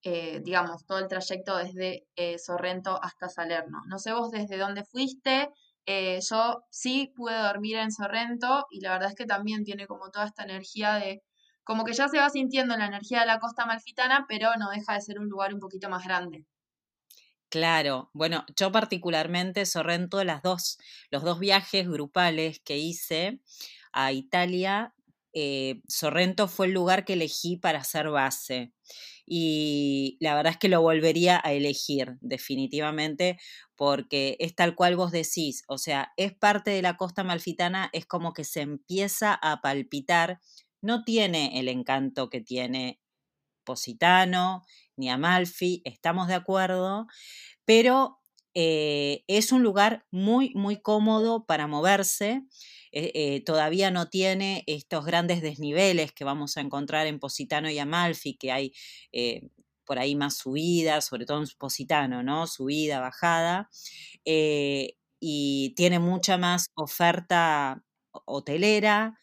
eh, 0.04 0.40
digamos, 0.44 0.86
todo 0.86 1.00
el 1.00 1.08
trayecto 1.08 1.56
desde 1.56 2.06
Sorrento 2.38 3.00
hasta 3.02 3.28
Salerno. 3.28 3.78
No 3.88 3.98
sé 3.98 4.12
vos 4.12 4.30
desde 4.30 4.58
dónde 4.58 4.84
fuiste, 4.84 5.48
yo 5.86 6.62
sí 6.70 7.12
pude 7.16 7.36
dormir 7.36 7.78
en 7.78 7.90
Sorrento 7.90 8.66
y 8.70 8.80
la 8.80 8.92
verdad 8.92 9.08
es 9.08 9.16
que 9.16 9.26
también 9.26 9.64
tiene 9.64 9.88
como 9.88 10.10
toda 10.10 10.26
esta 10.26 10.44
energía 10.44 10.94
de, 10.94 11.20
como 11.64 11.84
que 11.84 11.94
ya 11.94 12.08
se 12.08 12.18
va 12.18 12.30
sintiendo 12.30 12.76
la 12.76 12.86
energía 12.86 13.20
de 13.20 13.26
la 13.26 13.40
costa 13.40 13.66
malfitana, 13.66 14.26
pero 14.28 14.50
no 14.56 14.70
deja 14.70 14.94
de 14.94 15.00
ser 15.00 15.18
un 15.18 15.28
lugar 15.28 15.52
un 15.52 15.60
poquito 15.60 15.88
más 15.88 16.04
grande. 16.04 16.46
Claro, 17.52 18.08
bueno, 18.14 18.46
yo 18.56 18.72
particularmente 18.72 19.66
Sorrento, 19.66 20.24
las 20.24 20.40
dos, 20.42 20.78
los 21.10 21.22
dos 21.22 21.38
viajes 21.38 21.86
grupales 21.86 22.60
que 22.60 22.78
hice 22.78 23.40
a 23.92 24.10
Italia, 24.12 24.94
Sorrento 25.88 26.48
fue 26.48 26.66
el 26.66 26.72
lugar 26.72 27.04
que 27.04 27.12
elegí 27.14 27.56
para 27.58 27.80
hacer 27.80 28.08
base 28.08 28.72
y 29.26 30.16
la 30.20 30.34
verdad 30.34 30.52
es 30.52 30.58
que 30.58 30.68
lo 30.70 30.80
volvería 30.82 31.40
a 31.44 31.52
elegir 31.52 32.16
definitivamente 32.20 33.38
porque 33.76 34.36
es 34.40 34.54
tal 34.54 34.74
cual 34.74 34.96
vos 34.96 35.12
decís, 35.12 35.64
o 35.68 35.76
sea, 35.78 36.12
es 36.16 36.32
parte 36.34 36.70
de 36.70 36.82
la 36.82 36.96
costa 36.96 37.22
malfitana, 37.24 37.90
es 37.92 38.06
como 38.06 38.32
que 38.32 38.44
se 38.44 38.62
empieza 38.62 39.34
a 39.34 39.60
palpitar, 39.60 40.40
no 40.80 41.04
tiene 41.04 41.58
el 41.60 41.68
encanto 41.68 42.30
que 42.30 42.40
tiene 42.40 42.98
Positano 43.64 44.64
ni 44.96 45.10
Amalfi, 45.10 45.82
estamos 45.84 46.28
de 46.28 46.34
acuerdo, 46.34 47.06
pero 47.64 48.18
eh, 48.54 49.24
es 49.28 49.52
un 49.52 49.62
lugar 49.62 50.04
muy, 50.10 50.52
muy 50.54 50.76
cómodo 50.80 51.46
para 51.46 51.66
moverse. 51.66 52.42
Eh, 52.92 53.12
eh, 53.14 53.42
todavía 53.44 53.90
no 53.90 54.08
tiene 54.10 54.64
estos 54.66 55.06
grandes 55.06 55.40
desniveles 55.40 56.12
que 56.12 56.24
vamos 56.24 56.56
a 56.56 56.60
encontrar 56.60 57.06
en 57.06 57.18
Positano 57.18 57.70
y 57.70 57.78
Amalfi, 57.78 58.34
que 58.36 58.52
hay 58.52 58.72
por 59.84 59.98
ahí 59.98 60.14
más 60.14 60.36
subida, 60.36 61.00
sobre 61.00 61.26
todo 61.26 61.42
en 61.42 61.48
Positano, 61.58 62.22
¿no? 62.22 62.46
Subida, 62.46 63.00
bajada. 63.00 63.70
y 64.24 65.74
tiene 65.76 65.98
mucha 65.98 66.36
más 66.36 66.70
oferta 66.74 67.82
hotelera, 68.26 69.18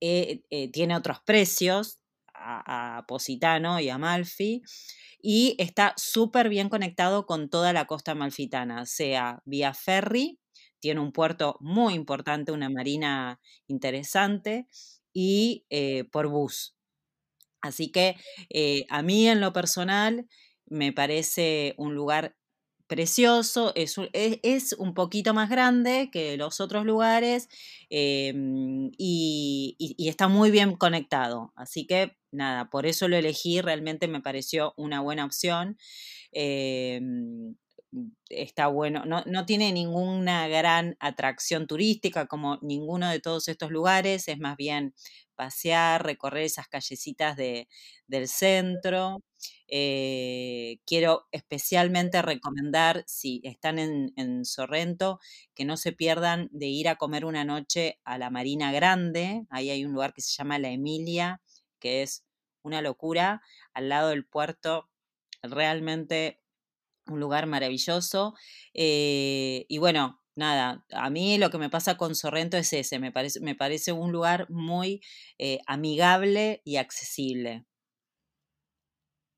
tiene 0.00 0.96
otros 0.96 1.18
precios 1.24 2.00
a, 2.34 2.98
a 2.98 3.06
Positano 3.06 3.80
y 3.80 3.88
Amalfi 3.88 4.62
y 5.26 5.56
está 5.58 5.94
súper 5.96 6.50
bien 6.50 6.68
conectado 6.68 7.24
con 7.24 7.48
toda 7.48 7.72
la 7.72 7.86
costa 7.86 8.12
amalfitana, 8.12 8.84
sea 8.84 9.40
vía 9.46 9.72
ferry, 9.72 10.38
tiene 10.80 11.00
un 11.00 11.12
puerto 11.12 11.56
muy 11.60 11.94
importante, 11.94 12.52
una 12.52 12.68
marina 12.68 13.40
interesante, 13.66 14.68
y 15.14 15.64
eh, 15.70 16.04
por 16.12 16.28
bus. 16.28 16.76
Así 17.62 17.90
que 17.90 18.16
eh, 18.50 18.86
a 18.90 19.02
mí 19.02 19.28
en 19.28 19.40
lo 19.40 19.52
personal 19.52 20.28
me 20.66 20.92
parece 20.92 21.74
un 21.78 21.94
lugar 21.94 22.36
precioso, 22.94 23.72
es, 23.74 23.96
es, 24.12 24.72
un 24.74 24.94
poquito 24.94 25.34
más 25.34 25.50
grande 25.50 26.10
que 26.12 26.36
los 26.36 26.60
otros 26.60 26.86
lugares 26.86 27.48
em, 27.90 28.92
y, 28.96 29.76
está 30.08 30.28
muy 30.28 30.52
bien 30.52 30.76
conectado. 30.76 31.52
Así 31.56 31.88
que 31.88 32.16
nada, 32.30 32.70
por 32.70 32.86
eso 32.86 33.08
lo 33.08 33.16
elegí, 33.16 33.60
realmente 33.60 34.06
me 34.06 34.20
pareció 34.20 34.74
una 34.76 35.00
buena 35.00 35.24
opción. 35.24 35.76
Em, 36.30 37.56
está 38.28 38.66
bueno, 38.66 39.04
no, 39.04 39.22
no, 39.26 39.46
tiene 39.46 39.72
ninguna 39.72 40.48
gran 40.48 40.96
atracción 41.00 41.66
turística 41.66 42.26
como 42.26 42.58
ninguno 42.62 43.08
de 43.10 43.20
todos 43.20 43.48
estos 43.48 43.70
lugares, 43.70 44.28
es 44.28 44.38
más 44.38 44.56
bien 44.56 44.94
pasear, 45.34 46.04
recorrer 46.04 46.44
esas 46.44 46.68
callecitas 46.68 47.36
de, 47.36 47.68
del 48.06 48.28
centro. 48.28 49.22
Eh, 49.68 50.78
quiero 50.86 51.26
especialmente 51.32 52.22
recomendar, 52.22 53.04
si 53.06 53.40
están 53.44 53.78
en, 53.78 54.12
en, 54.16 54.44
Sorrento, 54.44 55.18
que 55.54 55.64
no 55.64 55.76
se 55.76 55.92
pierdan 55.92 56.48
de 56.52 56.66
ir 56.66 56.88
a 56.88 56.96
comer 56.96 57.24
una 57.24 57.44
noche 57.44 58.00
a 58.04 58.18
la 58.18 58.30
Marina 58.30 58.72
Grande. 58.72 59.46
Ahí 59.50 59.70
hay 59.70 59.84
un 59.84 59.92
lugar 59.92 60.14
que 60.14 60.22
se 60.22 60.34
llama 60.36 60.58
La 60.58 60.70
Emilia, 60.70 61.40
que 61.78 62.02
es 62.02 62.24
una 62.62 62.82
locura, 62.82 63.42
al 63.74 63.88
lado 63.88 64.08
del 64.08 64.24
puerto, 64.24 64.88
realmente 65.42 66.40
un 67.06 67.20
lugar 67.20 67.46
maravilloso. 67.46 68.34
Eh, 68.74 69.66
y 69.68 69.78
bueno, 69.78 70.20
nada, 70.36 70.84
a 70.92 71.10
mí 71.10 71.38
lo 71.38 71.50
que 71.50 71.58
me 71.58 71.70
pasa 71.70 71.96
con 71.96 72.14
Sorrento 72.14 72.56
es 72.56 72.72
ese, 72.72 72.98
me 72.98 73.12
parece, 73.12 73.40
me 73.40 73.54
parece 73.54 73.92
un 73.92 74.12
lugar 74.12 74.48
muy 74.50 75.00
eh, 75.38 75.60
amigable 75.66 76.62
y 76.64 76.76
accesible. 76.76 77.66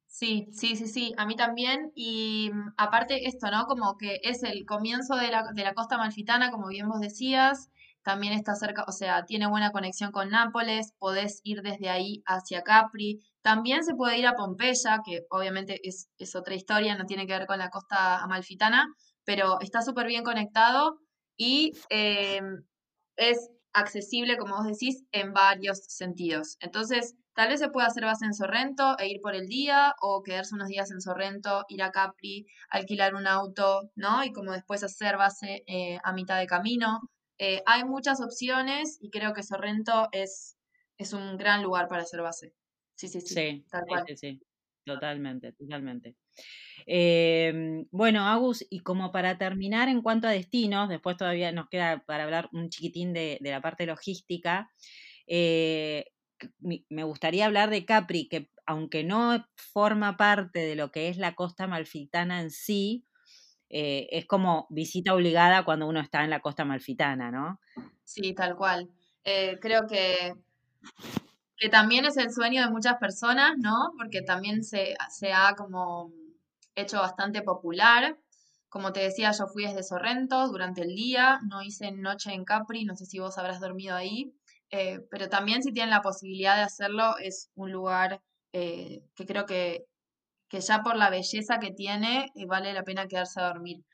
Sí, 0.08 0.48
sí, 0.52 0.76
sí, 0.76 0.86
sí, 0.88 1.12
a 1.18 1.26
mí 1.26 1.36
también. 1.36 1.92
Y 1.94 2.50
mm, 2.52 2.74
aparte 2.78 3.26
esto, 3.28 3.50
¿no? 3.50 3.66
Como 3.66 3.96
que 3.98 4.18
es 4.22 4.42
el 4.42 4.64
comienzo 4.64 5.16
de 5.16 5.30
la, 5.30 5.44
de 5.54 5.62
la 5.62 5.74
costa 5.74 5.98
malfitana, 5.98 6.50
como 6.50 6.68
bien 6.68 6.88
vos 6.88 7.00
decías. 7.00 7.70
También 8.02 8.32
está 8.32 8.54
cerca, 8.54 8.84
o 8.86 8.92
sea, 8.92 9.24
tiene 9.26 9.48
buena 9.48 9.72
conexión 9.72 10.12
con 10.12 10.30
Nápoles, 10.30 10.92
podés 10.98 11.40
ir 11.44 11.60
desde 11.62 11.88
ahí 11.90 12.22
hacia 12.26 12.62
Capri. 12.62 13.20
También 13.46 13.84
se 13.84 13.94
puede 13.94 14.18
ir 14.18 14.26
a 14.26 14.34
Pompeya, 14.34 15.02
que 15.04 15.24
obviamente 15.30 15.78
es, 15.84 16.08
es 16.18 16.34
otra 16.34 16.56
historia, 16.56 16.96
no 16.96 17.06
tiene 17.06 17.28
que 17.28 17.38
ver 17.38 17.46
con 17.46 17.60
la 17.60 17.70
costa 17.70 18.20
amalfitana, 18.20 18.92
pero 19.24 19.60
está 19.60 19.82
súper 19.82 20.08
bien 20.08 20.24
conectado 20.24 20.98
y 21.36 21.70
eh, 21.88 22.40
es 23.14 23.48
accesible, 23.72 24.36
como 24.36 24.56
vos 24.56 24.66
decís, 24.66 25.04
en 25.12 25.32
varios 25.32 25.84
sentidos. 25.86 26.56
Entonces, 26.58 27.14
tal 27.34 27.50
vez 27.50 27.60
se 27.60 27.68
pueda 27.68 27.86
hacer 27.86 28.04
base 28.04 28.24
en 28.24 28.34
Sorrento 28.34 28.98
e 28.98 29.06
ir 29.06 29.20
por 29.20 29.36
el 29.36 29.46
día, 29.46 29.94
o 30.00 30.24
quedarse 30.24 30.56
unos 30.56 30.66
días 30.66 30.90
en 30.90 31.00
Sorrento, 31.00 31.66
ir 31.68 31.84
a 31.84 31.92
Capri, 31.92 32.46
alquilar 32.68 33.14
un 33.14 33.28
auto, 33.28 33.82
¿no? 33.94 34.24
Y 34.24 34.32
como 34.32 34.50
después 34.50 34.82
hacer 34.82 35.16
base 35.18 35.62
eh, 35.68 36.00
a 36.02 36.12
mitad 36.12 36.40
de 36.40 36.48
camino. 36.48 36.98
Eh, 37.38 37.62
hay 37.64 37.84
muchas 37.84 38.20
opciones 38.20 38.98
y 39.00 39.10
creo 39.10 39.34
que 39.34 39.44
Sorrento 39.44 40.08
es, 40.10 40.56
es 40.98 41.12
un 41.12 41.36
gran 41.36 41.62
lugar 41.62 41.86
para 41.86 42.02
hacer 42.02 42.22
base. 42.22 42.52
Sí, 42.96 43.08
sí, 43.08 43.20
sí. 43.20 43.34
Sí, 43.34 43.64
tal 43.70 43.84
cual. 43.86 44.04
sí, 44.08 44.16
sí, 44.16 44.40
totalmente, 44.84 45.52
totalmente. 45.52 46.16
Em, 46.86 47.86
bueno, 47.90 48.26
Agus, 48.26 48.66
y 48.70 48.80
como 48.80 49.12
para 49.12 49.38
terminar 49.38 49.88
en 49.88 50.02
cuanto 50.02 50.26
a 50.26 50.32
destinos, 50.32 50.88
después 50.88 51.16
todavía 51.16 51.52
nos 51.52 51.68
queda 51.68 52.02
para 52.06 52.24
hablar 52.24 52.48
un 52.52 52.70
chiquitín 52.70 53.12
de, 53.12 53.38
la 53.40 53.60
parte 53.60 53.86
logística, 53.86 54.70
eh, 55.26 56.06
me 56.60 57.04
gustaría 57.04 57.46
hablar 57.46 57.70
de 57.70 57.84
Capri, 57.84 58.28
que 58.28 58.50
aunque 58.66 59.04
no 59.04 59.46
forma 59.54 60.16
parte 60.16 60.60
de 60.60 60.74
lo 60.74 60.90
que 60.90 61.08
es 61.08 61.18
la 61.18 61.34
costa 61.34 61.66
malfitana 61.66 62.40
en 62.40 62.50
sí, 62.50 63.06
eh, 63.68 64.08
es 64.10 64.26
como 64.26 64.66
visita 64.70 65.14
obligada 65.14 65.64
cuando 65.64 65.88
uno 65.88 66.00
está 66.00 66.24
en 66.24 66.30
la 66.30 66.40
costa 66.40 66.64
malfitana, 66.64 67.30
¿no? 67.30 67.60
Sí, 68.04 68.34
tal 68.34 68.56
cual. 68.56 68.90
Eh, 69.24 69.58
creo 69.60 69.86
que, 69.86 70.34
que 71.58 71.68
también 71.68 72.04
es 72.04 72.16
el 72.16 72.32
sueño 72.32 72.62
de 72.62 72.70
muchas 72.70 72.98
personas, 72.98 73.54
¿no? 73.58 73.92
Porque 73.96 74.22
también 74.22 74.62
se, 74.64 74.96
se 75.10 75.32
ha 75.32 75.54
como 75.56 76.12
hecho 76.74 76.98
bastante 76.98 77.42
popular. 77.42 78.18
Como 78.68 78.92
te 78.92 79.00
decía, 79.00 79.32
yo 79.32 79.46
fui 79.46 79.64
desde 79.64 79.82
Sorrento 79.82 80.48
durante 80.48 80.82
el 80.82 80.94
día, 80.94 81.40
no 81.48 81.62
hice 81.62 81.92
noche 81.92 82.32
en 82.32 82.44
Capri, 82.44 82.84
no 82.84 82.96
sé 82.96 83.06
si 83.06 83.18
vos 83.18 83.38
habrás 83.38 83.60
dormido 83.60 83.96
ahí, 83.96 84.34
eh, 84.70 85.00
pero 85.10 85.28
también 85.28 85.62
si 85.62 85.72
tienen 85.72 85.90
la 85.90 86.02
posibilidad 86.02 86.56
de 86.56 86.62
hacerlo, 86.62 87.16
es 87.18 87.50
un 87.54 87.72
lugar 87.72 88.20
eh, 88.52 89.02
que 89.14 89.24
creo 89.26 89.46
que, 89.46 89.86
que, 90.48 90.60
ya 90.60 90.82
por 90.82 90.96
la 90.96 91.10
belleza 91.10 91.58
que 91.58 91.70
tiene, 91.72 92.32
eh, 92.34 92.46
vale 92.46 92.72
la 92.74 92.82
pena 92.84 93.06
quedarse 93.08 93.40
a 93.40 93.48
dormir. 93.48 93.84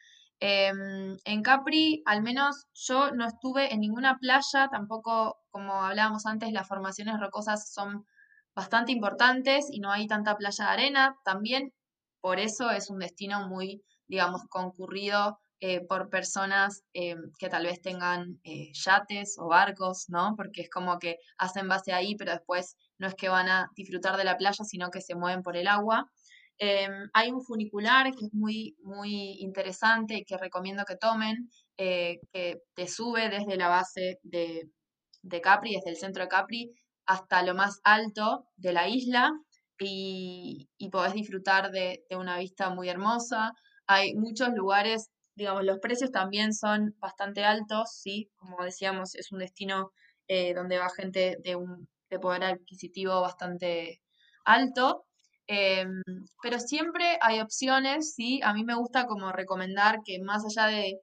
Em, 0.45 1.19
en 1.25 1.43
Capri, 1.43 2.03
al 2.05 2.21
menos 2.21 2.67
yo 2.75 3.13
no 3.13 3.27
estuve 3.29 3.73
en 3.73 3.79
ninguna 3.79 4.19
playa, 4.19 4.69
tampoco, 4.73 5.39
como 5.51 5.85
hablábamos 5.85 6.27
antes, 6.27 6.51
las 6.53 6.67
formaciones 6.67 7.21
rocosas 7.21 7.73
son 7.73 8.05
bastante 8.53 8.91
importantes 8.91 9.69
y 9.71 9.79
no 9.79 9.93
hay 9.93 10.09
tanta 10.09 10.37
playa 10.37 10.65
de 10.65 10.71
arena. 10.73 11.17
También 11.25 11.73
por 12.21 12.41
eso 12.41 12.73
es 12.73 12.91
un 12.91 12.99
destino 12.99 13.47
muy, 13.47 13.85
digamos, 14.09 14.43
concurrido 14.49 15.39
eh, 15.61 15.81
por 15.87 16.11
personas 16.11 16.83
eh, 16.93 17.15
que 17.39 17.49
tal 17.49 17.67
vez 17.67 17.81
tengan 17.81 18.41
eh, 18.43 18.73
yates 18.73 19.37
o 19.39 19.47
barcos, 19.47 20.07
¿no? 20.09 20.35
Porque 20.37 20.63
es 20.63 20.71
como 20.71 20.99
que 20.99 21.19
hacen 21.39 21.69
base 21.69 21.93
ahí, 21.93 22.17
pero 22.17 22.33
después 22.33 22.75
no 22.99 23.07
es 23.07 23.15
que 23.15 23.29
van 23.29 23.49
a 23.49 23.71
disfrutar 23.77 24.17
de 24.17 24.25
la 24.25 24.37
playa, 24.37 24.65
sino 24.65 24.91
que 24.91 25.01
se 25.01 25.15
mueven 25.15 25.43
por 25.43 25.57
el 25.57 25.69
agua. 25.69 26.11
Em, 26.59 27.09
hay 27.13 27.31
un 27.31 27.43
funicular 27.43 28.13
que 28.15 28.27
es 28.27 28.35
muy, 28.35 28.77
muy 28.83 29.37
interesante 29.41 30.17
y 30.17 30.25
que 30.25 30.37
recomiendo 30.39 30.85
que 30.85 30.97
tomen, 30.97 31.51
que 31.77 32.21
te 32.75 32.87
sube 32.87 33.29
desde 33.29 33.57
la 33.57 33.69
base 33.69 34.19
de, 34.23 34.71
de 35.23 35.41
Capri, 35.41 35.75
desde 35.75 35.91
el 35.91 35.97
centro 35.97 36.23
de 36.23 36.29
Capri, 36.29 36.73
hasta 37.07 37.43
lo 37.43 37.55
más 37.55 37.81
alto 37.85 38.47
de 38.57 38.73
la 38.73 38.89
isla 38.89 39.33
y, 39.85 40.69
podés 40.91 41.15
disfrutar 41.15 41.71
de, 41.71 42.05
una 42.11 42.39
vista 42.39 42.71
muy 42.71 42.89
hermosa. 42.89 43.53
Hay 43.87 44.15
muchos 44.15 44.51
lugares, 44.55 45.11
digamos, 45.35 45.65
los 45.65 45.79
precios 45.81 46.11
también 46.11 46.53
son 46.55 46.95
bastante 46.99 47.45
altos, 47.45 47.91
sí, 48.01 48.31
como 48.37 48.63
decíamos, 48.65 49.15
es 49.15 49.33
un 49.33 49.39
destino 49.39 49.93
eh, 50.29 50.55
donde 50.55 50.79
va 50.79 50.89
gente 50.91 51.37
de 51.43 51.57
un 51.57 51.89
de 52.11 52.19
poder 52.19 52.45
adquisitivo 52.45 53.21
bastante 53.23 54.03
alto. 54.45 55.07
Em, 55.47 56.03
pero 56.43 56.59
siempre 56.61 57.19
hay 57.21 57.41
opciones, 57.41 58.15
sí. 58.15 58.41
A 58.43 58.53
mí 58.55 58.65
me 58.65 58.75
gusta 58.75 59.07
como 59.07 59.33
recomendar 59.33 60.01
que 60.05 60.21
más 60.21 60.45
allá 60.45 60.67
de, 60.67 61.01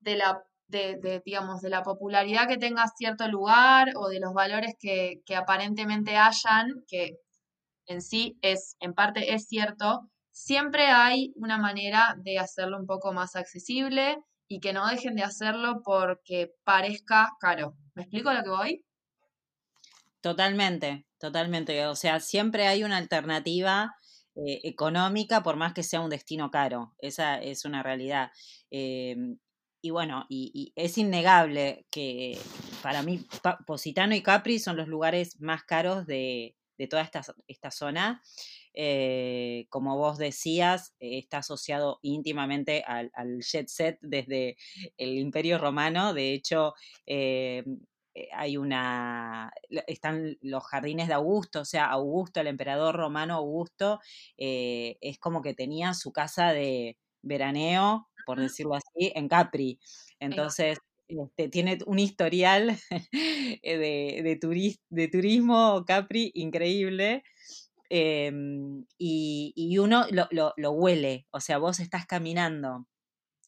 de 0.00 0.16
la 0.16 0.42
de, 0.68 1.20
digamos, 1.24 1.62
de 1.62 1.68
la 1.68 1.82
popularidad 1.82 2.46
que 2.46 2.56
tenga 2.56 2.84
cierto 2.96 3.26
lugar 3.26 3.88
o 3.96 4.08
de 4.08 4.20
los 4.20 4.32
valores 4.32 4.74
que, 4.78 5.20
que 5.26 5.34
aparentemente 5.34 6.16
hayan, 6.16 6.84
que 6.86 7.16
en 7.86 8.02
sí 8.02 8.38
es, 8.42 8.76
en 8.80 8.94
parte 8.94 9.34
es 9.34 9.46
cierto, 9.48 10.10
siempre 10.32 10.86
hay 10.88 11.32
una 11.36 11.58
manera 11.58 12.16
de 12.18 12.38
hacerlo 12.38 12.78
un 12.78 12.86
poco 12.86 13.12
más 13.12 13.36
accesible 13.36 14.18
y 14.48 14.60
que 14.60 14.72
no 14.72 14.86
dejen 14.88 15.16
de 15.16 15.24
hacerlo 15.24 15.82
porque 15.84 16.52
parezca 16.64 17.30
caro. 17.40 17.74
¿Me 17.94 18.02
explico 18.02 18.32
lo 18.32 18.42
que 18.44 18.50
voy? 18.50 18.84
Totalmente, 20.20 21.06
totalmente. 21.18 21.86
O 21.86 21.96
sea, 21.96 22.20
siempre 22.20 22.66
hay 22.66 22.84
una 22.84 22.98
alternativa 22.98 23.94
eh, 24.36 24.60
económica 24.64 25.42
por 25.42 25.56
más 25.56 25.72
que 25.72 25.82
sea 25.82 26.00
un 26.00 26.10
destino 26.10 26.50
caro. 26.50 26.94
Esa 26.98 27.40
es 27.40 27.64
una 27.64 27.82
realidad. 27.82 28.30
Em, 28.70 29.38
y 29.82 29.90
bueno, 29.90 30.26
y, 30.28 30.72
es 30.76 30.98
innegable 30.98 31.86
que 31.90 32.38
para 32.82 33.02
mí 33.02 33.26
Positano 33.66 34.14
y 34.14 34.22
Capri 34.22 34.58
son 34.58 34.76
los 34.76 34.88
lugares 34.88 35.40
más 35.40 35.64
caros 35.64 36.06
de, 36.06 36.54
de 36.76 36.86
toda 36.86 37.02
esta, 37.02 37.22
esta 37.48 37.70
zona. 37.70 38.22
Eh, 38.72 39.66
como 39.68 39.96
vos 39.96 40.16
decías, 40.18 40.94
está 41.00 41.38
asociado 41.38 41.98
íntimamente 42.02 42.84
al, 42.86 43.10
jet 43.40 43.68
set 43.68 43.98
desde 44.00 44.56
el 44.96 45.18
Imperio 45.18 45.58
Romano. 45.58 46.14
De 46.14 46.32
hecho, 46.34 46.74
eh, 47.06 47.64
hay 48.32 48.56
una, 48.56 49.52
están 49.86 50.36
los 50.40 50.64
jardines 50.64 51.08
de 51.08 51.14
Augusto, 51.14 51.60
o 51.60 51.64
sea, 51.64 51.86
Augusto, 51.86 52.40
el 52.40 52.46
emperador 52.46 52.96
romano 52.96 53.34
Augusto, 53.34 54.00
es 54.36 55.18
como 55.18 55.42
que 55.42 55.54
tenía 55.54 55.94
su 55.94 56.12
casa 56.12 56.52
de 56.52 56.96
veraneo, 57.22 58.08
por 58.26 58.40
decirlo 58.40 58.74
así, 58.74 59.12
en 59.14 59.28
Capri. 59.28 59.78
Entonces, 60.18 60.78
este, 61.08 61.48
tiene 61.48 61.78
un 61.86 61.98
historial 61.98 62.78
de, 63.62 64.38
de, 64.90 65.08
turismo 65.08 65.84
Capri 65.86 66.30
increíble. 66.34 67.24
Em, 67.88 68.86
y, 68.98 69.78
uno 69.78 70.06
lo, 70.10 70.70
huele, 70.70 71.26
o 71.32 71.40
sea, 71.40 71.58
vos 71.58 71.80
estás 71.80 72.06
caminando 72.06 72.86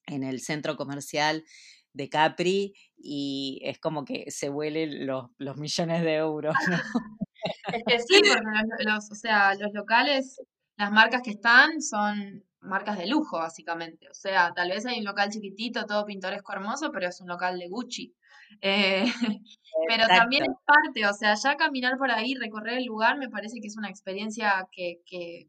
en 0.07 0.25
el 0.25 0.41
centro 0.41 0.77
comercial 0.77 1.45
de 1.93 2.09
Capri 2.09 2.75
y 2.97 3.61
es 3.63 3.79
como 3.79 4.05
que 4.05 4.31
se 4.31 4.51
huelen 4.51 5.07
los, 5.07 5.57
millones 5.57 6.03
de 6.03 6.15
euros. 6.15 6.55
Es 7.73 7.83
que 7.85 7.99
sí, 7.99 8.21
porque 8.29 8.85
los, 8.85 9.11
o 9.11 9.17
sea, 9.17 9.57
los 9.57 9.73
locales, 9.73 10.41
las 10.77 10.93
marcas 10.93 11.23
que 11.23 11.33
están 11.33 11.83
son 11.83 12.45
marcas 12.63 12.97
de 12.99 13.07
lujo, 13.07 13.39
básicamente. 13.39 14.09
O 14.09 14.15
sea, 14.15 14.53
tal 14.55 14.71
vez 14.71 14.87
hay 14.87 15.01
un 15.01 15.05
local 15.05 15.29
chiquitito, 15.31 15.85
todo 15.85 16.07
pintoresco, 16.07 16.53
hermoso, 16.53 16.91
pero 16.93 17.09
es 17.09 17.21
un 17.21 17.29
local 17.29 17.59
de 17.59 17.69
Gucci. 17.69 18.15
Eh, 18.61 19.05
pero 19.89 20.07
también 20.07 20.45
es 20.45 20.57
parte, 20.65 21.07
o 21.07 21.13
sea, 21.13 21.35
ya 21.35 21.57
caminar 21.57 21.97
por 21.99 22.11
ahí, 22.11 22.35
recorrer 22.35 22.79
el 22.79 22.85
lugar, 22.85 23.19
me 23.19 23.29
parece 23.29 23.61
que 23.61 23.67
es 23.67 23.77
una 23.77 23.89
experiencia 23.89 24.67
que, 24.71 25.01
que, 25.07 25.49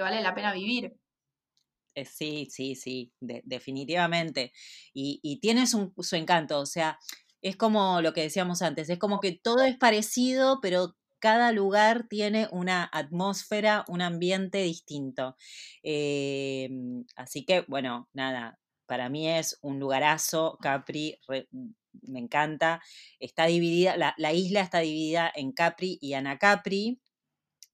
vale 0.00 0.20
la 0.22 0.34
pena 0.34 0.52
vivir. 0.52 0.92
Eh, 1.94 2.04
sí, 2.04 2.48
sí, 2.50 2.74
sí, 2.74 3.12
definitivamente. 3.20 4.52
Y, 4.92 5.38
tiene 5.40 5.66
su, 5.66 5.92
su 5.98 6.16
encanto, 6.16 6.60
o 6.60 6.66
sea, 6.66 6.98
es 7.42 7.56
como 7.56 8.00
lo 8.00 8.12
que 8.12 8.22
decíamos 8.22 8.62
antes, 8.62 8.88
es 8.90 8.98
como 8.98 9.20
que 9.20 9.32
todo 9.32 9.62
es 9.64 9.76
parecido, 9.76 10.60
pero 10.62 10.96
cada 11.24 11.52
lugar 11.52 12.06
tiene 12.08 12.48
una 12.52 12.88
atmósfera, 12.92 13.84
un 13.88 14.02
ambiente 14.02 14.58
distinto. 14.58 15.36
Em, 15.82 17.04
así 17.16 17.46
que, 17.46 17.64
bueno, 17.68 18.08
nada, 18.12 18.58
para 18.86 19.08
mí 19.08 19.28
es 19.28 19.58
un 19.62 19.78
lugarazo, 19.80 20.58
Capri, 20.60 21.18
me 22.02 22.18
encanta. 22.20 22.82
Está 23.20 23.46
dividida, 23.46 23.96
la, 23.96 24.32
isla 24.34 24.60
está 24.60 24.80
dividida 24.80 25.32
en 25.34 25.52
Capri 25.52 25.98
y 26.02 26.14
Anacapri. 26.14 27.00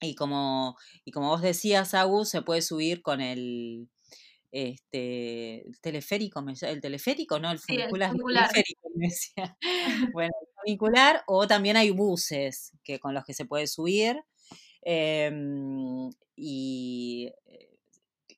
Y 0.01 0.15
como, 0.15 0.77
y 1.05 1.11
como 1.11 1.29
vos 1.31 1.43
decías, 1.43 1.95
Agus, 1.95 2.31
se 2.31 2.43
puede 2.43 2.63
subir 2.63 3.03
con 3.03 3.21
el, 3.21 3.89
este, 4.53 5.67
el 5.69 5.81
teleférico, 5.81 6.45
el 6.63 6.81
teleférico, 6.81 7.39
no, 7.41 7.51
el 7.51 7.59
Sí, 7.59 7.77
el 7.77 7.97
funicular, 7.97 8.11
el 8.13 8.19
funicular. 8.19 8.51
teleférico, 8.51 8.89
me 8.97 9.09
decía. 9.09 9.57
Bueno, 10.15 10.33
el 10.43 10.49
funicular, 10.65 11.23
o 11.27 11.47
también 11.47 11.77
hay 11.77 11.91
buses 11.91 12.73
que, 12.85 12.99
con 13.01 13.15
los 13.15 13.25
que 13.25 13.35
se 13.35 13.45
puede 13.47 13.67
subir. 13.67 14.23
em, 14.83 16.11
y 16.37 17.33
eh, 17.47 17.71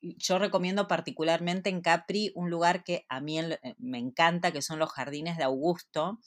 yo 0.01 0.39
recomiendo 0.39 0.89
particularmente 0.89 1.71
en 1.71 1.81
Capri 1.83 2.33
un 2.35 2.51
lugar 2.51 2.85
que 2.85 3.05
a 3.09 3.21
mí 3.21 3.39
eh, 3.41 3.59
me 3.79 3.99
encanta, 3.99 4.53
que 4.53 4.63
son 4.63 4.79
los 4.79 4.91
jardines 4.93 5.37
de 5.39 5.45
Augusto, 5.45 6.19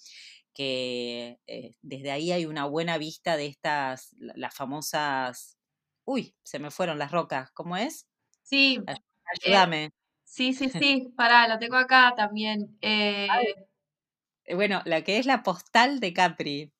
que 0.54 1.40
eh, 1.48 1.76
desde 1.82 2.12
ahí 2.12 2.32
hay 2.32 2.46
una 2.46 2.66
buena 2.66 2.98
vista 2.98 3.38
de 3.38 3.48
estas, 3.48 4.14
la- 4.20 4.34
las 4.38 4.56
famosas... 4.56 5.58
Uy, 6.06 6.36
se 6.44 6.60
me 6.60 6.72
fueron 6.72 7.00
las 7.00 7.12
rocas, 7.12 7.52
¿cómo 7.54 7.78
es? 7.78 8.08
Sí, 8.44 8.80
Eh, 9.42 9.64
Ayúdame. 9.64 9.92
sí, 10.26 10.54
sí, 10.54 10.70
sí, 10.72 11.14
pará, 11.18 11.48
lo 11.48 11.60
tengo 11.60 11.78
acá 11.78 12.14
también. 12.16 12.78
Eh, 12.82 13.48
Eh, 14.46 14.56
Bueno, 14.56 14.82
la 14.86 15.04
que 15.04 15.18
es 15.20 15.26
la 15.28 15.44
postal 15.44 16.00
de 16.00 16.14
Capri 16.14 16.74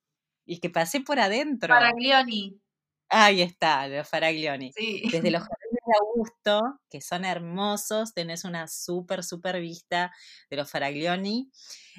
y 0.46 0.60
que 0.60 0.70
pasé 0.72 1.02
por 1.02 1.20
adentro. 1.20 2.00
Faraglioni, 2.08 2.42
Ahí 3.10 3.42
está, 3.42 3.88
los 3.88 4.08
Faraglioni. 4.10 4.76
sí. 4.76 5.04
Desde 5.12 5.30
los 5.32 5.44
jardines 5.48 5.80
de 5.86 5.94
Augusto, 6.00 6.80
que 6.90 7.00
son 7.02 7.24
hermosos, 7.24 8.14
tenés 8.16 8.44
una 8.46 8.68
súper, 8.68 9.24
súper 9.24 9.62
vista 9.62 10.12
de 10.50 10.58
los 10.58 10.70
Faraglioni. 10.72 11.52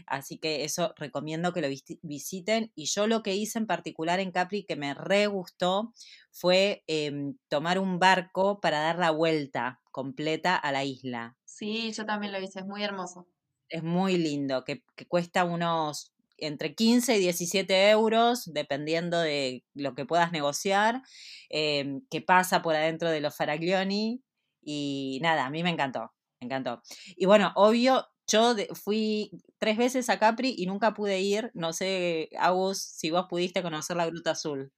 Así 0.07 0.39
que 0.39 0.65
eso 0.65 0.93
recomiendo 0.97 1.53
que 1.53 1.61
lo 1.63 1.69
visi- 1.69 2.01
visiten. 2.03 2.73
Y 2.75 2.87
yo 2.87 3.07
lo 3.07 3.23
que 3.23 3.35
hice 3.37 3.59
en 3.61 3.67
particular 3.69 4.19
en 4.21 4.33
Capri 4.33 4.65
que 4.67 4.77
me 4.77 4.95
re 4.95 5.27
gustó 5.29 5.95
fue 6.33 6.83
em, 6.89 7.37
tomar 7.49 7.79
un 7.79 7.99
barco 8.01 8.61
para 8.61 8.81
dar 8.81 8.99
la 8.99 9.11
vuelta 9.13 9.81
completa 9.97 10.57
a 10.57 10.73
la 10.73 10.85
isla. 10.85 11.39
Sí, 11.47 11.93
yo 11.93 12.05
también 12.05 12.33
lo 12.33 12.39
hice, 12.41 12.59
es 12.61 12.67
muy 12.67 12.83
hermoso. 12.85 13.27
Es 13.69 13.83
muy 13.83 14.17
lindo, 14.17 14.65
que, 14.65 14.85
que 14.95 15.07
cuesta 15.07 15.45
unos 15.45 16.13
entre 16.39 16.75
15 16.75 17.17
y 17.17 17.21
17 17.21 17.89
euros, 17.91 18.45
dependiendo 18.53 19.19
de 19.21 19.65
lo 19.75 19.95
que 19.95 20.05
puedas 20.05 20.31
negociar, 20.33 21.03
em, 21.49 22.03
que 22.11 22.21
pasa 22.21 22.63
por 22.63 22.75
adentro 22.77 23.11
de 23.11 23.21
los 23.21 23.35
Faraglioni. 23.35 24.23
Y 24.63 25.19
nada, 25.23 25.47
a 25.47 25.51
mí 25.51 25.63
me 25.63 25.71
encantó, 25.71 26.13
me 26.41 26.47
encantó. 26.47 26.83
Y 27.17 27.25
bueno, 27.27 27.53
obvio, 27.57 28.07
yo 28.29 28.55
de- 28.55 28.69
fui 28.75 29.31
tres 29.59 29.79
veces 29.79 30.11
a 30.11 30.19
Capri 30.19 30.55
y 30.59 30.67
nunca 30.67 30.93
pude 30.95 31.21
ir. 31.21 31.51
No 31.55 31.73
sé, 31.73 32.29
Agus, 32.39 32.79
si 32.83 33.11
vos 33.11 33.27
pudiste 33.29 33.63
conocer 33.63 33.97
la 33.97 34.07
Gruta 34.07 34.33
Azul. 34.33 34.73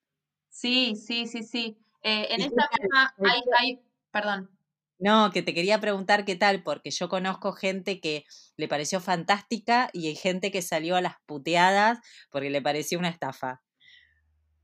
Sí, 0.51 0.95
sí, 0.97 1.27
sí, 1.27 1.43
sí. 1.43 1.79
Eh, 2.03 2.27
en 2.31 2.41
¿Y 2.41 2.49
qué 2.49 2.55
esta 2.57 2.69
misma 2.81 3.15
¿Qué 3.17 3.25
hay, 3.25 3.41
hay, 3.59 3.81
perdón. 4.11 4.58
No, 4.99 5.31
que 5.33 5.43
te 5.43 5.55
quería 5.55 5.81
preguntar 5.81 6.25
qué 6.25 6.35
tal, 6.37 6.63
porque 6.63 6.91
yo 6.91 7.09
conozco 7.09 7.53
gente 7.53 8.01
que 8.01 8.25
le 8.57 8.69
pareció 8.69 9.01
fantástica 9.01 9.91
y 9.93 10.09
hay 10.09 10.17
gente 10.17 10.51
que 10.51 10.63
salió 10.63 10.97
a 10.97 11.01
las 11.01 11.15
puteadas 11.27 11.99
porque 12.31 12.51
le 12.51 12.63
pareció 12.63 12.99
una 12.99 13.09
estafa. 13.09 13.63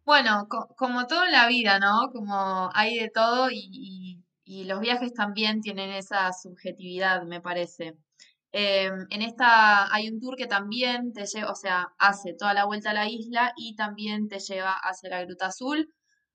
Bueno, 0.04 0.46
co- 0.48 0.68
como 0.76 1.06
todo 1.06 1.24
en 1.24 1.32
la 1.32 1.46
vida, 1.48 1.78
¿no? 1.78 2.10
Como 2.12 2.70
hay 2.74 2.98
de 2.98 3.10
todo 3.10 3.48
y, 3.50 4.20
los 4.46 4.80
viajes 4.80 5.14
también 5.14 5.60
tienen 5.62 5.90
esa 5.90 6.30
subjetividad, 6.32 7.22
me 7.24 7.40
parece. 7.40 7.94
Em, 8.52 9.06
en 9.10 9.22
esta 9.22 9.92
hay 9.94 10.08
un 10.10 10.20
tour 10.20 10.36
que 10.36 10.46
también 10.46 11.12
te 11.14 11.24
lleva, 11.26 11.50
o 11.52 11.54
sea, 11.56 11.88
hace 11.98 12.34
toda 12.34 12.54
la 12.54 12.66
vuelta 12.66 12.90
a 12.90 12.94
la 12.94 13.08
isla 13.08 13.52
y 13.56 13.74
también 13.76 14.28
te 14.28 14.38
lleva 14.40 14.72
hacia 14.74 15.10
la 15.10 15.24
Gruta 15.24 15.46
Azul. 15.46 15.94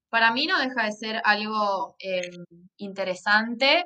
Para 0.10 0.32
mí 0.34 0.48
no 0.48 0.60
deja 0.60 0.86
de 0.86 0.92
ser 0.92 1.22
algo 1.24 1.96
em, 2.00 2.46
interesante, 2.78 3.86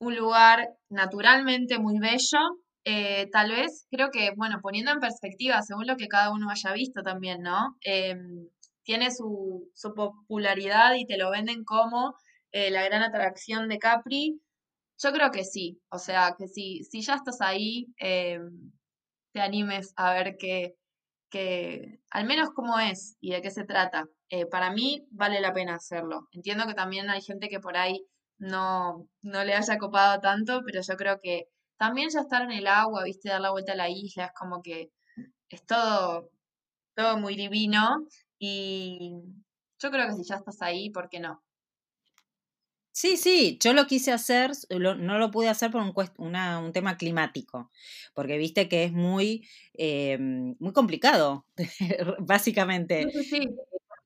un 0.00 0.16
lugar 0.16 0.70
naturalmente 0.90 1.78
muy 1.78 1.98
bello. 1.98 2.38
eh, 2.84 3.28
tal 3.32 3.50
vez, 3.50 3.86
creo 3.90 4.10
que, 4.12 4.30
bueno, 4.36 4.60
poniendo 4.62 4.92
en 4.92 5.00
perspectiva, 5.00 5.62
según 5.62 5.86
lo 5.88 5.96
que 5.96 6.08
cada 6.08 6.30
uno 6.32 6.50
haya 6.50 6.72
visto 6.72 7.02
también, 7.02 7.42
¿no? 7.42 7.76
Em, 7.82 8.48
tiene 8.84 9.10
su, 9.10 9.70
su 9.74 9.94
popularidad 9.94 10.94
y 10.94 11.04
te 11.06 11.16
lo 11.18 11.30
venden 11.30 11.64
como 11.64 12.14
eh, 12.52 12.70
la 12.70 12.84
gran 12.84 13.02
atracción 13.02 13.68
de 13.68 13.78
Capri. 13.78 14.40
Yo 15.02 15.12
creo 15.12 15.30
que 15.32 15.44
sí, 15.44 15.80
o 15.90 15.98
sea, 15.98 16.34
que 16.38 16.48
si, 16.48 16.84
si 16.84 17.02
ya 17.02 17.14
estás 17.16 17.40
ahí, 17.40 17.86
em, 17.98 18.72
te 19.32 19.40
animes 19.40 19.92
a 19.96 20.12
ver 20.14 20.36
qué, 20.38 20.74
qué- 21.30 22.00
al 22.10 22.26
menos 22.26 22.50
cómo 22.54 22.78
es 22.78 23.16
y 23.20 23.32
de 23.32 23.42
qué 23.42 23.50
se 23.50 23.64
trata. 23.64 24.06
Eh, 24.30 24.46
para 24.46 24.70
mí 24.72 25.06
vale 25.10 25.40
la 25.40 25.52
pena 25.52 25.74
hacerlo. 25.76 26.28
Entiendo 26.32 26.66
que 26.66 26.74
también 26.74 27.10
hay 27.10 27.22
gente 27.22 27.48
que 27.48 27.60
por 27.60 27.76
ahí 27.76 28.04
no, 28.38 29.08
no 29.22 29.44
le 29.44 29.54
haya 29.54 29.78
copado 29.78 30.20
tanto, 30.20 30.62
pero 30.66 30.80
yo 30.82 30.96
creo 30.96 31.20
que 31.22 31.48
también 31.78 32.08
ya 32.10 32.20
estar 32.20 32.42
en 32.42 32.52
el 32.52 32.66
agua, 32.66 33.04
viste, 33.04 33.28
dar 33.28 33.40
la 33.40 33.50
vuelta 33.50 33.72
a 33.72 33.76
la 33.76 33.88
isla, 33.90 34.26
es 34.26 34.32
como 34.38 34.62
que 34.62 34.90
es 35.50 35.64
todo, 35.66 36.30
todo 36.96 37.18
muy 37.18 37.36
divino 37.36 38.06
y 38.38 39.12
yo 39.80 39.90
creo 39.92 40.08
que 40.08 40.14
si 40.14 40.24
ya 40.24 40.36
estás 40.36 40.62
ahí, 40.62 40.90
¿por 40.90 41.08
qué 41.10 41.20
no? 41.20 41.44
Sí, 42.98 43.18
sí, 43.18 43.58
yo 43.62 43.74
lo 43.74 43.86
quise 43.86 44.10
hacer, 44.10 44.52
lo- 44.70 44.94
no 44.94 45.18
lo 45.18 45.30
pude 45.30 45.50
hacer 45.50 45.70
por 45.70 45.82
un, 45.82 45.92
una- 46.16 46.58
un 46.60 46.72
tema 46.72 46.96
climático, 46.96 47.70
porque 48.14 48.38
viste 48.38 48.70
que 48.70 48.84
es 48.84 48.92
muy, 48.92 49.46
eh, 49.74 50.16
muy 50.18 50.72
complicado, 50.72 51.46
básicamente. 52.18 53.04
Sí, 53.12 53.22
sí, 53.24 53.24
sí. 53.42 53.56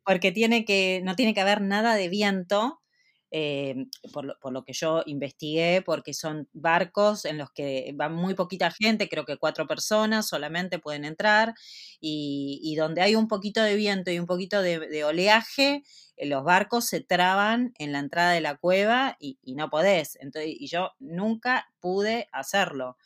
porque 0.04 0.32
tiene 0.32 0.64
que, 0.64 1.02
no 1.04 1.14
tiene 1.14 1.34
que 1.34 1.40
haber 1.40 1.60
nada 1.62 1.94
de 1.94 2.08
viento, 2.08 2.82
eh, 3.30 3.86
por, 4.12 4.52
lo, 4.52 4.64
que 4.64 4.72
yo 4.72 5.02
investigué, 5.06 5.82
porque 5.82 6.14
son 6.14 6.48
barcos 6.52 7.24
en 7.24 7.38
los 7.38 7.50
que 7.52 7.94
va 8.00 8.08
muy 8.08 8.34
poquita 8.34 8.70
gente, 8.70 9.08
creo 9.08 9.24
que 9.24 9.36
cuatro 9.36 9.66
personas 9.66 10.28
solamente 10.28 10.78
pueden 10.78 11.04
entrar, 11.04 11.54
y, 12.00 12.74
donde 12.76 13.02
hay 13.02 13.14
un 13.14 13.28
poquito 13.28 13.62
de 13.62 13.76
viento 13.76 14.10
y 14.10 14.18
un 14.18 14.26
poquito 14.26 14.62
de, 14.62 15.04
oleaje, 15.04 15.82
eh, 16.16 16.26
los 16.26 16.44
barcos 16.44 16.86
se 16.86 17.00
traban 17.00 17.72
en 17.78 17.92
la 17.92 17.98
entrada 17.98 18.32
de 18.32 18.40
la 18.40 18.56
cueva 18.56 19.16
y, 19.20 19.38
y 19.42 19.54
no 19.54 19.70
podés. 19.70 20.16
Entonces, 20.20 20.54
y 20.58 20.66
yo 20.68 20.92
nunca 20.98 21.68
pude 21.80 22.28
hacerlo. 22.32 22.96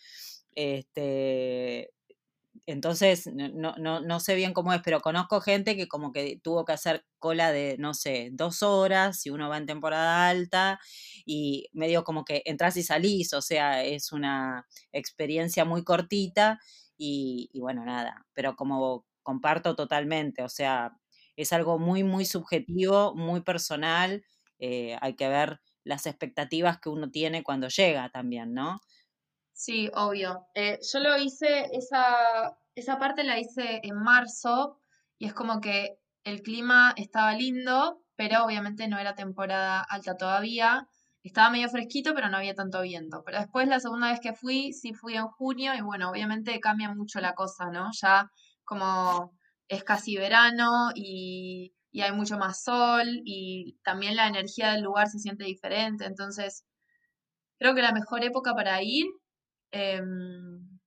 Este, 0.55 1.94
entonces, 2.67 3.27
no, 3.35 3.75
no, 3.77 4.01
no, 4.01 4.21
sé 4.21 4.35
bien 4.35 4.55
cómo 4.55 4.73
es, 4.73 4.81
pero 4.83 5.01
conozco 5.01 5.41
gente 5.41 5.77
que 5.77 5.87
como 5.89 6.13
que 6.13 6.39
tuvo 6.43 6.65
que 6.65 6.73
hacer 6.73 7.05
cola 7.19 7.53
de, 7.53 7.77
no 7.79 7.93
sé, 7.95 8.31
dos 8.33 8.63
horas 8.63 9.21
si 9.21 9.31
uno 9.31 9.49
va 9.51 9.59
en 9.59 9.67
temporada 9.67 10.29
alta 10.29 10.81
y 11.27 11.69
medio 11.73 12.05
como 12.05 12.25
que 12.25 12.43
entras 12.47 12.77
y 12.77 12.83
salís, 12.83 13.35
o 13.35 13.43
sea, 13.43 13.85
es 13.85 14.13
una 14.13 14.67
experiencia 14.93 15.65
muy 15.65 15.85
cortita 15.85 16.59
y, 16.97 17.51
y 17.53 17.61
bueno, 17.61 17.85
nada, 17.85 18.27
pero 18.35 18.57
como 18.57 19.05
comparto 19.23 19.77
totalmente, 19.77 20.43
o 20.43 20.49
sea, 20.49 20.93
es 21.37 21.53
algo 21.53 21.79
muy, 21.79 22.05
muy 22.05 22.25
subjetivo, 22.25 23.15
muy 23.15 23.43
personal, 23.43 24.25
eh, 24.59 24.97
hay 25.01 25.15
que 25.17 25.29
ver 25.29 25.61
las 25.85 26.07
expectativas 26.07 26.79
que 26.81 26.89
uno 26.89 27.11
tiene 27.11 27.43
cuando 27.43 27.69
llega 27.69 28.09
también, 28.11 28.55
¿no? 28.55 28.81
Sí, 29.65 29.91
obvio. 29.95 30.47
Eh, 30.55 30.79
yo 30.93 31.01
lo 31.01 31.17
hice, 31.17 31.69
esa, 31.73 32.59
esa 32.75 32.99
parte 32.99 33.25
la 33.25 33.39
hice 33.41 33.81
en 33.83 33.97
marzo 33.97 34.79
y 35.19 35.25
es 35.27 35.33
como 35.33 35.61
que 35.63 35.97
el 36.25 36.43
clima 36.43 36.93
estaba 36.99 37.33
lindo, 37.35 38.03
pero 38.15 38.45
obviamente 38.45 38.89
no 38.89 38.99
era 38.99 39.15
temporada 39.15 39.81
alta 39.81 40.17
todavía. 40.19 40.87
Estaba 41.23 41.49
medio 41.51 41.71
fresquito, 41.71 42.15
pero 42.15 42.29
no 42.29 42.37
había 42.37 42.55
tanto 42.55 42.83
viento. 42.83 43.23
Pero 43.25 43.39
después 43.39 43.67
la 43.67 43.81
segunda 43.81 44.11
vez 44.11 44.21
que 44.21 44.35
fui, 44.35 44.75
sí 44.75 44.93
fui 44.93 45.15
en 45.17 45.29
junio 45.29 45.73
y 45.75 45.81
bueno, 45.81 46.11
obviamente 46.11 46.61
cambia 46.61 46.93
mucho 46.93 47.21
la 47.21 47.35
cosa, 47.35 47.71
¿no? 47.71 47.89
Ya 48.03 48.31
como 48.65 49.33
es 49.69 49.83
casi 49.83 50.17
verano 50.19 50.91
y, 50.95 51.75
y 51.91 52.03
hay 52.03 52.13
mucho 52.13 52.37
más 52.39 52.63
sol 52.63 53.07
y 53.25 53.79
también 53.83 54.17
la 54.17 54.27
energía 54.29 54.73
del 54.73 54.83
lugar 54.83 55.09
se 55.09 55.19
siente 55.21 55.45
diferente. 55.45 56.05
Entonces, 56.05 56.67
creo 57.59 57.75
que 57.75 57.83
la 57.83 57.93
mejor 57.93 58.25
época 58.25 58.55
para 58.55 58.83
ir 58.83 59.07
Em, 59.79 60.79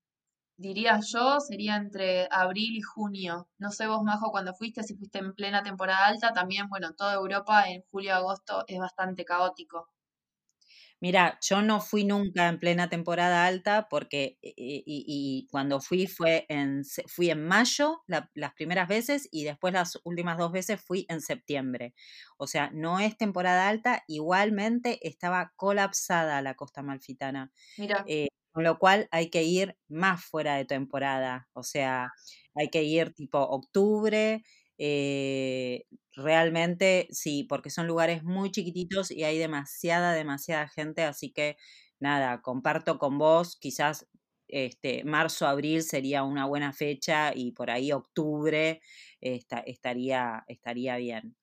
diría 0.57 0.99
yo, 1.11 1.39
sería 1.41 1.77
entre 1.77 2.27
abril 2.31 2.75
y 2.77 2.81
junio. 2.81 3.49
No 3.59 3.71
sé 3.71 3.87
vos, 3.87 4.03
Majo, 4.03 4.31
cuando 4.31 4.53
fuiste, 4.55 4.83
si 4.83 4.95
fuiste 4.97 5.19
en 5.19 5.33
plena 5.35 5.63
temporada 5.63 6.07
alta, 6.07 6.33
también, 6.33 6.69
bueno, 6.69 6.93
toda 6.95 7.15
Europa 7.15 7.69
en 7.69 7.83
julio 7.91 8.15
agosto 8.15 8.63
es 8.67 8.79
bastante 8.79 9.25
caótico. 9.25 9.89
Mira, 10.99 11.37
yo 11.47 11.61
no 11.61 11.79
fui 11.81 12.03
nunca 12.05 12.47
en 12.47 12.59
plena 12.59 12.89
temporada 12.89 13.45
alta 13.45 13.87
porque 13.89 14.39
eh, 14.41 14.53
y, 14.57 14.83
y 14.85 15.47
cuando 15.51 15.79
fui 15.79 16.07
fue 16.07 16.45
en, 16.49 16.83
fui 17.07 17.29
en 17.29 17.45
mayo 17.47 18.01
la- 18.07 18.31
las 18.33 18.53
primeras 18.53 18.87
veces 18.87 19.27
y 19.31 19.43
después 19.43 19.73
las 19.73 19.99
últimas 20.03 20.37
dos 20.37 20.51
veces 20.51 20.81
fui 20.81 21.05
en 21.09 21.21
septiembre. 21.21 21.93
O 22.37 22.47
sea, 22.47 22.71
no 22.73 22.99
es 22.99 23.15
temporada 23.17 23.67
alta, 23.69 24.03
igualmente 24.07 24.99
estaba 25.07 25.53
colapsada 25.55 26.41
la 26.41 26.55
costa 26.55 26.81
amalfitana, 26.81 27.51
Mira, 27.77 27.99
eh, 28.05 28.27
con 28.57 28.63
lo 28.63 28.79
cual 28.79 29.07
hay 29.11 29.29
que 29.29 29.43
ir 29.43 29.77
más 29.87 30.25
fuera 30.25 30.55
de 30.55 30.65
temporada. 30.65 31.47
O 31.53 31.61
sea, 31.63 32.09
hay 32.55 32.69
que 32.69 32.81
ir 32.83 33.13
tipo 33.13 33.39
octubre. 33.39 34.43
eh, 34.79 35.85
realmente 36.13 37.07
sí, 37.11 37.43
porque 37.43 37.69
son 37.69 37.85
lugares 37.87 38.23
muy 38.23 38.49
chiquititos 38.51 39.11
y 39.11 39.23
hay 39.23 39.37
demasiada, 39.37 40.13
demasiada 40.13 40.67
gente, 40.67 41.03
así 41.03 41.31
que 41.31 41.57
nada, 41.99 42.41
comparto 42.41 42.97
con 42.99 43.17
vos, 43.19 43.55
quizás 43.59 44.07
este, 44.47 45.03
marzo, 45.03 45.45
abril 45.47 45.83
sería 45.83 46.23
una 46.23 46.45
buena 46.45 46.73
fecha 46.73 47.33
y 47.35 47.51
por 47.51 47.69
ahí 47.71 47.91
octubre 47.91 48.81
estaría, 49.21 50.43
estaría 50.47 50.97
bien. 50.97 51.35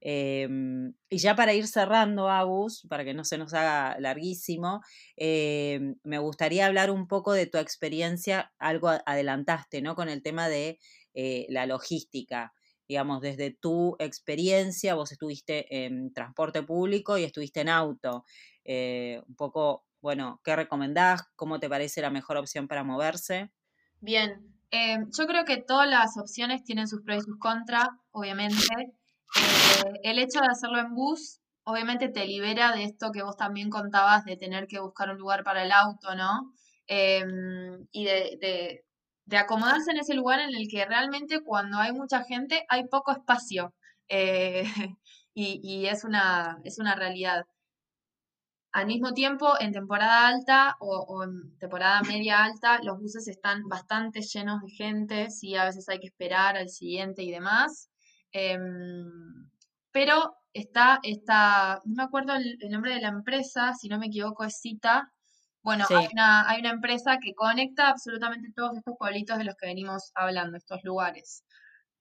Em, 0.00 0.94
y 1.10 1.18
ya 1.18 1.36
para 1.36 1.52
ir 1.52 1.66
cerrando, 1.66 2.30
Agus, 2.30 2.86
para 2.88 3.04
que 3.04 3.12
no 3.14 3.24
se 3.24 3.36
nos 3.38 3.52
haga 3.52 3.98
larguísimo, 4.00 4.80
em, 5.16 5.96
me 6.04 6.18
gustaría 6.18 6.66
hablar 6.66 6.90
un 6.90 7.06
poco 7.06 7.32
de 7.32 7.46
tu 7.46 7.58
experiencia, 7.58 8.52
algo 8.58 8.88
adelantaste, 9.04 9.82
¿no? 9.82 9.94
Con 9.94 10.08
el 10.08 10.22
tema 10.22 10.48
de 10.48 10.78
eh, 11.14 11.46
la 11.50 11.66
logística. 11.66 12.52
Digamos, 12.88 13.20
desde 13.20 13.52
tu 13.52 13.96
experiencia, 13.98 14.94
vos 14.94 15.12
estuviste 15.12 15.84
en 15.84 16.12
transporte 16.12 16.62
público 16.62 17.18
y 17.18 17.24
estuviste 17.24 17.60
en 17.60 17.68
auto. 17.68 18.24
Eh, 18.64 19.22
un 19.28 19.34
poco, 19.36 19.84
bueno, 20.00 20.40
¿qué 20.44 20.56
recomendás? 20.56 21.22
¿Cómo 21.36 21.60
te 21.60 21.68
parece 21.68 22.00
la 22.00 22.10
mejor 22.10 22.36
opción 22.36 22.68
para 22.68 22.84
moverse? 22.84 23.50
Bien, 24.00 24.56
em, 24.70 25.08
yo 25.16 25.26
creo 25.26 25.44
que 25.44 25.58
todas 25.58 25.88
las 25.88 26.16
opciones 26.16 26.64
tienen 26.64 26.88
sus 26.88 27.02
pros 27.02 27.18
y 27.18 27.26
sus 27.26 27.38
contras, 27.38 27.88
obviamente. 28.12 28.66
Eh, 29.36 30.00
el 30.04 30.18
hecho 30.18 30.40
de 30.40 30.48
hacerlo 30.48 30.78
en 30.78 30.94
bus, 30.94 31.40
obviamente 31.64 32.08
te 32.08 32.26
libera 32.26 32.72
de 32.72 32.84
esto 32.84 33.12
que 33.12 33.22
vos 33.22 33.36
también 33.36 33.70
contabas 33.70 34.24
de 34.24 34.36
tener 34.36 34.66
que 34.66 34.80
buscar 34.80 35.10
un 35.10 35.18
lugar 35.18 35.44
para 35.44 35.62
el 35.64 35.72
auto, 35.72 36.14
¿no? 36.14 36.52
Em, 36.86 37.86
y 37.92 38.04
de, 38.04 38.84
acomodarse 39.32 39.92
en 39.92 39.98
ese 39.98 40.14
lugar 40.14 40.40
en 40.40 40.54
el 40.54 40.68
que 40.68 40.84
realmente 40.84 41.40
cuando 41.44 41.78
hay 41.78 41.92
mucha 41.92 42.24
gente 42.24 42.64
hay 42.68 42.88
poco 42.88 43.12
espacio. 43.12 43.74
Eh, 44.08 44.64
y, 45.34 45.86
es, 45.86 46.04
una, 46.04 46.58
es 46.64 46.78
una 46.78 46.94
realidad. 46.96 47.46
Al 48.72 48.86
mismo 48.86 49.12
tiempo, 49.12 49.54
en 49.60 49.72
temporada 49.72 50.26
alta 50.28 50.76
o, 50.80 50.96
o, 51.08 51.24
en 51.24 51.56
temporada 51.58 52.02
media 52.02 52.44
alta, 52.44 52.80
los 52.82 52.98
buses 53.00 53.28
están 53.28 53.68
bastante 53.68 54.22
llenos 54.22 54.60
de 54.62 54.70
gente, 54.70 55.30
sí, 55.30 55.56
a 55.56 55.64
veces 55.64 55.88
hay 55.88 56.00
que 56.00 56.06
esperar 56.06 56.56
al 56.56 56.68
siguiente 56.68 57.22
y 57.22 57.30
demás. 57.30 57.89
Em, 58.32 59.50
pero 59.92 60.36
está, 60.52 61.00
está, 61.02 61.80
no 61.84 61.94
me 61.96 62.02
acuerdo 62.04 62.34
el, 62.34 62.58
nombre 62.70 62.94
de 62.94 63.00
la 63.00 63.08
empresa, 63.08 63.74
si 63.74 63.88
no 63.88 63.98
me 63.98 64.06
equivoco 64.06 64.44
es 64.44 64.60
Cita. 64.60 65.12
Bueno, 65.62 65.84
hay, 65.90 66.08
una, 66.12 66.48
hay 66.48 66.60
una 66.60 66.70
empresa 66.70 67.18
que 67.22 67.34
conecta 67.34 67.88
absolutamente 67.88 68.50
todos 68.56 68.76
estos 68.78 68.94
pueblitos 68.98 69.36
de 69.38 69.44
los 69.44 69.56
que 69.56 69.66
venimos 69.66 70.10
hablando, 70.14 70.56
estos 70.56 70.80
lugares. 70.84 71.44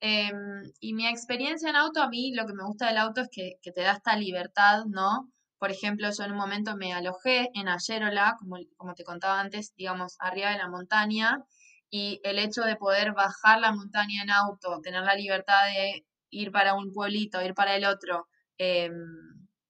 Em, 0.02 0.72
y 0.80 0.94
mi 0.94 1.08
experiencia 1.08 1.70
en 1.70 1.76
auto, 1.76 2.02
a 2.02 2.10
mí 2.10 2.34
lo 2.34 2.46
que 2.48 2.54
me 2.54 2.64
gusta 2.64 2.88
del 2.88 2.98
auto 2.98 3.22
es 3.22 3.30
que, 3.32 3.58
te 3.62 3.82
da 3.82 3.94
esta 3.94 4.16
libertad, 4.16 4.86
¿no? 4.86 5.30
Por 5.58 5.72
ejemplo, 5.72 6.10
yo 6.10 6.24
en 6.24 6.32
un 6.32 6.38
momento 6.38 6.78
me 6.78 6.94
alojé 6.94 7.50
en 7.54 7.68
Ayerola, 7.68 8.36
como, 8.40 8.58
como 8.78 8.94
te 8.94 9.04
contaba 9.04 9.40
antes, 9.42 9.74
digamos, 9.76 10.16
arriba 10.20 10.52
de 10.52 10.58
la 10.58 10.70
montaña, 10.70 11.44
y 11.90 12.22
el 12.24 12.40
hecho 12.40 12.62
de 12.64 12.76
poder 12.78 13.14
bajar 13.14 13.60
la 13.60 13.74
montaña 13.74 14.24
en 14.24 14.30
auto, 14.32 14.80
tener 14.82 15.04
la 15.04 15.16
libertad 15.16 15.66
de 15.66 16.06
ir 16.30 16.52
para 16.52 16.74
un 16.76 16.92
pueblito, 16.92 17.42
ir 17.42 17.54
para 17.54 17.76
el 17.76 17.86
otro, 17.86 18.28
eh, 18.58 18.90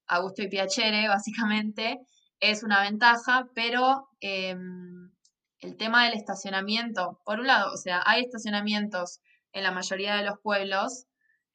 a 0.07 0.19
gusto 0.19 0.41
y 0.41 0.49
piacere, 0.49 1.07
básicamente, 1.07 1.99
es 2.39 2.63
una 2.63 2.81
ventaja, 2.81 3.47
pero 3.53 4.09
em, 4.21 5.11
el 5.59 5.77
tema 5.77 6.05
del 6.05 6.13
estacionamiento, 6.15 7.19
por 7.25 7.39
un 7.39 7.47
lado, 7.47 7.73
o 7.73 7.77
sea, 7.77 8.01
hay 8.05 8.23
estacionamientos 8.23 9.19
en 9.51 9.63
la 9.63 9.71
mayoría 9.71 10.15
de 10.15 10.23
los 10.23 10.39
pueblos 10.41 11.05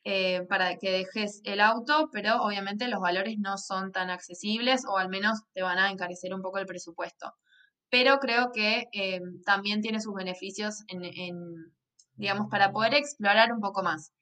eh, 0.05 0.43
para 0.49 0.77
que 0.77 0.91
dejes 0.91 1.41
el 1.45 1.61
auto, 1.61 2.11
pero 2.13 2.43
obviamente 2.43 2.89
los 2.89 3.01
valores 3.01 3.37
no 3.39 3.57
son 3.57 3.91
tan 3.93 4.11
accesibles 4.11 4.83
o 4.87 4.99
al 4.99 5.09
menos 5.09 5.41
te 5.55 5.63
van 5.63 5.79
a 5.79 5.91
encarecer 5.91 6.35
un 6.35 6.43
poco 6.43 6.59
el 6.59 6.67
presupuesto. 6.67 7.33
Pero 7.91 8.19
creo 8.19 8.51
que 8.53 8.85
em, 8.93 9.43
también 9.45 9.81
tiene 9.81 10.01
sus 10.01 10.15
beneficios 10.15 10.83
en, 10.89 11.03
digamos, 12.17 12.49
para 12.51 12.73
poder 12.73 12.95
explorar 12.95 13.53
un 13.53 13.61
poco 13.61 13.83
más 13.83 14.13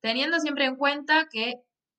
teniendo 0.00 0.40
siempre 0.40 0.66
en 0.66 0.76
cuenta 0.76 1.26
que 1.30 1.54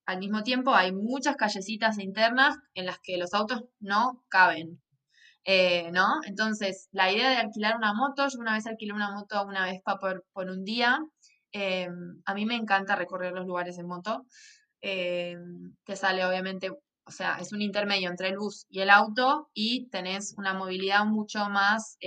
al 0.07 0.19
mismo 0.19 0.41
tiempo 0.43 0.73
hay 0.73 0.93
muchas 0.93 1.35
callecitas 1.35 1.99
internas 1.99 2.57
en 2.73 2.85
las 2.85 2.99
que 2.99 3.17
los 3.17 3.33
autos 3.33 3.65
no 3.79 4.23
caben. 4.29 4.81
Eh, 5.43 5.91
¿No? 5.91 6.19
Entonces, 6.25 6.89
la 6.91 7.11
idea 7.11 7.29
de 7.29 7.37
alquilar 7.37 7.77
una 7.77 7.93
moto, 7.93 8.27
yo 8.27 8.39
una 8.39 8.53
vez 8.53 8.67
alquilé 8.67 8.93
una 8.93 9.11
moto 9.11 9.45
una 9.45 9.65
vez 9.65 9.81
por, 9.83 10.25
por 10.33 10.49
un 10.49 10.65
día. 10.65 10.99
Eh, 11.53 11.87
a 12.25 12.33
mí 12.33 12.45
me 12.45 12.55
encanta 12.55 12.95
recorrer 12.97 13.33
los 13.33 13.45
lugares 13.45 13.77
en 13.77 13.87
moto. 13.87 14.25
Eh, 14.81 15.37
te 15.85 15.95
sale 15.95 16.25
obviamente, 16.25 16.69
o 16.69 17.11
sea, 17.11 17.37
es 17.39 17.53
un 17.53 17.61
intermedio 17.61 18.09
entre 18.09 18.29
el 18.29 18.37
bus 18.37 18.65
y 18.69 18.81
el 18.81 18.89
auto 18.89 19.49
y 19.53 19.89
tenés 19.89 20.35
una 20.37 20.53
movilidad 20.53 21.05
mucho 21.05 21.49
más 21.49 21.97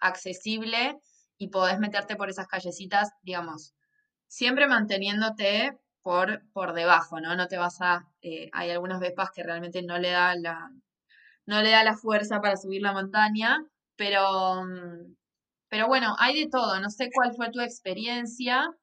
accesible 0.00 0.98
y 1.38 1.48
podés 1.48 1.78
meterte 1.78 2.16
por 2.16 2.28
esas 2.28 2.46
callecitas, 2.48 3.10
digamos, 3.22 3.74
siempre 4.32 4.66
manteniéndote 4.66 5.78
por, 6.00 6.42
por 6.54 6.72
debajo, 6.72 7.20
¿no? 7.20 7.36
No 7.36 7.48
te 7.48 7.58
vas 7.58 7.82
a... 7.82 8.08
Eh, 8.22 8.48
hay 8.54 8.70
algunas 8.70 8.98
vepas 8.98 9.30
que 9.30 9.42
realmente 9.42 9.82
no 9.82 9.98
le 9.98 10.10
da 10.10 10.34
la, 10.36 10.70
no 11.44 11.60
le 11.60 11.70
da 11.70 11.84
la 11.84 11.96
fuerza 11.98 12.40
para 12.40 12.56
subir 12.56 12.80
la 12.80 12.94
montaña, 12.94 13.62
pero, 13.94 14.64
mm, 14.64 15.16
pero 15.68 15.86
bueno, 15.86 16.16
hay 16.18 16.44
de 16.44 16.50
todo. 16.50 16.80
No 16.80 16.88
sé 16.88 17.10
cuál 17.12 17.34
fue 17.36 17.50
tu 17.50 17.60
experiencia. 17.60 18.74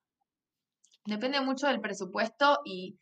Depende 1.05 1.41
mucho 1.41 1.65
del 1.65 1.81
presupuesto 1.81 2.59
y 2.63 2.99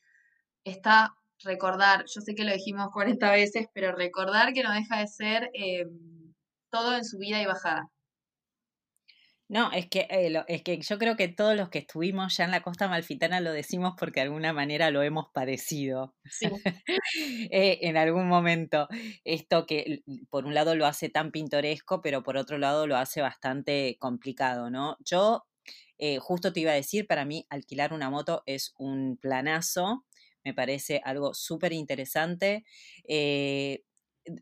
está 0.64 1.16
recordar, 1.43 2.06
yo 2.08 2.22
sé 2.22 2.34
que 2.34 2.45
lo 2.45 2.54
dijimos 2.54 2.89
40 2.93 3.30
veces, 3.32 3.68
pero 3.74 3.91
recordar 3.91 4.54
que 4.54 4.64
no 4.64 4.72
deja 4.72 5.00
de 5.00 5.08
ser 5.08 5.52
eh, 5.54 5.86
todo 6.72 6.95
en 6.95 7.04
subida 7.04 7.41
y 7.41 7.45
bajada. 7.45 7.89
No, 9.50 9.72
es 9.72 9.88
que, 9.88 10.08
eh, 10.10 10.43
es 10.50 10.62
que 10.62 10.82
yo 10.82 10.98
creo 11.00 11.16
que 11.16 11.30
todos 11.30 11.56
los 11.56 11.70
que 11.70 11.80
estuvimos 11.80 12.36
ya 12.36 12.43
en 12.43 12.52
la 12.52 12.62
costa 12.62 12.89
malfitana 12.89 13.39
lo 13.39 13.54
decimos 13.54 13.93
porque 13.98 14.20
de 14.20 14.26
alguna 14.26 14.52
manera 14.52 14.91
lo 14.91 15.02
hemos 15.04 15.30
padecido 15.34 16.16
eh, 17.52 17.80
en 17.82 17.95
algún 17.98 18.28
momento. 18.28 18.88
Esto 19.24 19.66
que 19.66 20.04
por 20.30 20.45
un 20.45 20.54
lado 20.54 20.76
lo 20.76 20.86
hace 20.86 21.10
tan 21.10 21.32
pintoresco, 21.32 22.02
pero 22.02 22.24
por 22.24 22.36
otro 22.38 22.58
lado 22.58 22.88
lo 22.88 22.98
hace 22.98 23.22
bastante 23.22 23.95
complicado, 24.00 24.70
¿no? 24.70 24.98
Yo 25.00 25.45
eh, 25.98 26.20
justo 26.20 26.52
te 26.54 26.60
iba 26.62 26.72
a 26.72 26.76
decir, 26.76 27.08
para 27.08 27.24
mí 27.26 27.45
alquilar 27.50 27.93
una 27.93 28.10
moto 28.10 28.43
es 28.45 28.74
un 28.78 29.18
planazo, 29.18 30.06
me 30.43 30.54
parece 30.54 31.02
algo 31.06 31.34
súper 31.34 31.74
interesante 31.74 32.66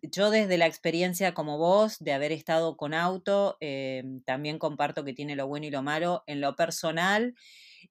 yo 0.01 0.29
desde 0.29 0.57
la 0.57 0.65
experiencia 0.65 1.33
como 1.33 1.57
vos, 1.57 1.97
de 1.99 2.13
haber 2.13 2.31
estado 2.31 2.77
con 2.77 2.93
auto, 2.93 3.57
eh, 3.59 4.03
también 4.25 4.59
comparto 4.59 5.03
que 5.03 5.13
tiene 5.13 5.35
lo 5.35 5.47
bueno 5.47 5.65
y 5.67 5.71
lo 5.71 5.83
malo. 5.83 6.23
En 6.27 6.41
lo 6.41 6.55
personal, 6.55 7.35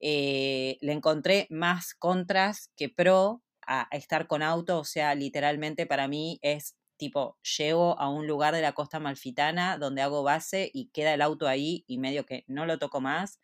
eh, 0.00 0.78
le 0.80 0.92
encontré 0.92 1.46
más 1.50 1.94
contras 1.94 2.70
que 2.76 2.88
pro 2.88 3.42
a, 3.66 3.88
estar 3.92 4.26
con 4.26 4.42
auto, 4.42 4.78
o 4.78 4.84
sea, 4.84 5.14
literalmente 5.14 5.86
para 5.86 6.08
mí 6.08 6.38
es 6.42 6.76
tipo, 6.96 7.38
llego 7.58 7.98
a 7.98 8.08
un 8.08 8.26
lugar 8.26 8.54
de 8.54 8.62
la 8.62 8.72
costa 8.72 9.00
malfitana 9.00 9.78
donde 9.78 10.02
hago 10.02 10.22
base 10.22 10.70
y 10.72 10.90
queda 10.90 11.14
el 11.14 11.22
auto 11.22 11.48
ahí 11.48 11.84
y 11.86 11.98
medio 11.98 12.24
que 12.24 12.44
no 12.46 12.66
lo 12.66 12.78
toco 12.78 13.00
más. 13.00 13.40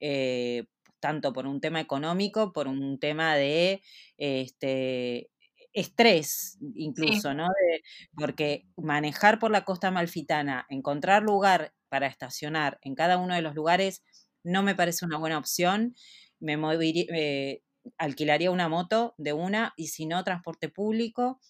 Eh, 0.00 0.64
tanto 1.00 1.32
por 1.32 1.46
un 1.46 1.60
tema 1.60 1.80
económico, 1.80 2.52
por 2.52 2.68
un 2.68 2.98
tema 3.00 3.34
de 3.34 3.82
este, 4.18 5.29
estrés 5.72 6.58
incluso, 6.74 7.34
¿no? 7.34 7.48
porque 8.16 8.66
manejar 8.76 9.38
por 9.38 9.50
la 9.50 9.64
costa 9.64 9.90
malfitana, 9.90 10.66
encontrar 10.68 11.22
lugar 11.22 11.72
para 11.88 12.06
estacionar 12.06 12.78
en 12.82 12.94
cada 12.94 13.18
uno 13.18 13.34
de 13.34 13.42
los 13.42 13.54
lugares 13.54 14.02
no 14.42 14.62
me 14.62 14.74
parece 14.74 15.04
una 15.04 15.18
buena 15.18 15.38
opción. 15.38 15.94
Me 16.38 16.56
eh, 16.82 17.62
alquilaría 17.98 18.50
una 18.50 18.68
moto 18.68 19.14
de 19.18 19.32
una 19.32 19.74
y 19.76 19.88
si 19.88 20.06
no, 20.06 20.24
transporte 20.24 20.68
público. 20.68 21.40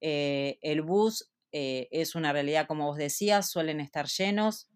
Eh, 0.00 0.58
el 0.62 0.82
bus 0.82 1.30
eh, 1.52 1.88
es 1.90 2.14
una 2.14 2.32
realidad, 2.32 2.66
como 2.66 2.86
vos 2.86 2.96
decías, 2.96 3.50
suelen 3.50 3.80
estar 3.80 4.06
llenos. 4.06 4.68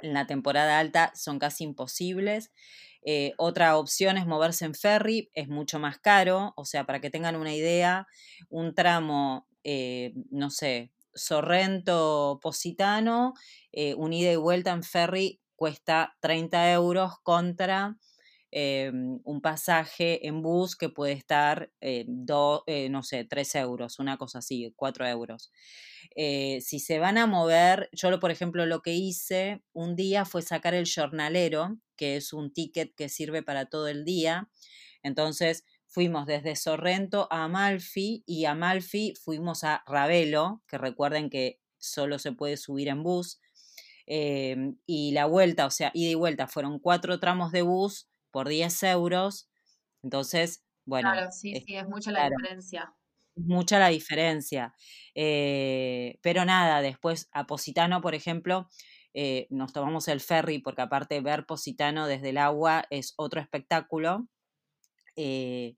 En 0.00 0.14
la 0.14 0.26
temporada 0.26 0.78
alta 0.78 1.12
son 1.14 1.38
casi 1.38 1.64
imposibles. 1.64 2.52
Eh, 3.04 3.34
otra 3.36 3.76
opción 3.76 4.16
es 4.16 4.26
moverse 4.26 4.64
en 4.64 4.74
ferry, 4.74 5.30
es 5.34 5.48
mucho 5.48 5.78
más 5.78 5.98
caro, 5.98 6.52
o 6.56 6.64
sea, 6.64 6.84
para 6.84 7.00
que 7.00 7.10
tengan 7.10 7.36
una 7.36 7.54
idea, 7.54 8.06
un 8.48 8.74
tramo, 8.74 9.48
eh, 9.64 10.12
no 10.30 10.50
sé, 10.50 10.92
Sorrento 11.14 12.38
Positano, 12.40 13.34
eh, 13.72 13.94
un 13.94 14.12
ida 14.12 14.32
y 14.32 14.36
vuelta 14.36 14.70
en 14.72 14.82
ferry 14.82 15.40
cuesta 15.56 16.16
30 16.20 16.72
euros 16.72 17.14
contra 17.22 17.96
un 18.54 19.40
pasaje 19.42 20.26
en 20.26 20.42
bus 20.42 20.76
que 20.76 20.90
puede 20.90 21.12
estar, 21.12 21.72
no 21.80 23.02
sé, 23.02 23.24
3 23.24 23.54
euros, 23.54 23.98
una 23.98 24.18
cosa 24.18 24.40
así, 24.40 24.70
4 24.76 25.06
euros. 25.08 25.50
si 26.14 26.78
se 26.78 26.98
van 26.98 27.16
a 27.16 27.26
mover, 27.26 27.88
yo 27.92 28.20
por 28.20 28.30
ejemplo 28.30 28.66
lo 28.66 28.82
que 28.82 28.92
hice 28.92 29.62
un 29.72 29.96
día 29.96 30.26
fue 30.26 30.42
sacar 30.42 30.74
el 30.74 30.86
jornalero, 30.86 31.78
que 32.02 32.16
es 32.16 32.32
un 32.32 32.52
ticket 32.52 32.96
que 32.96 33.08
sirve 33.08 33.44
para 33.44 33.66
todo 33.66 33.86
el 33.86 34.04
día. 34.04 34.50
Entonces 35.04 35.64
fuimos 35.86 36.26
desde 36.26 36.56
Sorrento 36.56 37.28
a 37.30 37.44
Amalfi 37.44 38.24
y 38.26 38.44
a 38.46 38.52
Amalfi 38.52 39.14
fuimos 39.22 39.62
a 39.62 39.84
Ravelo, 39.86 40.64
que 40.66 40.78
recuerden 40.78 41.30
que 41.30 41.60
solo 41.78 42.18
se 42.18 42.32
puede 42.32 42.56
subir 42.56 42.88
en 42.88 43.04
bus. 43.04 43.40
Em, 44.06 44.78
y 44.84 45.12
la 45.12 45.26
vuelta, 45.26 45.64
o 45.64 45.70
sea, 45.70 45.92
ida 45.94 46.10
y 46.10 46.16
vuelta, 46.16 46.48
fueron 46.48 46.80
cuatro 46.80 47.20
tramos 47.20 47.52
de 47.52 47.62
bus 47.62 48.08
por 48.32 48.48
10 48.48 48.82
euros. 48.82 49.48
Entonces, 50.02 50.64
bueno. 50.84 51.12
Claro, 51.12 51.30
sí, 51.30 51.54
sí, 51.64 51.76
es 51.76 51.86
mucha 51.86 52.10
la 52.10 52.28
diferencia. 52.28 52.92
Mucha 53.36 53.78
la 53.78 53.88
diferencia. 53.90 54.74
Eh, 55.14 56.18
pero 56.20 56.44
nada, 56.44 56.82
después 56.82 57.28
a 57.30 57.46
Positano, 57.46 58.00
por 58.00 58.16
ejemplo, 58.16 58.68
eh, 59.14 59.46
nos 59.50 59.72
tomamos 59.72 60.08
el 60.08 60.20
ferry, 60.20 60.58
porque 60.58 60.82
aparte 60.82 61.20
ver 61.20 61.46
Positano 61.46 62.06
desde 62.06 62.30
el 62.30 62.38
agua 62.38 62.84
es 62.90 63.14
otro 63.16 63.40
espectáculo. 63.40 64.28
Eh, 65.16 65.76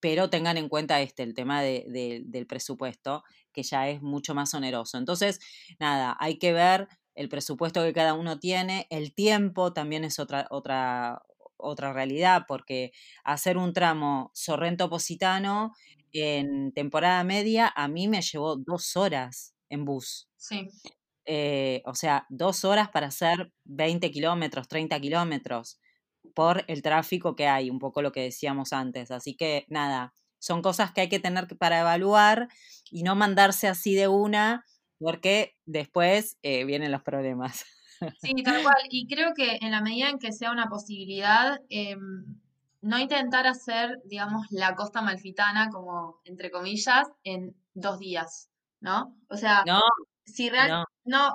pero 0.00 0.28
tengan 0.28 0.58
en 0.58 0.68
cuenta 0.68 1.00
este, 1.00 1.22
el 1.22 1.32
tema 1.32 1.62
del 1.62 2.46
presupuesto, 2.46 3.24
que 3.54 3.62
ya 3.62 3.88
es 3.88 4.02
mucho 4.02 4.34
más 4.34 4.52
oneroso. 4.52 4.98
Entonces, 4.98 5.40
nada, 5.78 6.14
hay 6.20 6.38
que 6.38 6.52
ver 6.52 6.88
el 7.14 7.30
presupuesto 7.30 7.82
que 7.82 7.94
cada 7.94 8.12
uno 8.12 8.38
tiene, 8.38 8.86
el 8.90 9.14
tiempo 9.14 9.72
también 9.72 10.04
es 10.04 10.18
otra, 10.18 10.46
otra, 10.50 11.22
otra 11.56 11.94
realidad, 11.94 12.44
porque 12.46 12.92
hacer 13.24 13.56
un 13.56 13.72
tramo 13.72 14.30
Sorrento-Positano 14.34 15.72
en 16.12 16.72
temporada 16.72 17.24
media 17.24 17.72
a 17.74 17.88
mí 17.88 18.06
me 18.06 18.20
llevó 18.20 18.56
dos 18.56 18.96
horas 18.96 19.54
en 19.70 19.86
bus. 19.86 20.28
Sí. 20.36 20.68
Eh, 21.26 21.82
o 21.86 21.94
sea, 21.94 22.26
dos 22.28 22.64
horas 22.64 22.90
para 22.90 23.06
hacer 23.08 23.52
20 23.64 24.10
kilómetros, 24.10 24.68
30 24.68 25.00
kilómetros 25.00 25.80
por 26.34 26.64
el 26.68 26.82
tráfico 26.82 27.36
que 27.36 27.46
hay, 27.46 27.70
un 27.70 27.78
poco 27.78 28.02
lo 28.02 28.12
que 28.12 28.22
decíamos 28.22 28.72
antes. 28.72 29.10
Así 29.10 29.34
que 29.34 29.66
nada, 29.68 30.14
son 30.38 30.62
cosas 30.62 30.92
que 30.92 31.02
hay 31.02 31.08
que 31.08 31.20
tener 31.20 31.46
para 31.56 31.80
evaluar 31.80 32.48
y 32.90 33.02
no 33.02 33.14
mandarse 33.14 33.68
así 33.68 33.94
de 33.94 34.08
una, 34.08 34.64
porque 34.98 35.56
después 35.64 36.38
eh, 36.42 36.64
vienen 36.64 36.92
los 36.92 37.02
problemas. 37.02 37.64
Sí, 38.20 38.34
tal 38.42 38.62
cual. 38.62 38.76
Y 38.90 39.06
creo 39.06 39.32
que 39.34 39.58
en 39.62 39.70
la 39.70 39.80
medida 39.80 40.10
en 40.10 40.18
que 40.18 40.32
sea 40.32 40.50
una 40.50 40.68
posibilidad, 40.68 41.60
em, 41.70 42.36
no 42.82 42.98
intentar 42.98 43.46
hacer, 43.46 44.02
digamos, 44.04 44.46
la 44.50 44.74
costa 44.74 45.00
malfitana, 45.00 45.70
como 45.70 46.20
entre 46.24 46.50
comillas, 46.50 47.08
en 47.22 47.56
dos 47.72 47.98
días, 47.98 48.50
¿no? 48.80 49.16
O 49.28 49.36
sea, 49.36 49.62
no, 49.66 49.80
si 50.26 50.50
realmente, 50.50 50.76
no. 50.76 50.84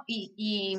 Y, 0.08 0.34
y, 0.38 0.78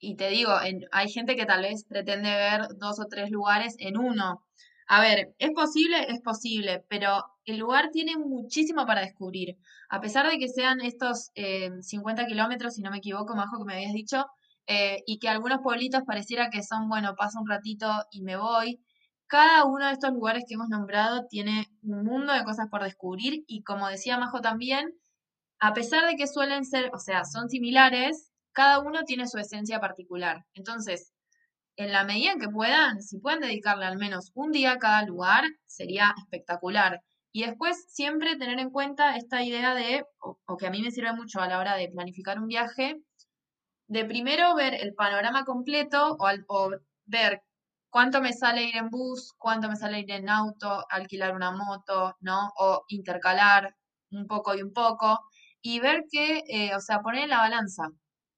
y, 0.00 0.16
te 0.16 0.28
digo, 0.30 0.52
hay 0.92 1.08
gente 1.10 1.36
que 1.36 1.46
tal 1.46 1.62
vez 1.62 1.84
pretende 1.84 2.30
ver 2.30 2.68
dos 2.76 3.00
o 3.00 3.06
tres 3.06 3.30
lugares 3.30 3.76
en 3.78 3.96
uno. 3.98 4.42
A 4.86 5.02
ver, 5.02 5.34
¿es 5.38 5.50
posible? 5.50 6.06
Es 6.08 6.22
posible, 6.22 6.84
pero 6.88 7.22
el 7.44 7.58
lugar 7.58 7.90
tiene 7.92 8.16
muchísimo 8.16 8.86
para 8.86 9.02
descubrir. 9.02 9.58
A 9.90 10.00
pesar 10.00 10.30
de 10.30 10.38
que 10.38 10.48
sean 10.48 10.80
estos 10.80 11.30
50 11.34 12.22
em, 12.22 12.28
kilómetros, 12.28 12.74
si 12.74 12.82
no 12.82 12.90
me 12.90 12.98
equivoco, 12.98 13.34
Majo, 13.36 13.58
que 13.58 13.64
me 13.66 13.74
habías 13.74 13.92
dicho, 13.92 14.26
eh, 14.66 15.02
y 15.06 15.18
que 15.18 15.28
algunos 15.28 15.60
pueblitos 15.62 16.02
pareciera 16.06 16.50
que 16.50 16.62
son, 16.62 16.88
bueno, 16.88 17.14
paso 17.16 17.38
un 17.40 17.48
ratito 17.48 17.86
y 18.10 18.22
me 18.22 18.36
voy. 18.36 18.80
Cada 19.26 19.64
uno 19.64 19.86
de 19.86 19.92
estos 19.92 20.12
lugares 20.12 20.44
que 20.48 20.54
hemos 20.54 20.70
nombrado 20.70 21.26
tiene 21.28 21.66
un 21.82 22.04
mundo 22.04 22.32
de 22.32 22.44
cosas 22.44 22.68
por 22.70 22.82
descubrir 22.82 23.44
y 23.46 23.62
como 23.62 23.88
decía 23.88 24.18
Majo 24.18 24.40
también, 24.40 24.94
a 25.60 25.74
pesar 25.74 26.06
de 26.06 26.16
que 26.16 26.26
suelen 26.26 26.64
ser, 26.64 26.90
o 26.94 26.98
sea, 26.98 27.24
son 27.24 27.48
similares, 27.48 28.30
cada 28.52 28.80
uno 28.80 29.04
tiene 29.04 29.26
su 29.28 29.38
esencia 29.38 29.80
particular. 29.80 30.44
Entonces, 30.54 31.12
en 31.76 31.92
la 31.92 32.04
medida 32.04 32.32
en 32.32 32.40
que 32.40 32.48
puedan, 32.48 33.02
si 33.02 33.18
pueden 33.18 33.40
dedicarle 33.40 33.86
al 33.86 33.98
menos 33.98 34.32
un 34.34 34.52
día 34.52 34.72
a 34.72 34.78
cada 34.78 35.02
lugar, 35.04 35.44
sería 35.66 36.14
espectacular. 36.18 37.02
Y 37.32 37.44
después 37.44 37.86
siempre 37.88 38.36
tener 38.36 38.58
en 38.58 38.70
cuenta 38.70 39.16
esta 39.16 39.42
idea 39.42 39.74
de, 39.74 40.04
o 40.18 40.56
que 40.56 40.66
a 40.66 40.70
mí 40.70 40.82
me 40.82 40.90
sirve 40.90 41.12
mucho 41.12 41.40
a 41.40 41.48
la 41.48 41.58
hora 41.58 41.76
de 41.76 41.88
planificar 41.88 42.38
un 42.38 42.48
viaje, 42.48 43.00
de 43.88 44.04
primero 44.04 44.54
ver 44.54 44.74
el 44.74 44.94
panorama 44.94 45.44
completo 45.44 46.16
o, 46.18 46.70
ver 47.06 47.42
cuánto 47.90 48.20
me 48.20 48.34
sale 48.34 48.64
ir 48.64 48.76
en 48.76 48.90
bus, 48.90 49.32
cuánto 49.38 49.68
me 49.68 49.76
sale 49.76 50.00
ir 50.00 50.10
en 50.10 50.28
auto, 50.28 50.84
alquilar 50.90 51.34
una 51.34 51.52
moto, 51.52 52.14
¿no? 52.20 52.52
O 52.56 52.84
intercalar 52.88 53.74
un 54.10 54.26
poco 54.26 54.54
y 54.54 54.62
un 54.62 54.72
poco, 54.72 55.20
y 55.62 55.80
ver 55.80 56.04
que, 56.10 56.44
eh, 56.48 56.74
o 56.74 56.80
sea, 56.80 57.00
poner 57.00 57.24
en 57.24 57.30
la 57.30 57.38
balanza, 57.38 57.88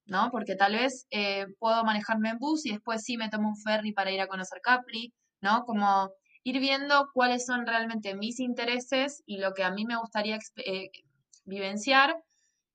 ¿no? 0.07 0.31
Porque 0.31 0.57
tal 0.57 0.75
vez 0.75 1.07
eh, 1.11 1.47
puedo 1.59 1.85
manejarme 1.85 2.31
en 2.31 2.39
bus 2.39 2.67
y 2.67 2.73
después 2.73 3.05
sí 3.05 3.17
me 3.17 3.29
tomo 3.29 3.49
un 3.49 3.57
ferry 3.57 3.93
para 3.93 4.11
ir 4.11 4.21
a 4.21 4.29
conocer 4.29 4.61
Capri, 4.63 5.13
¿no? 5.41 5.65
Como 5.65 6.11
ir 6.45 6.59
viendo 6.61 7.11
cuáles 7.13 7.47
son 7.47 7.67
realmente 7.67 8.15
mis 8.15 8.41
intereses 8.41 9.23
y 9.27 9.39
lo 9.39 9.53
que 9.55 9.65
a 9.65 9.71
mí 9.71 9.85
me 9.85 9.99
gustaría 9.99 10.39
eh, 10.65 10.91
vivenciar, 11.45 12.17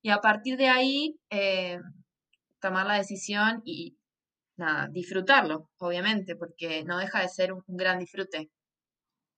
y 0.01 0.11
a 0.11 0.21
partir 0.21 0.57
de 0.57 0.67
ahí 0.69 1.19
tomar 2.59 2.85
la 2.85 2.95
decisión 2.95 3.61
y 3.65 3.97
nada, 4.57 4.87
disfrutarlo, 4.91 5.69
obviamente, 5.77 6.35
porque 6.35 6.83
no 6.83 6.97
deja 6.97 7.21
de 7.21 7.29
ser 7.29 7.53
un, 7.53 7.63
gran 7.67 7.99
disfrute. 7.99 8.49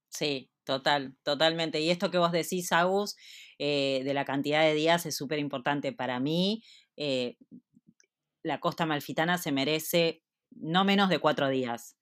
Sí, 0.09 0.49
total, 0.67 1.15
totalmente. 1.23 1.79
Y 1.79 1.89
esto 1.89 2.11
que 2.11 2.17
vos 2.17 2.33
decís, 2.33 2.71
Agus, 2.73 3.15
eh, 3.57 4.01
de 4.03 4.13
la 4.13 4.25
cantidad 4.25 4.61
de 4.61 4.73
días 4.73 5.05
es 5.05 5.15
súper 5.15 5.39
importante 5.39 5.93
para 5.93 6.19
mí. 6.19 6.61
Eh, 6.97 7.37
la 8.43 8.59
costa 8.59 8.85
malfitana 8.85 9.37
se 9.37 9.53
merece 9.53 10.23
no 10.51 10.83
menos 10.83 11.09
de 11.09 11.19
cuatro 11.19 11.47
días. 11.47 11.97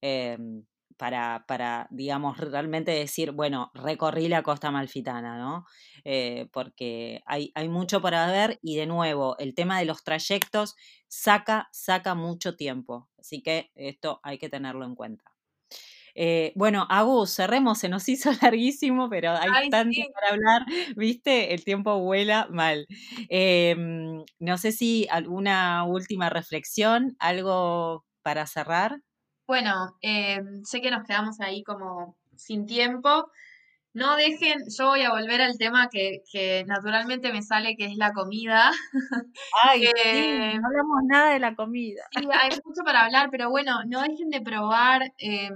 Em, 0.00 0.64
para, 0.96 1.44
para, 1.48 1.88
digamos, 1.90 2.38
realmente 2.38 2.92
decir, 2.92 3.32
bueno, 3.32 3.70
recorrí 3.74 4.28
la 4.28 4.42
costa 4.42 4.70
malfitana, 4.70 5.36
¿no? 5.36 5.66
Eh, 6.04 6.48
porque 6.52 7.22
hay, 7.26 7.50
hay 7.54 7.68
mucho 7.68 8.00
para 8.00 8.26
ver 8.30 8.58
y 8.62 8.76
de 8.76 8.86
nuevo, 8.86 9.36
el 9.38 9.54
tema 9.54 9.78
de 9.78 9.84
los 9.84 10.04
trayectos 10.04 10.76
saca, 11.08 11.68
saca 11.72 12.14
mucho 12.14 12.56
tiempo. 12.56 13.10
Así 13.18 13.42
que 13.42 13.70
esto 13.74 14.20
hay 14.22 14.38
que 14.38 14.48
tenerlo 14.48 14.84
en 14.86 14.94
cuenta. 14.94 15.35
Eh, 16.18 16.52
bueno, 16.56 16.86
Agus, 16.88 17.34
cerremos, 17.34 17.78
se 17.78 17.88
nos 17.88 18.08
hizo 18.08 18.30
larguísimo, 18.40 19.08
pero 19.10 19.32
hay 19.32 19.68
tanto 19.68 20.00
para 20.14 20.32
hablar, 20.32 20.62
viste, 20.96 21.54
el 21.54 21.64
tiempo 21.64 22.00
vuela 22.00 22.48
mal. 22.50 22.86
Em, 23.28 24.24
no 24.38 24.58
sé 24.58 24.72
si 24.72 25.06
alguna 25.10 25.84
última 25.84 26.30
reflexión, 26.30 27.16
algo 27.18 28.04
para 28.22 28.46
cerrar. 28.46 29.00
Bueno, 29.46 29.96
eh, 30.02 30.40
sé 30.64 30.80
que 30.80 30.90
nos 30.90 31.04
quedamos 31.04 31.40
ahí 31.40 31.62
como 31.62 32.16
sin 32.34 32.66
tiempo. 32.66 33.30
No 33.92 34.14
dejen, 34.16 34.58
yo 34.76 34.88
voy 34.88 35.02
a 35.02 35.10
volver 35.10 35.40
al 35.40 35.56
tema 35.56 35.88
que, 35.90 36.22
que 36.30 36.64
naturalmente 36.66 37.32
me 37.32 37.40
sale, 37.40 37.76
que 37.76 37.86
es 37.86 37.96
la 37.96 38.12
comida. 38.12 38.70
Ay, 39.62 39.88
no 40.60 40.66
hablamos 40.66 40.98
nada 41.06 41.32
de 41.32 41.38
la 41.38 41.54
comida. 41.54 42.02
Sí, 42.10 42.26
hay 42.30 42.50
mucho 42.62 42.82
para 42.84 43.06
hablar, 43.06 43.28
pero 43.30 43.48
bueno, 43.48 43.84
no 43.86 44.02
dejen 44.02 44.28
de 44.28 44.42
probar, 44.42 45.14
eh, 45.18 45.48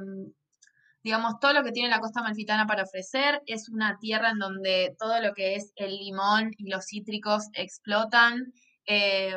digamos, 1.03 1.39
todo 1.41 1.53
lo 1.53 1.63
que 1.65 1.73
tiene 1.73 1.89
la 1.89 2.01
costa 2.01 2.23
malfitana 2.23 2.67
para 2.67 2.85
ofrecer. 2.85 3.43
Es 3.47 3.69
una 3.69 3.99
tierra 3.99 4.31
en 4.31 4.39
donde 4.39 4.95
todo 4.99 5.21
lo 5.21 5.33
que 5.35 5.55
es 5.55 5.73
el 5.77 5.97
limón 5.97 6.51
y 6.57 6.71
los 6.71 6.87
cítricos 6.87 7.49
explotan. 7.55 8.53
Eh, 8.87 9.37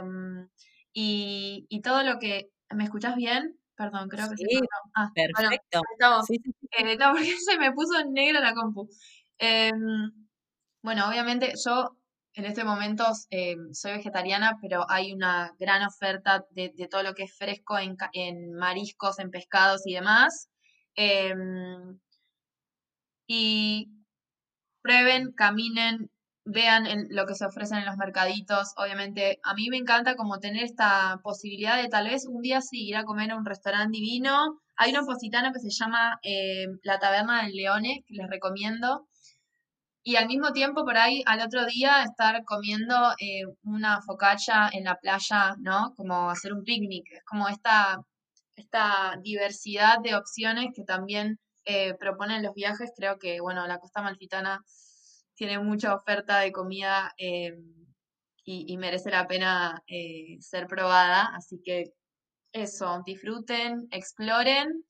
y, 0.94 1.66
y 1.70 1.82
todo 1.82 2.04
lo 2.04 2.20
que... 2.20 2.50
¿Me 2.70 2.86
escuchas 2.86 3.16
bien? 3.16 3.58
Perdón, 3.76 4.08
creo 4.10 4.30
que 4.30 4.38
sí. 4.38 4.60
Ah, 4.96 5.10
perfecto. 5.14 5.82
Eh, 6.72 6.98
no, 6.98 7.12
porque 7.14 7.36
se 7.38 7.58
me 7.58 7.72
puso 7.72 8.00
en 8.00 8.14
negro 8.14 8.40
la 8.40 8.54
compu. 8.54 8.88
Em, 9.38 10.12
bueno, 10.82 11.08
obviamente 11.10 11.54
yo 11.64 11.98
en 12.36 12.46
este 12.46 12.64
momento 12.64 13.06
em, 13.30 13.74
soy 13.74 13.94
vegetariana, 13.94 14.58
pero 14.62 14.86
hay 14.90 15.14
una 15.14 15.56
gran 15.60 15.84
oferta 15.84 16.46
de, 16.52 16.72
todo 16.90 17.04
lo 17.04 17.14
que 17.14 17.24
es 17.24 17.36
fresco 17.36 17.78
en, 17.78 17.98
en 18.14 18.54
mariscos, 18.54 19.20
en 19.20 19.32
pescados 19.32 19.82
y 19.86 19.94
demás. 19.94 20.50
Em, 20.96 22.00
y 23.28 23.90
prueben, 24.82 25.32
caminen, 25.34 26.12
vean 26.46 26.86
lo 27.10 27.26
que 27.26 27.36
se 27.36 27.46
ofrecen 27.46 27.80
en 27.80 27.86
los 27.86 27.98
mercaditos. 27.98 28.74
Obviamente, 28.78 29.40
a 29.44 29.54
mí 29.56 29.70
me 29.70 29.78
encanta 29.78 30.16
como 30.16 30.40
tener 30.40 30.64
esta 30.64 31.20
posibilidad 31.24 31.82
de 31.82 31.90
tal 31.90 32.08
vez 32.10 32.26
un 32.28 32.42
día 32.42 32.62
sí 32.62 32.88
ir 32.88 32.98
a 32.98 33.06
comer 33.06 33.32
a 33.32 33.38
un 33.38 33.46
restaurante 33.46 33.98
divino. 33.98 34.60
Hay 34.76 34.94
un 34.96 35.06
positano 35.06 35.54
que 35.54 35.60
se 35.60 35.70
llama 35.70 36.20
eh, 36.24 36.68
La 36.84 37.00
Taberna 37.00 37.44
del 37.44 37.54
Leone, 37.54 38.04
que 38.08 38.16
les 38.16 38.30
recomiendo. 38.30 39.08
Y 40.06 40.18
al 40.18 40.28
mismo 40.28 40.52
tiempo, 40.52 40.84
por 40.84 40.98
ahí, 40.98 41.24
al 41.26 41.40
otro 41.42 41.66
día, 41.66 42.04
estar 42.04 42.44
comiendo 42.44 43.14
eh, 43.20 43.44
una 43.64 44.02
focaccia 44.02 44.70
en 44.74 44.84
la 44.84 44.96
playa, 45.00 45.56
¿no? 45.60 45.94
Como 45.96 46.30
hacer 46.30 46.54
un 46.54 46.64
picnic. 46.64 47.06
Es 47.12 47.24
como 47.24 47.48
esta, 47.48 48.00
esta 48.56 49.18
diversidad 49.22 50.00
de 50.04 50.16
opciones 50.16 50.68
que 50.76 50.84
también 50.84 51.40
eh, 51.66 51.96
proponen 51.96 52.44
los 52.44 52.54
viajes. 52.54 52.92
Creo 52.96 53.18
que, 53.20 53.40
bueno, 53.42 53.66
la 53.68 53.80
costa 53.80 54.02
malfitana 54.02 54.64
tiene 55.36 55.60
mucha 55.60 55.96
oferta 55.96 56.40
de 56.40 56.52
comida 56.52 57.14
eh, 57.18 57.54
y, 58.46 58.78
merece 58.78 59.10
la 59.12 59.28
pena 59.28 59.82
eh, 59.88 60.38
ser 60.40 60.68
probada. 60.68 61.32
Así 61.36 61.62
que 61.64 61.94
eso, 62.52 63.02
disfruten, 63.06 63.88
exploren 63.92 64.84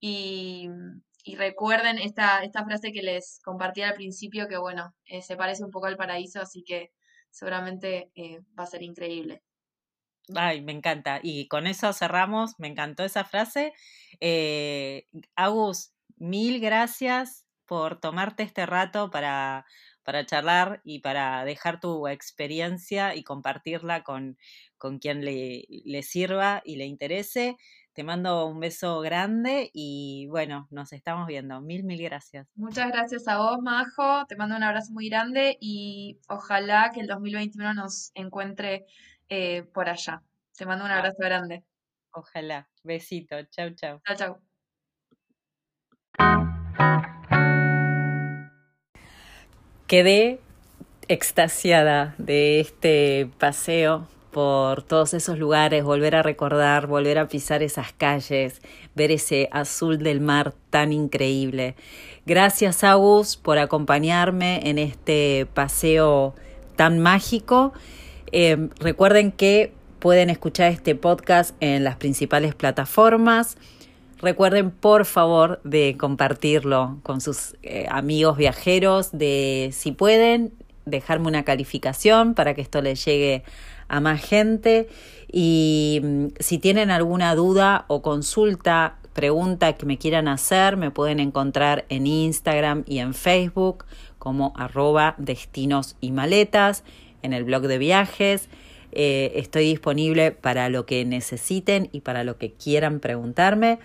y, 0.00 0.68
y 1.24 1.36
recuerden 1.36 1.98
esta, 1.98 2.42
esta 2.42 2.64
frase 2.64 2.92
que 2.92 3.02
les 3.02 3.40
compartí 3.44 3.82
al 3.82 3.94
principio, 3.94 4.48
que 4.48 4.56
bueno, 4.58 4.94
eh, 5.04 5.22
se 5.22 5.36
parece 5.36 5.64
un 5.64 5.70
poco 5.70 5.86
al 5.86 5.96
paraíso, 5.96 6.40
así 6.40 6.62
que 6.64 6.92
seguramente 7.30 8.10
eh, 8.14 8.40
va 8.58 8.64
a 8.64 8.66
ser 8.66 8.82
increíble. 8.82 9.42
Ay, 10.36 10.60
me 10.62 10.72
encanta. 10.72 11.20
Y 11.22 11.48
con 11.48 11.66
eso 11.66 11.92
cerramos. 11.92 12.54
Me 12.58 12.68
encantó 12.68 13.04
esa 13.04 13.24
frase. 13.24 13.72
Eh, 14.20 15.06
Agus, 15.36 15.92
mil 16.16 16.60
gracias 16.60 17.46
por 17.66 18.00
tomarte 18.00 18.42
este 18.42 18.66
rato 18.66 19.10
para, 19.10 19.64
para 20.02 20.26
charlar 20.26 20.80
y 20.84 21.00
para 21.00 21.44
dejar 21.44 21.80
tu 21.80 22.06
experiencia 22.08 23.14
y 23.14 23.22
compartirla 23.24 24.02
con, 24.02 24.38
con 24.76 24.98
quien 24.98 25.24
le, 25.24 25.64
le 25.68 26.02
sirva 26.02 26.62
y 26.64 26.76
le 26.76 26.86
interese. 26.86 27.56
Te 27.92 28.04
mando 28.04 28.46
un 28.46 28.60
beso 28.60 29.00
grande 29.00 29.68
y 29.72 30.28
bueno, 30.28 30.68
nos 30.70 30.92
estamos 30.92 31.26
viendo. 31.26 31.60
Mil, 31.60 31.82
mil 31.82 32.00
gracias. 32.02 32.46
Muchas 32.54 32.88
gracias 32.88 33.26
a 33.26 33.38
vos, 33.38 33.58
Majo. 33.60 34.26
Te 34.26 34.36
mando 34.36 34.56
un 34.56 34.62
abrazo 34.62 34.92
muy 34.92 35.08
grande 35.08 35.56
y 35.60 36.20
ojalá 36.28 36.92
que 36.94 37.00
el 37.00 37.08
2021 37.08 37.74
nos 37.74 38.12
encuentre 38.14 38.86
eh, 39.28 39.64
por 39.74 39.88
allá. 39.88 40.22
Te 40.56 40.66
mando 40.66 40.84
un 40.84 40.90
abrazo 40.92 41.18
grande. 41.18 41.64
Ojalá. 42.12 42.68
Besito. 42.84 43.36
Chau, 43.50 43.70
chau. 43.74 44.00
Chau, 44.06 44.16
chau. 44.16 44.40
Quedé 49.88 50.40
extasiada 51.08 52.14
de 52.18 52.60
este 52.60 53.28
paseo 53.40 54.06
por 54.30 54.82
todos 54.82 55.14
esos 55.14 55.38
lugares, 55.38 55.84
volver 55.84 56.14
a 56.14 56.22
recordar, 56.22 56.86
volver 56.86 57.18
a 57.18 57.28
pisar 57.28 57.62
esas 57.62 57.92
calles, 57.92 58.60
ver 58.94 59.10
ese 59.10 59.48
azul 59.52 59.98
del 59.98 60.20
mar 60.20 60.54
tan 60.70 60.92
increíble. 60.92 61.74
Gracias, 62.26 62.84
Agus, 62.84 63.36
por 63.36 63.58
acompañarme 63.58 64.68
en 64.68 64.78
este 64.78 65.46
paseo 65.54 66.34
tan 66.76 66.98
mágico. 66.98 67.72
Eh, 68.32 68.68
recuerden 68.78 69.32
que 69.32 69.72
pueden 69.98 70.30
escuchar 70.30 70.72
este 70.72 70.94
podcast 70.94 71.54
en 71.60 71.84
las 71.84 71.96
principales 71.96 72.54
plataformas. 72.54 73.56
Recuerden 74.18 74.70
por 74.70 75.06
favor 75.06 75.60
de 75.64 75.96
compartirlo 75.98 76.98
con 77.02 77.20
sus 77.20 77.56
eh, 77.62 77.86
amigos 77.88 78.36
viajeros, 78.36 79.10
de 79.12 79.70
si 79.72 79.92
pueden 79.92 80.52
dejarme 80.84 81.28
una 81.28 81.44
calificación 81.44 82.34
para 82.34 82.54
que 82.54 82.60
esto 82.60 82.82
les 82.82 83.04
llegue 83.04 83.44
a 83.44 83.44
más 83.98 84.24
gente 84.24 84.88
y 85.32 86.00
mm, 86.02 86.26
si 86.38 86.58
tienen 86.58 86.92
alguna 86.92 87.34
duda 87.34 87.84
o 87.88 88.02
consulta, 88.02 88.98
pregunta 89.12 89.72
que 89.72 89.86
me 89.86 89.98
quieran 89.98 90.28
hacer, 90.28 90.76
me 90.76 90.90
pueden 90.90 91.20
encontrar 91.20 91.84
en 91.88 92.06
Instagram 92.06 92.84
y 92.86 92.98
en 92.98 93.14
Facebook 93.14 93.84
como 94.18 94.52
arroba 94.56 95.14
destinos 95.18 95.96
y 96.00 96.12
maletas, 96.12 96.84
en 97.22 97.32
el 97.32 97.44
blog 97.44 97.62
de 97.62 97.78
viajes. 97.78 98.48
Eh, 98.92 99.32
estoy 99.36 99.64
disponible 99.64 100.32
para 100.32 100.68
lo 100.68 100.84
que 100.84 101.04
necesiten 101.04 101.88
y 101.92 102.00
para 102.00 102.24
lo 102.24 102.36
que 102.36 102.52
quieran 102.52 103.00
preguntarme. 103.00 103.78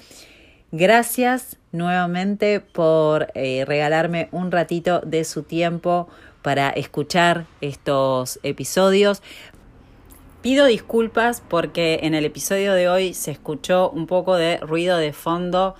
Gracias 0.71 1.57
nuevamente 1.71 2.59
por 2.59 3.27
eh, 3.33 3.63
regalarme 3.65 4.29
un 4.31 4.51
ratito 4.51 4.99
de 5.01 5.23
su 5.23 5.43
tiempo 5.43 6.09
para 6.41 6.69
escuchar 6.69 7.45
estos 7.61 8.39
episodios. 8.43 9.21
Pido 10.45 10.67
disculpas 10.67 11.41
porque 11.41 12.01
en 12.03 12.13
el 12.13 12.23
episodio 12.23 12.75
de 12.75 12.87
hoy 12.87 13.15
se 13.15 13.31
escuchó 13.31 13.89
un 13.89 14.05
poco 14.05 14.35
de 14.35 14.57
ruido 14.57 14.99
de 14.99 15.11
fondo. 15.11 15.73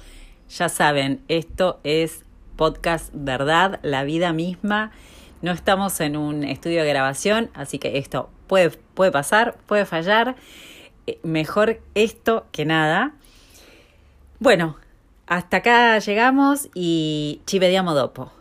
Ya 0.50 0.70
saben, 0.70 1.22
esto 1.28 1.80
es 1.84 2.26
podcast 2.56 3.12
verdad, 3.14 3.80
la 3.84 4.04
vida 4.04 4.34
misma. 4.34 4.90
No 5.44 5.52
estamos 5.52 6.00
en 6.00 6.18
un 6.18 6.44
estudio 6.44 6.82
de 6.82 6.90
grabación, 6.90 7.52
así 7.54 7.78
que 7.78 8.00
esto 8.00 8.32
puede, 8.48 8.72
puede 8.72 9.12
pasar, 9.12 9.56
puede 9.68 9.86
fallar. 9.86 10.36
Eh, 11.06 11.20
mejor 11.22 11.80
esto 11.94 12.48
que 12.52 12.66
nada. 12.66 13.14
Bueno, 14.40 14.78
hasta 15.28 15.58
acá 15.58 16.00
llegamos 16.00 16.70
y 16.74 17.40
ci 17.46 17.60
vediamo 17.60 17.94
dopo. 17.94 18.35